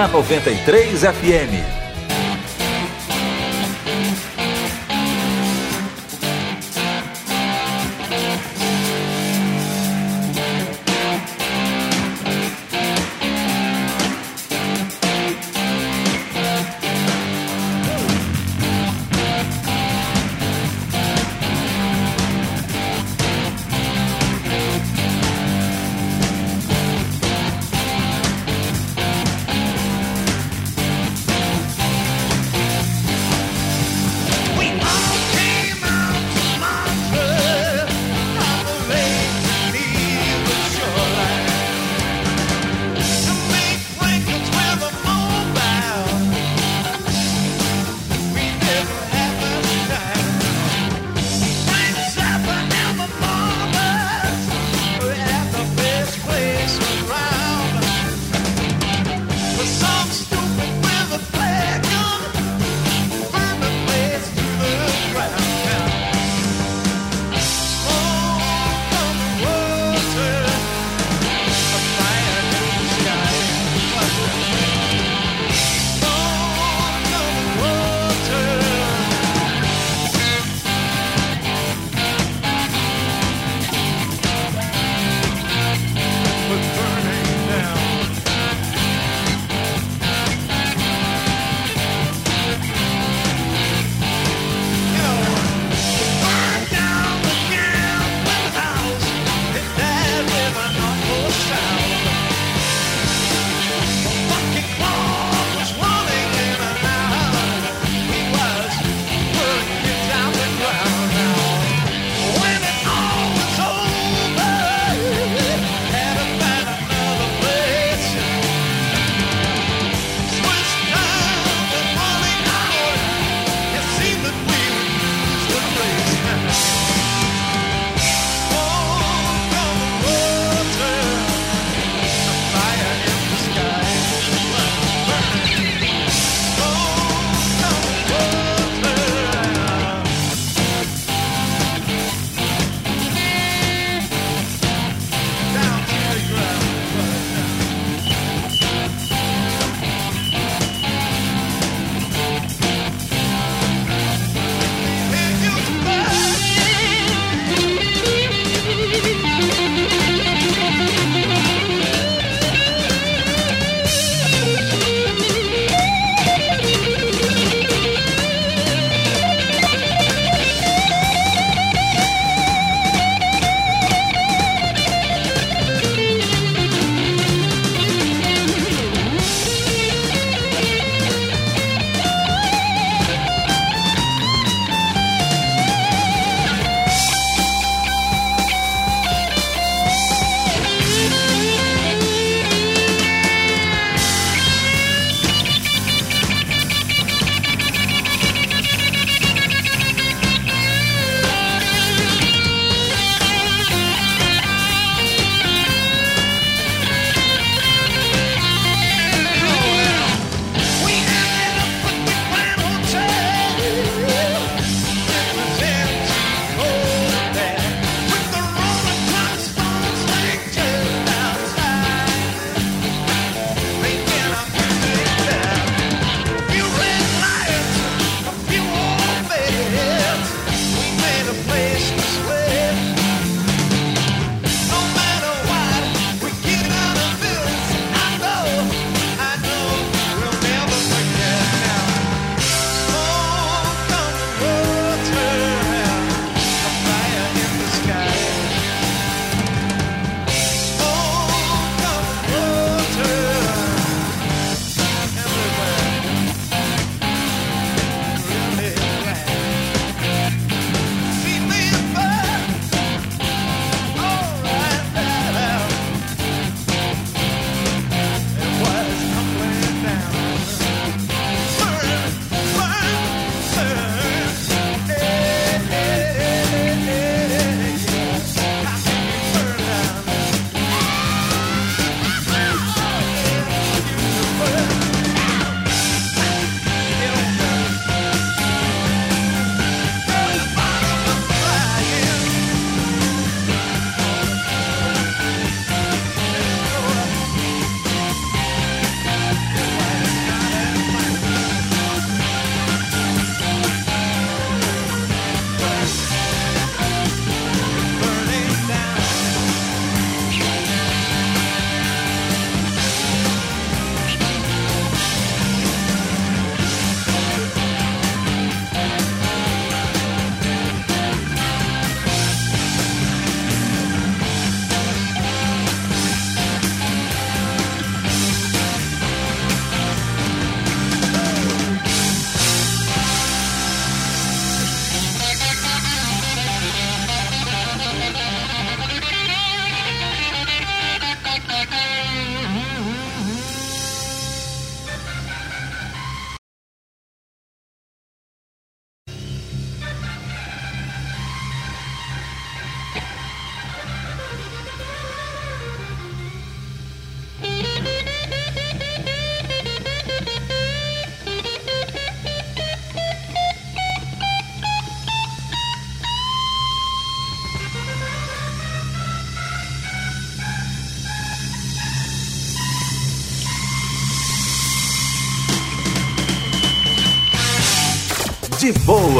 Na 0.00 0.08
93 0.08 0.96
FM. 1.12 1.59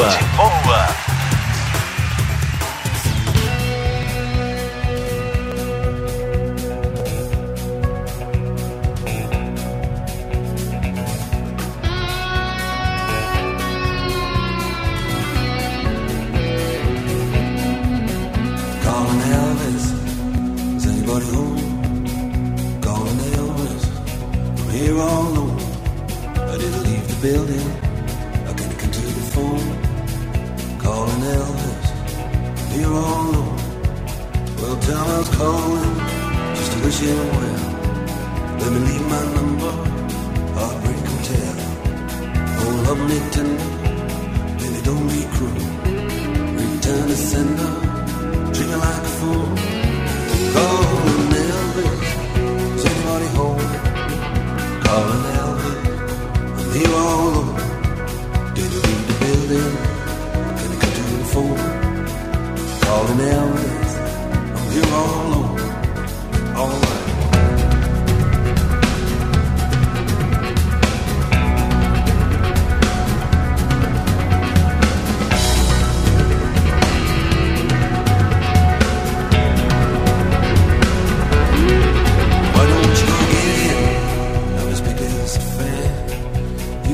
Cuba. 0.01 0.40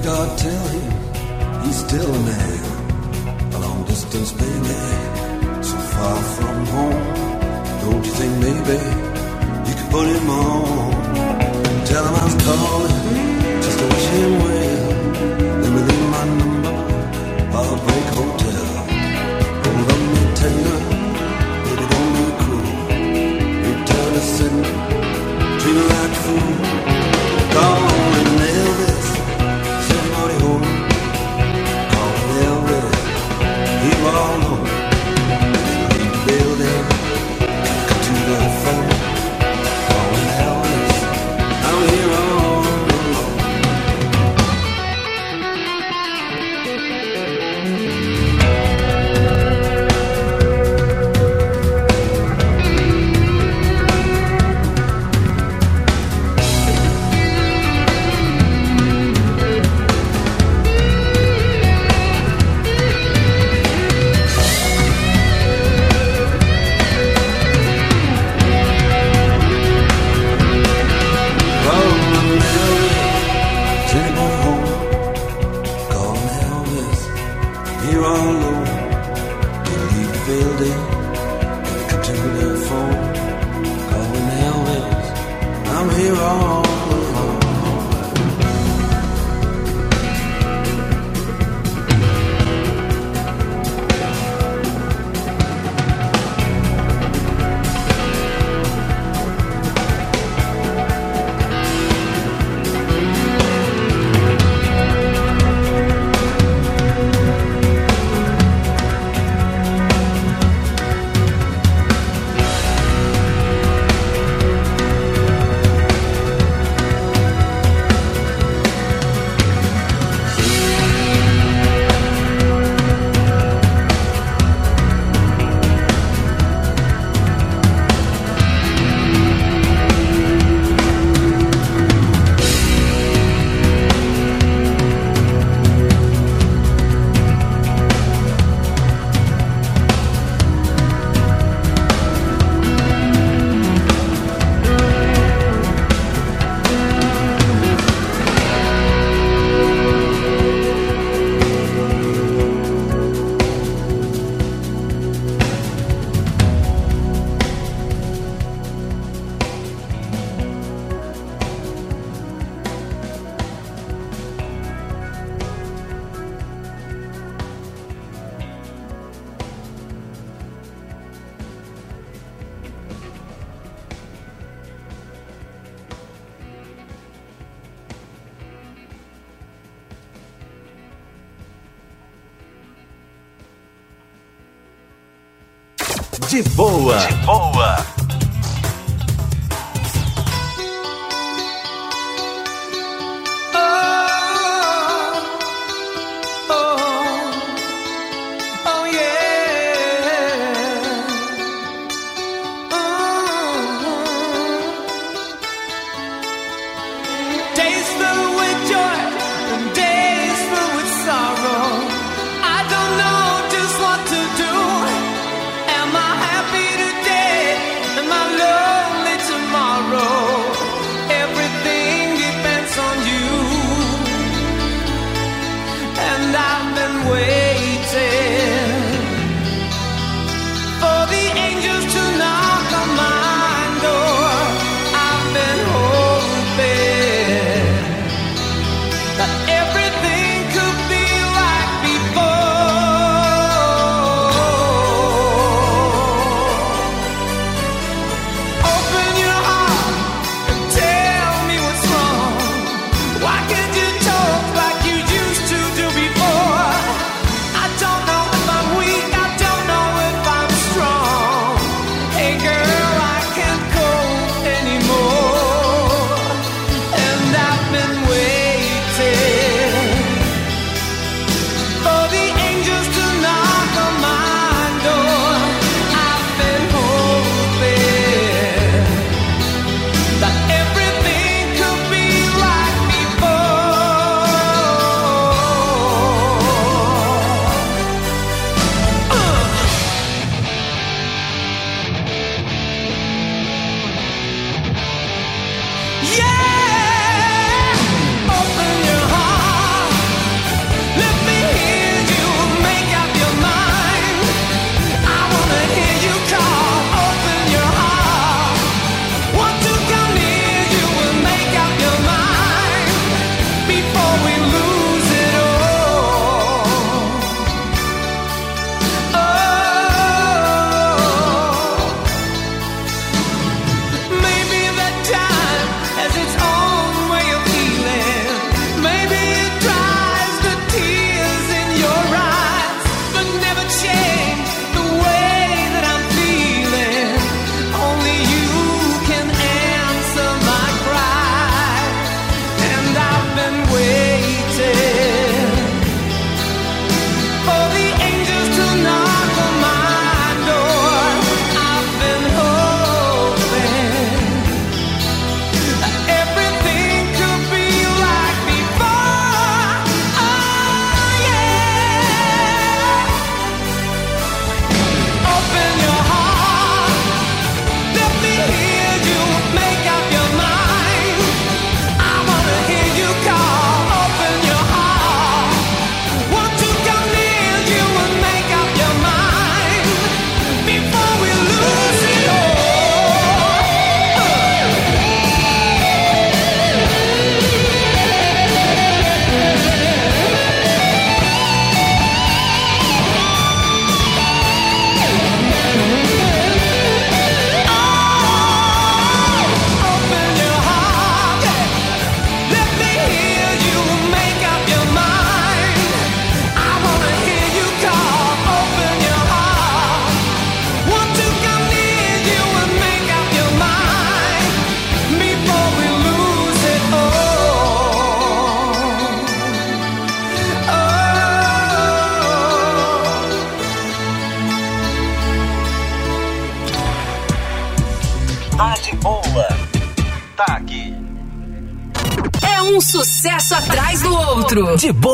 God 0.08 0.38
tell 0.38 0.68
him 0.68 0.92
he's 1.64 1.80
still 1.86 2.16
a 2.16 2.20
man, 2.20 3.54
a 3.56 3.60
long 3.60 3.84
distance 3.84 4.32
baby, 4.32 4.80
so 5.62 5.78
far 5.92 6.18
from 6.36 6.66
home. 6.76 7.08
Don't 7.82 8.06
you 8.06 8.14
think 8.20 8.34
maybe 8.48 8.80
you 9.68 9.74
could 9.78 9.92
put 9.92 10.08
him 10.08 10.30
on? 10.30 10.92
Tell 11.92 12.04
him 12.08 12.16
I 12.16 12.24
was 12.24 12.38
calling 12.48 12.98
just 13.64 13.80
to 13.80 13.86
wish 13.92 14.08
him 14.16 14.34
well. 14.46 15.57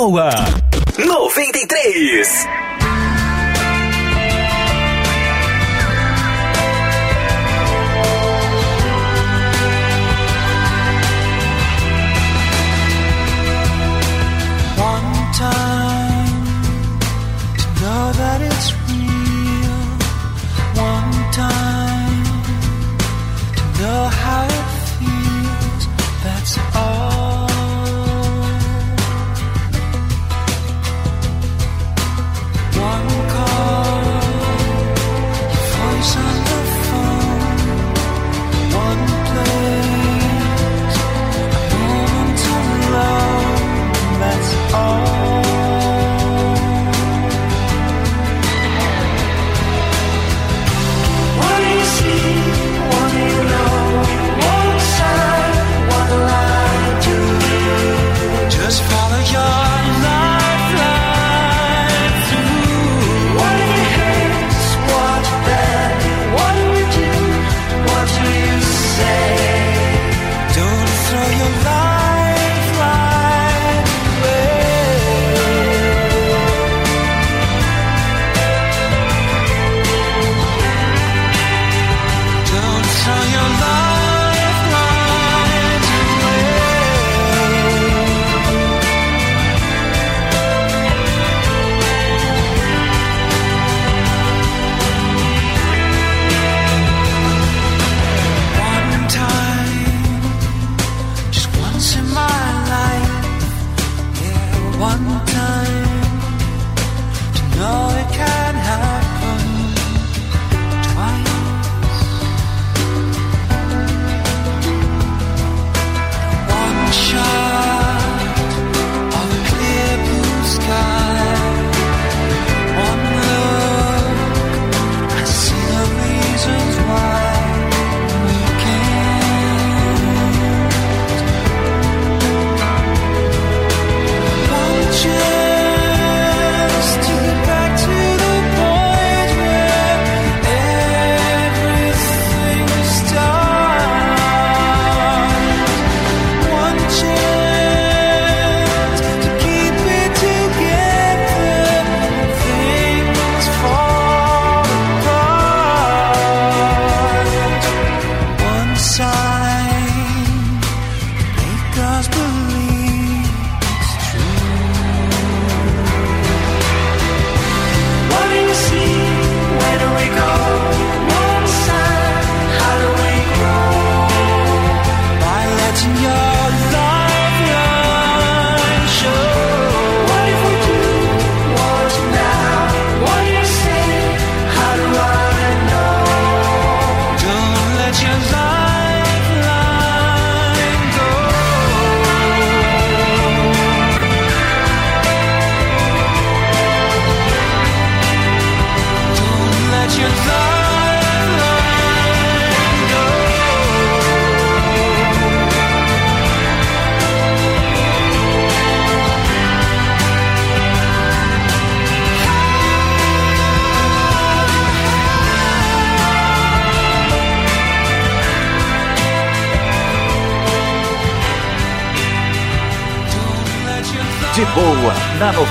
Outro. 0.06 0.43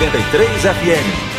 93 0.02 0.46
FM. 0.46 1.32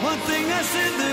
one 0.00 0.18
thing 0.28 0.44
I 0.52 0.62
said 0.62 1.03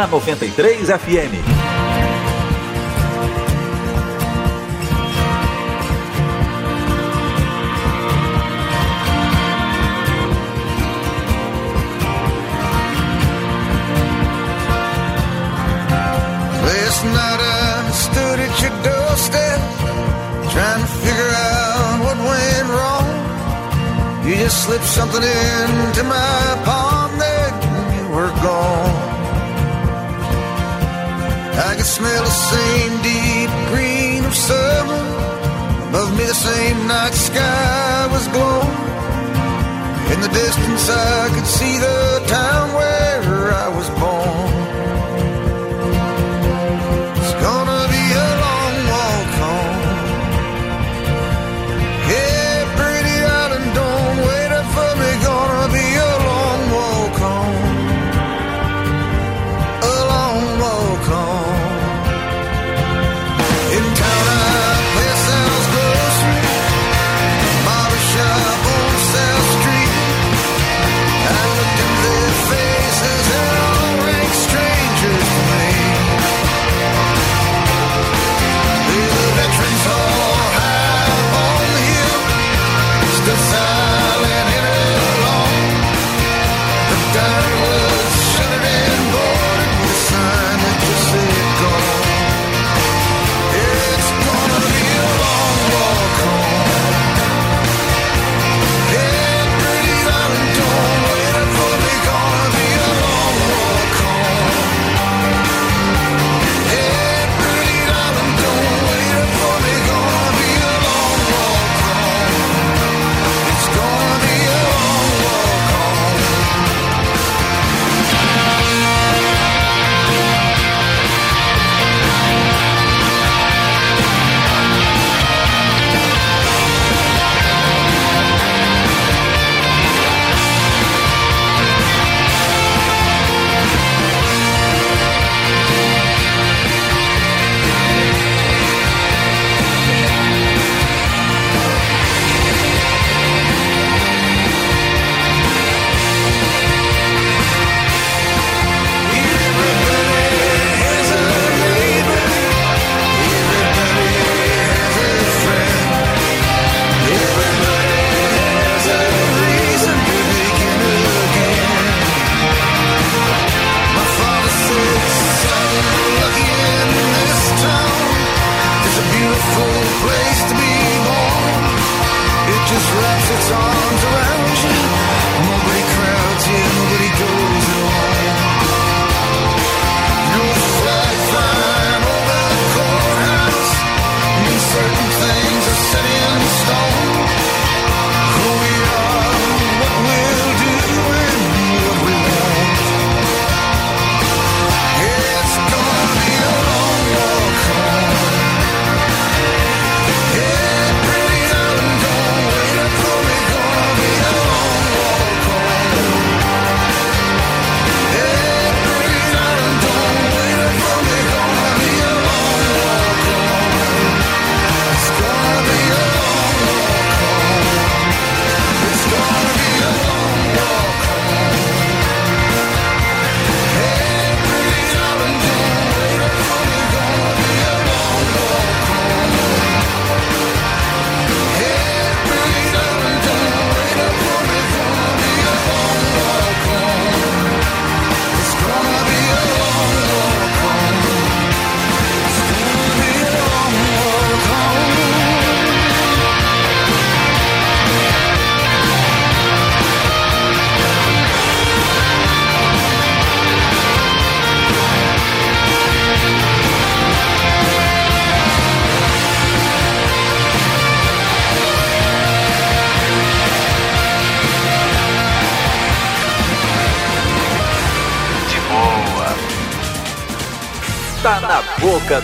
na 0.00 0.06
93 0.06 0.88
FM. 1.04 1.32
Last 16.64 17.00
night 17.04 17.40
I 17.40 17.90
stood 17.92 18.38
at 18.46 18.54
your 18.62 18.74
doorstep 18.86 19.60
trying 20.48 20.80
to 20.80 20.90
figure 21.04 21.32
out 21.44 21.96
what 22.04 22.18
went 22.30 22.68
wrong. 22.72 23.08
You 24.26 24.34
just 24.36 24.64
slipped 24.64 24.90
something 24.98 25.22
into 25.22 26.02
my 26.04 26.29
same 36.40 36.86
night 36.86 37.12
sky 37.12 38.08
was 38.10 38.26
glowing. 38.28 38.76
In 40.12 40.18
the 40.22 40.32
distance, 40.32 40.88
I 40.88 41.28
could 41.34 41.46
see 41.46 41.76
the 41.76 42.24
town 42.26 42.72
where 42.78 43.52
I 43.64 43.68
was 43.68 43.88
born. 44.00 44.09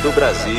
Do 0.06 0.12
Brasil. 0.12 0.55